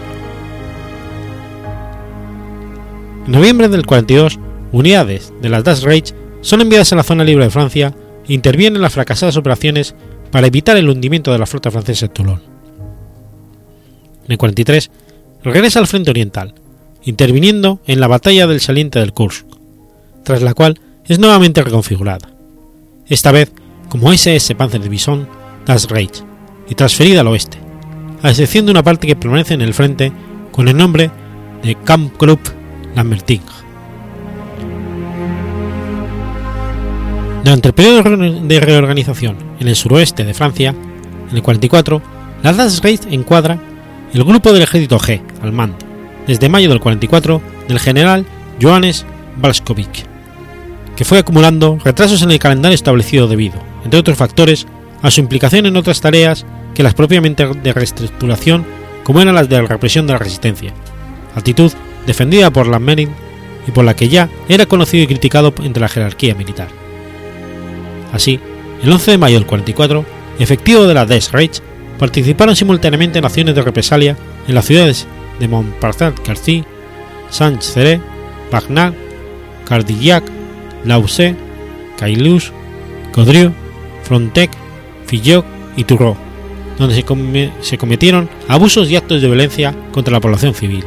En 3.26 3.32
noviembre 3.32 3.70
del 3.70 3.86
42, 3.86 4.40
unidades 4.72 5.32
de 5.42 5.50
las 5.50 5.64
Das 5.64 5.84
Reich 5.84 6.14
son 6.42 6.62
enviadas 6.62 6.92
a 6.92 6.96
la 6.96 7.04
zona 7.04 7.24
libre 7.24 7.46
de 7.46 7.52
Francia 7.52 7.94
e 8.28 8.34
intervienen 8.34 8.78
en 8.78 8.82
las 8.82 8.94
fracasadas 8.94 9.38
operaciones 9.38 9.96
para 10.32 10.48
evitar 10.48 10.76
el 10.78 10.90
hundimiento 10.90 11.32
de 11.32 11.38
la 11.38 11.46
flota 11.46 11.72
francesa 11.72 12.08
en 12.08 12.14
Toulon. 12.14 12.42
En 14.26 14.32
el 14.32 14.38
43, 14.38 14.92
regresa 15.44 15.80
al 15.80 15.88
frente 15.88 16.10
oriental, 16.10 16.56
interviniendo 17.04 17.80
en 17.86 18.00
la 18.00 18.08
batalla 18.08 18.48
del 18.48 18.60
saliente 18.60 19.00
del 19.00 19.14
Kursk, 19.14 19.46
tras 20.24 20.42
la 20.42 20.56
cual 20.56 20.80
es 21.06 21.20
nuevamente 21.20 21.64
reconfigurada, 21.64 22.30
esta 23.08 23.32
vez 23.32 23.52
como 23.88 24.12
SS 24.12 24.56
Panzer 24.56 24.82
Division 24.82 25.28
Das 25.66 25.88
Reich, 25.90 26.24
y 26.68 26.74
transferida 26.74 27.22
al 27.22 27.28
oeste, 27.28 27.65
a 28.26 28.30
excepción 28.32 28.66
de 28.66 28.72
una 28.72 28.82
parte 28.82 29.06
que 29.06 29.16
permanece 29.16 29.54
en 29.54 29.62
el 29.62 29.76
frente 29.76 30.12
con 30.52 30.68
el 30.68 30.76
nombre 30.76 31.12
de 31.62 31.76
Kampfgruppe 31.76 32.50
Lamberting. 32.96 33.44
Durante 37.44 37.68
el 37.68 37.74
periodo 37.76 38.02
de 38.18 38.60
reorganización 38.60 39.38
en 39.60 39.68
el 39.68 39.76
suroeste 39.76 40.24
de 40.24 40.34
Francia, 40.34 40.74
en 41.30 41.38
el 41.38 41.44
44, 41.44 42.02
la 42.42 42.52
Das 42.52 42.82
Reich 42.82 43.06
encuadra 43.12 43.60
el 44.12 44.24
grupo 44.24 44.52
del 44.54 44.64
ejército 44.64 44.98
G 44.98 45.22
al 45.44 45.52
mando, 45.52 45.78
desde 46.26 46.50
mayo 46.50 46.70
del 46.70 46.80
44, 46.80 47.40
del 47.68 47.80
general 47.80 48.26
Johannes 48.60 49.06
Balskovic, 49.36 50.04
que 50.96 51.06
fue 51.06 51.20
acumulando 51.20 51.78
retrasos 51.84 52.24
en 52.24 52.32
el 52.32 52.40
calendario 52.40 52.74
establecido 52.74 53.28
debido, 53.28 53.62
entre 53.84 54.00
otros 54.00 54.18
factores, 54.18 54.66
a 55.04 55.12
su 55.12 55.22
implicación 55.22 55.68
en 55.68 55.78
otras 55.78 56.02
tareas 56.02 56.44
que 56.76 56.84
las 56.84 56.94
propiamente 56.94 57.48
de 57.48 57.74
reestructuración, 57.74 58.66
como 59.04 59.22
eran 59.22 59.34
las 59.34 59.50
de 59.50 59.62
la 59.62 59.68
represión 59.68 60.06
de 60.06 60.14
la 60.14 60.20
resistencia, 60.20 60.74
actitud 61.36 61.72
defendida 62.06 62.52
por 62.52 62.68
la 62.68 62.80
Menin 62.80 63.10
y 63.68 63.72
por 63.72 63.86
la 63.86 63.96
que 63.96 64.10
ya 64.10 64.30
era 64.48 64.68
conocido 64.68 65.04
y 65.04 65.08
criticado 65.08 65.54
entre 65.64 65.82
la 65.82 65.90
jerarquía 65.90 66.36
militar. 66.36 66.68
Así, 68.14 68.40
el 68.84 68.92
11 68.92 69.12
de 69.12 69.18
mayo 69.18 69.40
del 69.40 69.48
44, 69.48 70.06
efectivos 70.38 70.88
de 70.88 70.94
la 70.94 71.06
Des 71.06 71.32
Reich 71.32 71.62
participaron 71.98 72.56
simultáneamente 72.56 73.20
en 73.20 73.26
acciones 73.26 73.56
de 73.56 73.62
represalia 73.62 74.18
en 74.48 74.56
las 74.56 74.66
ciudades 74.66 75.08
de 75.40 75.48
Montparnasse-Carcy, 75.48 76.64
Saint-Céré, 77.30 78.02
Bagnat, 78.52 78.94
Cardillac, 79.68 80.24
Lausé, 80.84 81.36
Cailloux, 81.98 82.52
Codrieu, 83.12 83.52
Frontec, 84.04 84.52
Filloc 85.08 85.46
y 85.76 85.84
Tourreau, 85.84 86.18
donde 86.78 87.04
se, 87.62 87.78
cometieron 87.78 88.30
abusos 88.48 88.90
y 88.90 88.96
actos 88.96 89.22
de 89.22 89.28
violencia 89.28 89.76
contra 89.92 90.14
la 90.14 90.20
población 90.20 90.54
civil. 90.54 90.84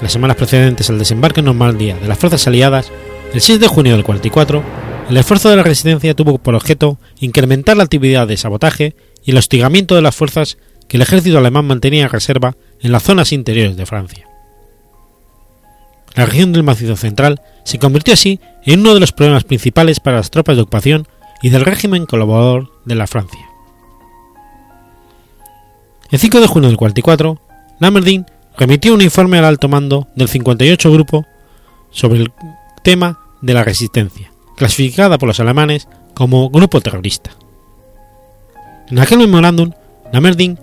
Las 0.00 0.12
semanas 0.12 0.36
precedentes 0.36 0.90
al 0.90 0.98
desembarque 0.98 1.40
en 1.40 1.46
Normandía 1.46 1.96
de 1.96 2.08
las 2.08 2.18
fuerzas 2.18 2.46
aliadas, 2.46 2.90
el 3.32 3.40
6 3.40 3.60
de 3.60 3.66
junio 3.66 3.94
del 3.94 4.04
44, 4.04 4.62
el 5.10 5.16
esfuerzo 5.16 5.48
de 5.48 5.56
la 5.56 5.62
resistencia 5.62 6.14
tuvo 6.14 6.38
por 6.38 6.54
objeto 6.54 6.98
incrementar 7.18 7.76
la 7.76 7.84
actividad 7.84 8.28
de 8.28 8.36
sabotaje 8.36 8.94
y 9.24 9.32
el 9.32 9.38
hostigamiento 9.38 9.94
de 9.94 10.02
las 10.02 10.14
fuerzas 10.14 10.58
que 10.86 10.96
el 10.96 11.02
ejército 11.02 11.38
alemán 11.38 11.66
mantenía 11.66 12.04
en 12.04 12.10
reserva 12.10 12.56
en 12.80 12.92
las 12.92 13.02
zonas 13.02 13.32
interiores 13.32 13.76
de 13.76 13.86
Francia. 13.86 14.26
La 16.14 16.26
región 16.26 16.52
del 16.52 16.62
Macizo 16.62 16.96
Central 16.96 17.40
se 17.64 17.78
convirtió 17.78 18.14
así 18.14 18.40
en 18.64 18.80
uno 18.80 18.94
de 18.94 19.00
los 19.00 19.12
problemas 19.12 19.44
principales 19.44 20.00
para 20.00 20.16
las 20.16 20.30
tropas 20.30 20.56
de 20.56 20.62
ocupación 20.62 21.06
y 21.42 21.50
del 21.50 21.64
régimen 21.64 22.06
colaborador 22.06 22.70
de 22.84 22.94
la 22.94 23.06
Francia. 23.06 23.46
El 26.10 26.18
5 26.18 26.40
de 26.40 26.46
junio 26.46 26.68
del 26.68 26.78
44, 26.78 27.38
Lammerdin 27.80 28.26
remitió 28.56 28.94
un 28.94 29.02
informe 29.02 29.38
al 29.38 29.44
alto 29.44 29.68
mando 29.68 30.08
del 30.16 30.28
58 30.28 30.90
Grupo 30.90 31.26
sobre 31.90 32.20
el 32.20 32.32
tema 32.82 33.20
de 33.42 33.54
la 33.54 33.62
resistencia, 33.62 34.32
clasificada 34.56 35.18
por 35.18 35.28
los 35.28 35.40
alemanes 35.40 35.88
como 36.14 36.50
grupo 36.50 36.80
terrorista. 36.80 37.30
En 38.88 38.98
aquel 38.98 39.18
memorándum, 39.18 39.72
Lammerdin 40.12 40.58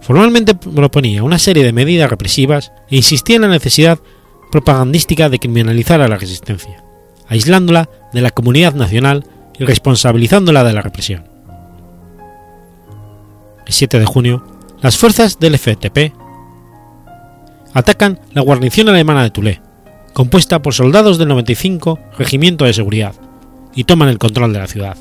formalmente 0.00 0.54
proponía 0.54 1.22
una 1.22 1.38
serie 1.38 1.64
de 1.64 1.72
medidas 1.72 2.08
represivas 2.08 2.72
e 2.88 2.96
insistía 2.96 3.36
en 3.36 3.42
la 3.42 3.48
necesidad 3.48 3.98
propagandística 4.50 5.28
de 5.28 5.38
criminalizar 5.38 6.00
a 6.00 6.08
la 6.08 6.16
resistencia, 6.16 6.82
aislándola 7.28 7.90
de 8.12 8.20
la 8.22 8.30
comunidad 8.30 8.74
nacional 8.74 9.26
y 9.58 9.64
responsabilizándola 9.64 10.64
de 10.64 10.72
la 10.72 10.82
represión. 10.82 11.24
El 13.66 13.72
7 13.72 13.98
de 13.98 14.06
junio, 14.06 14.44
las 14.80 14.96
fuerzas 14.96 15.38
del 15.38 15.58
FTP 15.58 16.12
atacan 17.74 18.20
la 18.32 18.42
guarnición 18.42 18.88
alemana 18.88 19.22
de 19.22 19.30
Toulé, 19.30 19.60
compuesta 20.12 20.62
por 20.62 20.74
soldados 20.74 21.18
del 21.18 21.28
95 21.28 21.98
Regimiento 22.18 22.64
de 22.64 22.72
Seguridad, 22.72 23.14
y 23.74 23.84
toman 23.84 24.08
el 24.08 24.18
control 24.18 24.52
de 24.52 24.58
la 24.58 24.66
ciudad. 24.66 24.96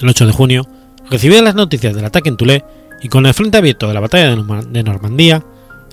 El 0.00 0.08
8 0.08 0.26
de 0.26 0.32
junio, 0.32 0.66
recibida 1.10 1.42
las 1.42 1.54
noticias 1.54 1.94
del 1.94 2.04
ataque 2.04 2.28
en 2.28 2.36
Toulé 2.36 2.64
y 3.02 3.08
con 3.08 3.26
el 3.26 3.34
frente 3.34 3.58
abierto 3.58 3.88
de 3.88 3.94
la 3.94 4.00
batalla 4.00 4.34
de 4.34 4.82
Normandía, 4.82 5.44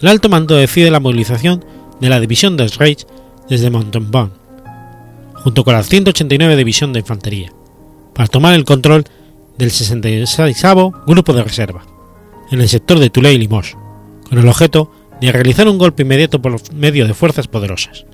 el 0.01 0.07
alto 0.07 0.29
mando 0.29 0.55
decide 0.55 0.89
la 0.91 0.99
movilización 0.99 1.63
de 1.99 2.09
la 2.09 2.19
división 2.19 2.57
de 2.57 2.67
Reich 2.67 3.05
desde 3.49 3.69
Montauban, 3.69 4.31
junto 5.43 5.63
con 5.63 5.73
la 5.73 5.83
189 5.83 6.55
División 6.55 6.93
de 6.93 6.99
Infantería, 6.99 7.51
para 8.13 8.27
tomar 8.27 8.53
el 8.53 8.65
control 8.65 9.05
del 9.57 9.71
66 9.71 10.63
Grupo 11.07 11.33
de 11.33 11.43
Reserva, 11.43 11.85
en 12.51 12.61
el 12.61 12.69
sector 12.69 12.99
de 12.99 13.09
Toulé 13.09 13.33
y 13.33 13.37
Limoges, 13.37 13.77
con 14.27 14.37
el 14.37 14.47
objeto 14.47 14.91
de 15.19 15.31
realizar 15.31 15.67
un 15.67 15.77
golpe 15.77 16.03
inmediato 16.03 16.41
por 16.41 16.73
medio 16.73 17.07
de 17.07 17.13
fuerzas 17.13 17.47
poderosas. 17.47 18.05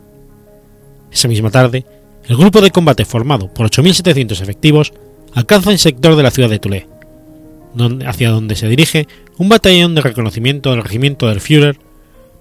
Esa 1.12 1.28
misma 1.28 1.50
tarde, 1.50 1.86
el 2.28 2.36
grupo 2.36 2.62
de 2.62 2.72
combate 2.72 3.06
formado 3.06 3.54
por 3.54 3.70
8.700 3.70 4.42
efectivos 4.42 4.94
alcanza 5.34 5.72
el 5.72 5.80
sector 5.80 6.16
de 6.16 6.24
la 6.24 6.32
ciudad 6.32 6.50
de 6.50 6.60
Toulé, 6.60 6.88
hacia 8.06 8.32
donde 8.32 8.56
se 8.56 8.68
dirige 8.68 9.08
un 9.38 9.50
batallón 9.50 9.96
de 9.96 10.02
reconocimiento 10.02 10.72
del 10.72 10.84
regimiento 10.84 11.28
del 11.28 11.42
Führer 11.42 11.80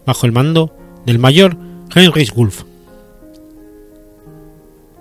bajo 0.04 0.26
el 0.26 0.32
mando 0.32 0.74
del 1.04 1.18
mayor 1.18 1.56
Heinrich 1.94 2.34
Wolf. 2.34 2.64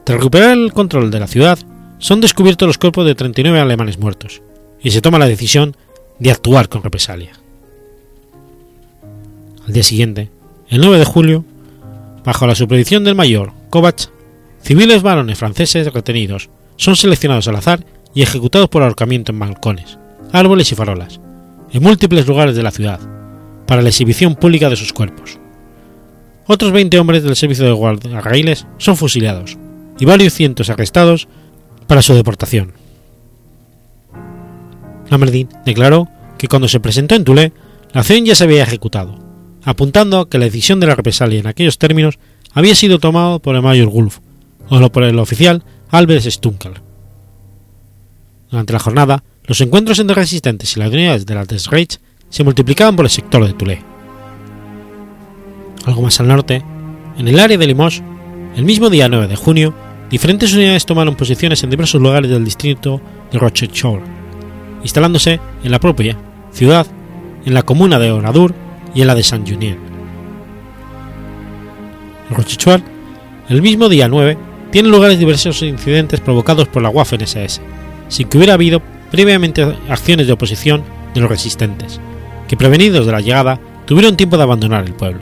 Tras 0.06 0.20
recuperar 0.20 0.56
el 0.56 0.72
control 0.72 1.10
de 1.10 1.20
la 1.20 1.26
ciudad, 1.26 1.58
son 1.97 2.22
descubiertos 2.22 2.68
los 2.68 2.78
cuerpos 2.78 3.08
de 3.08 3.16
39 3.16 3.60
alemanes 3.60 3.97
muertos, 3.97 4.43
y 4.80 4.91
se 4.91 5.01
toma 5.01 5.18
la 5.18 5.28
decisión 5.28 5.76
de 6.20 6.30
actuar 6.30 6.70
con 6.70 6.84
represalia. 6.84 7.32
Al 9.66 9.74
día 9.74 9.82
siguiente, 9.82 10.30
el 10.70 10.82
9 10.82 10.99
de 10.99 11.06
julio, 11.06 11.43
bajo 12.24 12.45
la 12.45 12.53
supervisión 12.53 13.03
del 13.03 13.16
mayor 13.16 13.51
Kovacs, 13.72 14.12
civiles 14.62 15.01
varones 15.01 15.39
franceses 15.39 15.91
retenidos 15.91 16.49
son 16.76 16.95
seleccionados 16.95 17.47
al 17.47 17.56
azar 17.56 17.84
y 18.14 18.22
ejecutados 18.22 18.70
por 18.70 18.84
ahorcamiento 18.84 19.32
en 19.32 19.39
balcones, 19.39 19.97
árboles 20.32 20.72
y 20.72 20.76
farolas, 20.76 21.20
en 21.72 21.82
múltiples 21.82 22.28
lugares 22.28 22.56
de 22.56 22.62
la 22.62 22.70
ciudad, 22.70 22.99
para 23.66 23.82
la 23.82 23.89
exhibición 23.89 24.36
pública 24.36 24.70
de 24.70 24.76
sus 24.76 24.93
cuerpos. 24.93 25.39
Otros 26.45 26.72
20 26.72 26.99
hombres 26.99 27.24
del 27.24 27.36
servicio 27.36 27.66
de 27.66 27.72
guardarraíles 27.72 28.68
son 28.78 28.97
fusilados 28.97 29.58
y 29.99 30.05
varios 30.05 30.33
cientos 30.33 30.69
arrestados 30.69 31.27
para 31.87 32.01
su 32.01 32.13
deportación. 32.13 32.73
Lamartine 35.09 35.49
declaró 35.65 36.07
que 36.37 36.47
cuando 36.47 36.67
se 36.67 36.79
presentó 36.79 37.15
en 37.15 37.23
Toulé, 37.23 37.53
la 37.93 38.01
acción 38.01 38.25
ya 38.25 38.35
se 38.35 38.43
había 38.43 38.63
ejecutado, 38.63 39.17
apuntando 39.63 40.27
que 40.27 40.37
la 40.37 40.45
decisión 40.45 40.79
de 40.79 40.87
la 40.87 40.95
represalia 40.95 41.39
en 41.39 41.47
aquellos 41.47 41.77
términos 41.77 42.19
había 42.53 42.75
sido 42.75 42.99
tomada 42.99 43.39
por 43.39 43.55
el 43.55 43.61
mayor 43.61 43.89
Gulf 43.89 44.19
o 44.69 44.91
por 44.91 45.03
el 45.03 45.19
oficial 45.19 45.63
Albert 45.89 46.25
Stunkel. 46.25 46.73
Durante 48.49 48.73
la 48.73 48.79
jornada, 48.79 49.23
los 49.45 49.61
encuentros 49.61 49.99
entre 49.99 50.15
resistentes 50.15 50.75
y 50.75 50.79
las 50.79 50.91
unidades 50.91 51.25
de 51.25 51.35
la 51.35 51.43
Reich 51.43 51.99
se 52.29 52.43
multiplicaban 52.43 52.95
por 52.95 53.05
el 53.05 53.11
sector 53.11 53.45
de 53.45 53.53
Toulé. 53.53 53.83
Algo 55.85 56.01
más 56.01 56.19
al 56.19 56.27
norte, 56.27 56.63
en 57.17 57.27
el 57.27 57.39
área 57.39 57.57
de 57.57 57.67
Limoges, 57.67 58.01
el 58.55 58.65
mismo 58.65 58.89
día 58.89 59.07
9 59.07 59.27
de 59.27 59.35
junio, 59.35 59.73
diferentes 60.10 60.53
unidades 60.53 60.86
tomaron 60.86 61.16
posiciones 61.16 61.64
en 61.64 61.70
diversos 61.70 62.01
lugares 62.01 62.30
del 62.30 62.45
distrito 62.45 63.01
de 63.32 63.39
Rochechouart, 63.39 64.03
instalándose 64.82 65.39
en 65.64 65.72
la 65.72 65.80
propia 65.80 66.18
ciudad, 66.51 66.88
en 67.45 67.53
la 67.53 67.64
comuna 67.64 67.99
de 67.99 68.12
Oradour 68.12 68.53
y 68.93 69.01
en 69.01 69.08
la 69.08 69.16
de 69.16 69.24
Saint-Junien. 69.24 69.78
En 72.30 72.36
Rochechouart, 72.36 72.84
el 73.49 73.62
mismo 73.62 73.89
día 73.89 74.08
9, 74.08 74.38
tienen 74.72 74.91
lugares 74.91 75.20
diversos 75.20 75.62
incidentes 75.62 76.20
provocados 76.20 76.68
por 76.68 76.82
la 76.82 76.89
Waffen-SS, 76.89 77.62
sin 78.08 78.28
que 78.28 78.38
hubiera 78.38 78.56
habido 78.56 78.82
previamente 79.12 79.64
acciones 79.89 80.28
de 80.28 80.34
oposición 80.34 80.84
de 81.14 81.22
los 81.22 81.30
resistentes, 81.30 81.99
que 82.47 82.58
prevenidos 82.58 83.06
de 83.06 83.12
la 83.12 83.22
llegada 83.22 83.60
tuvieron 83.86 84.18
tiempo 84.18 84.38
de 84.38 84.43
abandonar 84.43 84.86
el 84.86 84.93
pueblo. 84.93 85.22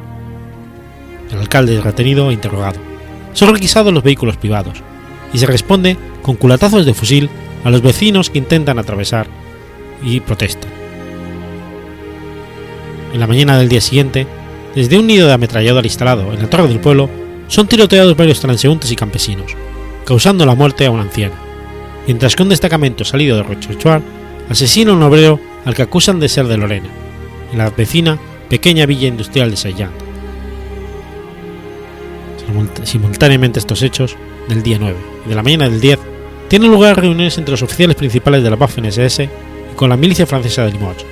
El 1.32 1.40
alcalde 1.40 1.78
es 1.78 1.84
retenido 1.84 2.30
e 2.30 2.34
interrogado. 2.34 2.93
Son 3.34 3.54
requisados 3.54 3.94
los 3.94 4.04
vehículos 4.04 4.38
privados 4.38 4.82
y 5.34 5.38
se 5.38 5.46
responde 5.46 5.98
con 6.22 6.36
culatazos 6.36 6.86
de 6.86 6.94
fusil 6.94 7.30
a 7.64 7.70
los 7.70 7.82
vecinos 7.82 8.30
que 8.30 8.38
intentan 8.38 8.80
atravesar 8.80 9.28
y 10.04 10.20
protestan. 10.20 10.72
En 13.14 13.20
la 13.20 13.28
mañana 13.28 13.58
del 13.58 13.70
día 13.70 13.82
siguiente, 13.82 14.28
desde 14.76 14.98
un 14.98 15.08
nido 15.08 15.28
de 15.28 15.34
ametrallador 15.34 15.86
instalado 15.86 16.34
en 16.34 16.42
la 16.42 16.50
torre 16.50 16.68
del 16.68 16.80
pueblo, 16.80 17.10
son 17.48 17.68
tiroteados 17.68 18.18
varios 18.18 18.40
transeúntes 18.40 18.92
y 18.92 18.96
campesinos, 18.96 19.56
causando 20.06 20.46
la 20.46 20.56
muerte 20.56 20.86
a 20.86 20.92
una 20.92 21.04
anciana, 21.04 21.36
mientras 22.08 22.36
que 22.36 22.44
un 22.44 22.50
destacamento 22.50 23.06
salido 23.06 23.38
de 23.38 23.44
Rochechouart 23.44 24.04
asesina 24.50 24.92
a 24.92 24.96
un 24.96 25.04
obrero 25.04 25.40
al 25.66 25.76
que 25.76 25.84
acusan 25.84 26.20
de 26.20 26.30
ser 26.30 26.48
de 26.48 26.58
Lorena, 26.58 26.90
en 27.52 27.58
la 27.58 27.70
vecina 27.70 28.18
pequeña 28.50 28.86
villa 28.86 29.08
industrial 29.08 29.52
de 29.52 29.58
Saillant. 29.58 30.03
Simultáneamente 32.84 33.60
estos 33.60 33.82
hechos, 33.82 34.16
del 34.50 34.64
día 34.64 34.78
9 34.80 34.98
y 35.26 35.30
de 35.30 35.36
la 35.36 35.44
mañana 35.44 35.70
del 35.70 35.80
10, 35.80 36.00
tienen 36.50 36.72
lugar 36.72 37.00
reuniones 37.00 37.38
entre 37.38 37.52
los 37.52 37.62
oficiales 37.62 37.96
principales 37.96 38.44
de 38.44 38.50
la 38.50 38.58
Waffen-SS 38.58 39.30
y 39.72 39.76
con 39.76 39.90
la 39.90 39.98
milicia 39.98 40.28
francesa 40.28 40.66
de 40.66 40.72
Limoges, 40.72 41.06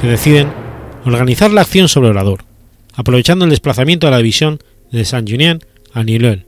que 0.00 0.06
deciden 0.06 0.52
organizar 1.04 1.50
la 1.50 1.62
acción 1.62 1.88
sobre 1.88 2.10
Orador, 2.10 2.44
aprovechando 2.94 3.44
el 3.44 3.50
desplazamiento 3.50 4.06
de 4.06 4.10
la 4.12 4.18
división 4.18 4.58
de 4.92 5.04
Saint-Junien 5.04 5.60
a 5.92 6.02
Nileuil, 6.02 6.46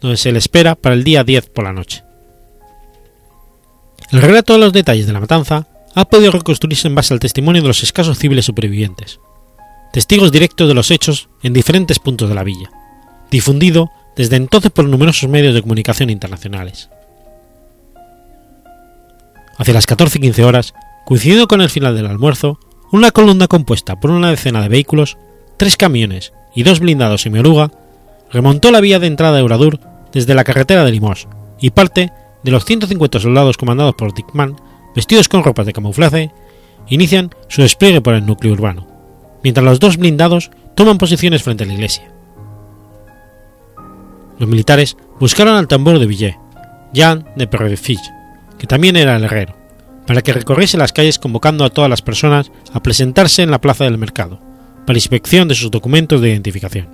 donde 0.00 0.16
se 0.16 0.32
le 0.32 0.38
espera 0.38 0.74
para 0.74 0.94
el 0.94 1.04
día 1.04 1.24
10 1.24 1.48
por 1.48 1.64
la 1.64 1.72
noche. 1.72 2.02
El 4.12 4.22
relato 4.22 4.52
de 4.52 4.60
los 4.60 4.72
detalles 4.72 5.06
de 5.06 5.12
la 5.12 5.20
matanza 5.20 5.66
ha 5.94 6.04
podido 6.04 6.30
reconstruirse 6.30 6.86
en 6.86 6.94
base 6.94 7.14
al 7.14 7.20
testimonio 7.20 7.62
de 7.62 7.68
los 7.68 7.82
escasos 7.82 8.18
civiles 8.18 8.44
supervivientes, 8.44 9.18
testigos 9.92 10.30
directos 10.30 10.68
de 10.68 10.74
los 10.74 10.90
hechos 10.90 11.28
en 11.42 11.52
diferentes 11.52 11.98
puntos 11.98 12.28
de 12.28 12.34
la 12.34 12.44
villa, 12.44 12.70
difundido 13.30 13.90
desde 14.16 14.36
entonces 14.36 14.70
por 14.70 14.86
numerosos 14.86 15.28
medios 15.28 15.54
de 15.54 15.62
comunicación 15.62 16.10
internacionales. 16.10 16.90
Hacia 19.58 19.74
las 19.74 19.86
14 19.86 20.18
y 20.18 20.20
15 20.22 20.44
horas, 20.44 20.74
coincidiendo 21.04 21.48
con 21.48 21.60
el 21.60 21.70
final 21.70 21.94
del 21.96 22.06
almuerzo, 22.06 22.58
una 22.92 23.10
columna 23.10 23.48
compuesta 23.48 23.98
por 23.98 24.10
una 24.10 24.30
decena 24.30 24.62
de 24.62 24.68
vehículos, 24.68 25.16
tres 25.56 25.76
camiones 25.76 26.32
y 26.54 26.62
dos 26.62 26.80
blindados 26.80 27.26
y 27.26 27.30
oruga, 27.30 27.70
remontó 28.32 28.70
la 28.70 28.80
vía 28.80 28.98
de 28.98 29.06
entrada 29.06 29.36
de 29.36 29.40
Euradur 29.40 29.80
desde 30.12 30.34
la 30.34 30.44
carretera 30.44 30.84
de 30.84 30.92
Limos 30.92 31.28
y 31.60 31.70
parte 31.70 32.12
de 32.42 32.50
los 32.50 32.64
150 32.64 33.18
soldados 33.18 33.56
comandados 33.56 33.94
por 33.94 34.14
Dickman 34.14 34.56
vestidos 34.94 35.28
con 35.28 35.44
ropas 35.44 35.66
de 35.66 35.74
camuflaje, 35.74 36.32
inician 36.88 37.30
su 37.48 37.60
despliegue 37.62 38.00
por 38.00 38.14
el 38.14 38.24
núcleo 38.24 38.54
urbano, 38.54 38.86
mientras 39.44 39.64
los 39.64 39.78
dos 39.78 39.98
blindados 39.98 40.50
toman 40.74 40.98
posiciones 40.98 41.42
frente 41.42 41.64
a 41.64 41.66
la 41.66 41.74
iglesia. 41.74 42.10
Los 44.38 44.48
militares 44.48 44.96
buscaron 45.18 45.54
al 45.54 45.68
tambor 45.68 45.98
de 45.98 46.06
Villet, 46.06 46.36
Jean 46.92 47.26
de 47.36 47.46
Perrefich, 47.46 48.00
que 48.58 48.66
también 48.66 48.96
era 48.96 49.16
el 49.16 49.24
herrero, 49.24 49.56
para 50.06 50.22
que 50.22 50.32
recorriese 50.32 50.76
las 50.76 50.92
calles 50.92 51.18
convocando 51.18 51.64
a 51.64 51.70
todas 51.70 51.90
las 51.90 52.02
personas 52.02 52.50
a 52.72 52.82
presentarse 52.82 53.42
en 53.42 53.50
la 53.50 53.60
plaza 53.60 53.84
del 53.84 53.98
mercado, 53.98 54.40
para 54.86 54.98
inspección 54.98 55.48
de 55.48 55.54
sus 55.54 55.70
documentos 55.70 56.20
de 56.20 56.30
identificación. 56.30 56.88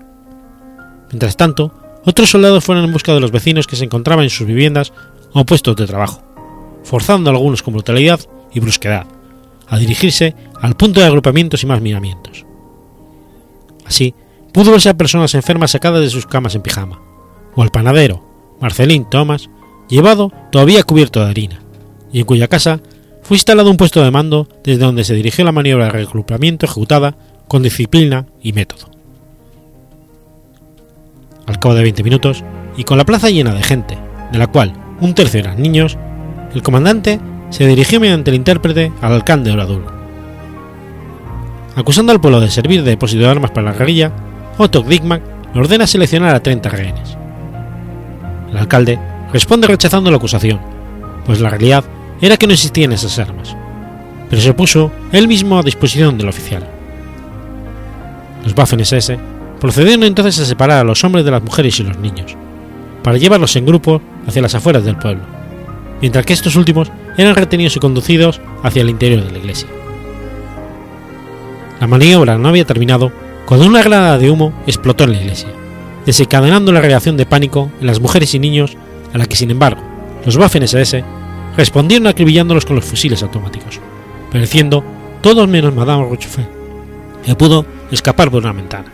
Mientras 1.10 1.36
tanto, 1.36 1.74
otros 2.04 2.30
soldados 2.30 2.64
fueron 2.64 2.84
en 2.84 2.92
busca 2.92 3.12
de 3.12 3.20
los 3.20 3.32
vecinos 3.32 3.66
que 3.66 3.76
se 3.76 3.84
encontraban 3.84 4.24
en 4.24 4.30
sus 4.30 4.46
viviendas 4.46 4.92
o 5.32 5.44
puestos 5.44 5.76
de 5.76 5.86
trabajo, 5.86 6.22
forzando 6.84 7.30
a 7.30 7.34
algunos 7.34 7.62
con 7.62 7.74
brutalidad 7.74 8.20
y 8.52 8.60
brusquedad 8.60 9.06
a 9.68 9.78
dirigirse 9.78 10.34
al 10.60 10.76
punto 10.76 11.00
de 11.00 11.06
agrupamientos 11.06 11.62
y 11.62 11.66
más 11.66 11.80
miramientos. 11.80 12.44
Así, 13.86 14.14
pudo 14.52 14.70
verse 14.70 14.90
a 14.90 14.96
personas 14.96 15.34
enfermas 15.34 15.70
sacadas 15.70 16.02
de 16.02 16.10
sus 16.10 16.26
camas 16.26 16.54
en 16.54 16.60
pijama, 16.60 17.00
o 17.54 17.62
al 17.62 17.70
panadero, 17.70 18.22
Marcelín 18.60 19.08
Thomas, 19.08 19.50
llevado 19.88 20.32
todavía 20.50 20.82
cubierto 20.82 21.20
de 21.20 21.30
harina, 21.30 21.62
y 22.12 22.20
en 22.20 22.26
cuya 22.26 22.48
casa 22.48 22.80
fue 23.22 23.36
instalado 23.36 23.70
un 23.70 23.76
puesto 23.76 24.02
de 24.02 24.10
mando 24.10 24.48
desde 24.64 24.84
donde 24.84 25.04
se 25.04 25.14
dirigió 25.14 25.44
la 25.44 25.52
maniobra 25.52 25.86
de 25.86 25.92
reagrupamiento 25.92 26.66
ejecutada 26.66 27.16
con 27.48 27.62
disciplina 27.62 28.26
y 28.42 28.52
método. 28.52 28.90
Al 31.46 31.58
cabo 31.58 31.74
de 31.74 31.82
20 31.82 32.02
minutos, 32.02 32.44
y 32.76 32.84
con 32.84 32.98
la 32.98 33.04
plaza 33.04 33.30
llena 33.30 33.54
de 33.54 33.62
gente, 33.62 33.98
de 34.30 34.38
la 34.38 34.46
cual 34.46 34.72
un 35.00 35.14
tercio 35.14 35.40
eran 35.40 35.60
niños, 35.60 35.98
el 36.54 36.62
comandante 36.62 37.20
se 37.50 37.66
dirigió 37.66 38.00
mediante 38.00 38.30
el 38.30 38.36
intérprete 38.36 38.92
al 39.00 39.12
alcalde 39.12 39.50
de. 39.50 39.80
Acusando 41.74 42.12
al 42.12 42.20
pueblo 42.20 42.40
de 42.40 42.50
servir 42.50 42.82
de 42.82 42.90
depósito 42.90 43.22
de 43.22 43.28
armas 43.28 43.50
para 43.50 43.72
la 43.72 43.78
guerrilla, 43.78 44.12
Otto 44.58 44.82
Dickmann 44.82 45.22
le 45.54 45.60
ordena 45.60 45.86
seleccionar 45.86 46.34
a 46.34 46.42
30 46.42 46.68
rehenes. 46.68 47.21
El 48.52 48.58
alcalde 48.58 48.98
responde 49.32 49.66
rechazando 49.66 50.10
la 50.10 50.18
acusación, 50.18 50.60
pues 51.24 51.40
la 51.40 51.48
realidad 51.48 51.84
era 52.20 52.36
que 52.36 52.46
no 52.46 52.52
existían 52.52 52.92
esas 52.92 53.18
armas, 53.18 53.56
pero 54.28 54.42
se 54.42 54.54
puso 54.54 54.92
él 55.10 55.26
mismo 55.26 55.58
a 55.58 55.62
disposición 55.62 56.18
del 56.18 56.28
oficial. 56.28 56.68
Los 58.44 58.54
Waffen-SS 58.54 59.18
procedieron 59.58 60.04
entonces 60.04 60.38
a 60.40 60.44
separar 60.44 60.80
a 60.80 60.84
los 60.84 61.02
hombres 61.04 61.24
de 61.24 61.30
las 61.30 61.42
mujeres 61.42 61.80
y 61.80 61.84
los 61.84 61.98
niños, 61.98 62.36
para 63.02 63.16
llevarlos 63.16 63.56
en 63.56 63.66
grupo 63.66 64.02
hacia 64.26 64.42
las 64.42 64.54
afueras 64.54 64.84
del 64.84 64.96
pueblo, 64.96 65.22
mientras 66.00 66.26
que 66.26 66.32
estos 66.32 66.56
últimos 66.56 66.90
eran 67.16 67.34
retenidos 67.34 67.76
y 67.76 67.80
conducidos 67.80 68.40
hacia 68.62 68.82
el 68.82 68.90
interior 68.90 69.24
de 69.24 69.32
la 69.32 69.38
iglesia. 69.38 69.68
La 71.80 71.86
maniobra 71.86 72.38
no 72.38 72.48
había 72.48 72.64
terminado 72.64 73.10
cuando 73.46 73.66
una 73.66 73.82
granada 73.82 74.18
de 74.18 74.30
humo 74.30 74.52
explotó 74.66 75.04
en 75.04 75.12
la 75.12 75.20
iglesia, 75.20 75.48
desencadenando 76.06 76.72
la 76.72 76.80
reacción 76.80 77.16
de 77.16 77.26
pánico 77.26 77.70
en 77.80 77.86
las 77.86 78.00
mujeres 78.00 78.34
y 78.34 78.38
niños 78.38 78.76
a 79.12 79.18
la 79.18 79.26
que 79.26 79.36
sin 79.36 79.50
embargo 79.50 79.80
los 80.24 80.38
Waffen-SS 80.38 81.04
respondieron 81.56 82.06
acribillándolos 82.06 82.64
con 82.64 82.76
los 82.76 82.84
fusiles 82.84 83.22
automáticos, 83.22 83.80
pereciendo 84.30 84.84
todos 85.20 85.48
menos 85.48 85.74
Madame 85.74 86.08
Rochefort, 86.08 86.48
que 87.24 87.34
pudo 87.34 87.66
escapar 87.90 88.30
por 88.30 88.42
una 88.42 88.52
ventana. 88.52 88.86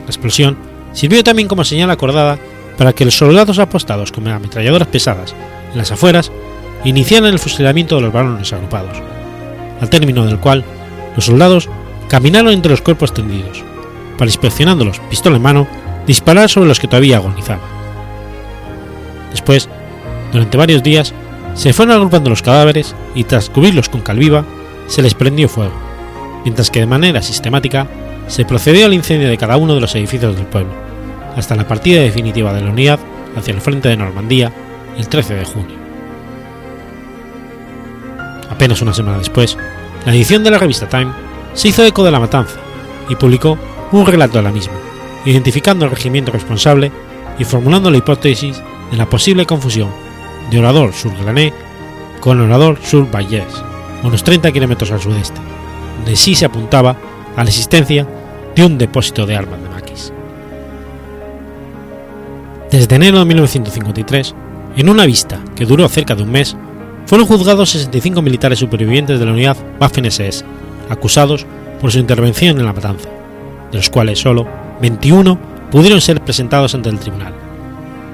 La 0.00 0.06
explosión 0.06 0.56
sirvió 0.92 1.24
también 1.24 1.48
como 1.48 1.64
señal 1.64 1.90
acordada 1.90 2.38
para 2.78 2.92
que 2.92 3.04
los 3.04 3.16
soldados 3.16 3.58
apostados 3.58 4.12
con 4.12 4.28
ametralladoras 4.28 4.88
pesadas 4.88 5.34
en 5.72 5.78
las 5.78 5.90
afueras 5.90 6.30
iniciaran 6.84 7.32
el 7.32 7.38
fusilamiento 7.38 7.96
de 7.96 8.02
los 8.02 8.12
varones 8.12 8.52
agrupados, 8.52 8.98
al 9.80 9.90
término 9.90 10.24
del 10.26 10.38
cual 10.38 10.64
los 11.16 11.24
soldados 11.24 11.68
caminaron 12.08 12.52
entre 12.52 12.70
los 12.70 12.82
cuerpos 12.82 13.14
tendidos, 13.14 13.64
para 14.16 14.30
inspeccionándolos 14.30 15.00
pistola 15.10 15.36
en 15.36 15.42
mano, 15.42 15.68
disparar 16.06 16.48
sobre 16.48 16.68
los 16.68 16.80
que 16.80 16.88
todavía 16.88 17.16
agonizaban. 17.16 17.60
Después, 19.30 19.68
durante 20.32 20.56
varios 20.56 20.82
días, 20.82 21.12
se 21.54 21.72
fueron 21.72 21.94
agrupando 21.94 22.30
los 22.30 22.42
cadáveres 22.42 22.94
y 23.14 23.24
tras 23.24 23.48
cubrirlos 23.48 23.88
con 23.88 24.00
cal 24.00 24.18
viva, 24.18 24.44
se 24.86 25.02
les 25.02 25.14
prendió 25.14 25.48
fuego, 25.48 25.74
mientras 26.44 26.70
que 26.70 26.80
de 26.80 26.86
manera 26.86 27.22
sistemática 27.22 27.86
se 28.26 28.44
procedió 28.44 28.86
al 28.86 28.94
incendio 28.94 29.28
de 29.28 29.38
cada 29.38 29.56
uno 29.56 29.74
de 29.74 29.80
los 29.80 29.94
edificios 29.94 30.36
del 30.36 30.46
pueblo, 30.46 30.72
hasta 31.36 31.56
la 31.56 31.66
partida 31.66 32.00
definitiva 32.00 32.52
de 32.52 32.62
la 32.62 32.70
unidad 32.70 32.98
hacia 33.36 33.54
el 33.54 33.60
frente 33.60 33.88
de 33.88 33.96
Normandía 33.96 34.52
el 34.96 35.08
13 35.08 35.34
de 35.34 35.44
junio. 35.44 35.76
Apenas 38.50 38.82
una 38.82 38.94
semana 38.94 39.18
después, 39.18 39.56
la 40.06 40.14
edición 40.14 40.44
de 40.44 40.50
la 40.50 40.58
revista 40.58 40.88
Time 40.88 41.12
se 41.54 41.68
hizo 41.68 41.84
eco 41.84 42.04
de 42.04 42.10
la 42.10 42.20
matanza 42.20 42.58
y 43.08 43.16
publicó 43.16 43.58
un 44.00 44.06
relato 44.06 44.38
de 44.38 44.42
la 44.42 44.50
misma, 44.50 44.74
identificando 45.24 45.84
al 45.84 45.90
regimiento 45.92 46.32
responsable 46.32 46.90
y 47.38 47.44
formulando 47.44 47.90
la 47.90 47.98
hipótesis 47.98 48.60
de 48.90 48.96
la 48.96 49.08
posible 49.08 49.46
confusión 49.46 49.88
de 50.50 50.58
Orador 50.58 50.92
sur 50.92 51.16
Glané 51.16 51.52
con 52.20 52.40
Orador 52.40 52.78
sur 52.82 53.08
Vallès, 53.08 53.62
unos 54.02 54.24
30 54.24 54.50
kilómetros 54.50 54.90
al 54.90 55.00
sudeste, 55.00 55.40
donde 55.96 56.16
sí 56.16 56.34
se 56.34 56.44
apuntaba 56.44 56.96
a 57.36 57.44
la 57.44 57.50
existencia 57.50 58.06
de 58.56 58.64
un 58.64 58.78
depósito 58.78 59.26
de 59.26 59.36
armas 59.36 59.62
de 59.62 59.68
maquis. 59.68 60.12
Desde 62.70 62.96
enero 62.96 63.20
de 63.20 63.24
1953, 63.26 64.34
en 64.76 64.88
una 64.88 65.06
vista 65.06 65.38
que 65.54 65.66
duró 65.66 65.88
cerca 65.88 66.16
de 66.16 66.24
un 66.24 66.32
mes, 66.32 66.56
fueron 67.06 67.28
juzgados 67.28 67.70
65 67.70 68.22
militares 68.22 68.58
supervivientes 68.58 69.20
de 69.20 69.26
la 69.26 69.32
unidad 69.32 69.56
Waffen-SS, 69.78 70.44
acusados 70.88 71.46
por 71.80 71.92
su 71.92 71.98
intervención 71.98 72.58
en 72.58 72.66
la 72.66 72.72
matanza, 72.72 73.08
de 73.74 73.78
los 73.78 73.90
cuales 73.90 74.20
solo 74.20 74.46
21 74.80 75.36
pudieron 75.72 76.00
ser 76.00 76.20
presentados 76.20 76.76
ante 76.76 76.90
el 76.90 77.00
tribunal, 77.00 77.34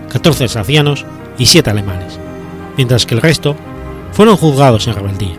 14 0.08 0.44
alsacianos 0.44 1.04
y 1.36 1.44
7 1.44 1.68
alemanes, 1.68 2.18
mientras 2.78 3.04
que 3.04 3.14
el 3.14 3.20
resto 3.20 3.54
fueron 4.12 4.38
juzgados 4.38 4.86
en 4.86 4.94
rebeldía. 4.94 5.36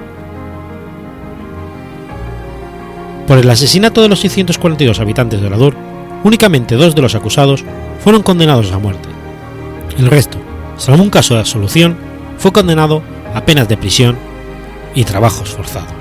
Por 3.26 3.40
el 3.40 3.50
asesinato 3.50 4.04
de 4.04 4.10
los 4.10 4.20
642 4.20 5.00
habitantes 5.00 5.42
de 5.42 5.48
Oradour, 5.48 5.76
únicamente 6.24 6.76
dos 6.76 6.94
de 6.94 7.02
los 7.02 7.16
acusados 7.16 7.66
fueron 8.04 8.22
condenados 8.22 8.72
a 8.72 8.78
muerte. 8.78 9.10
El 9.98 10.06
resto, 10.06 10.38
salvo 10.78 11.02
un 11.02 11.10
caso 11.10 11.34
de 11.34 11.40
absolución, 11.40 11.98
fue 12.38 12.54
condenado 12.54 13.02
a 13.34 13.42
penas 13.44 13.68
de 13.68 13.78
prisión 13.78 14.18
y 14.94 15.04
trabajos 15.04 15.50
forzados. 15.50 16.01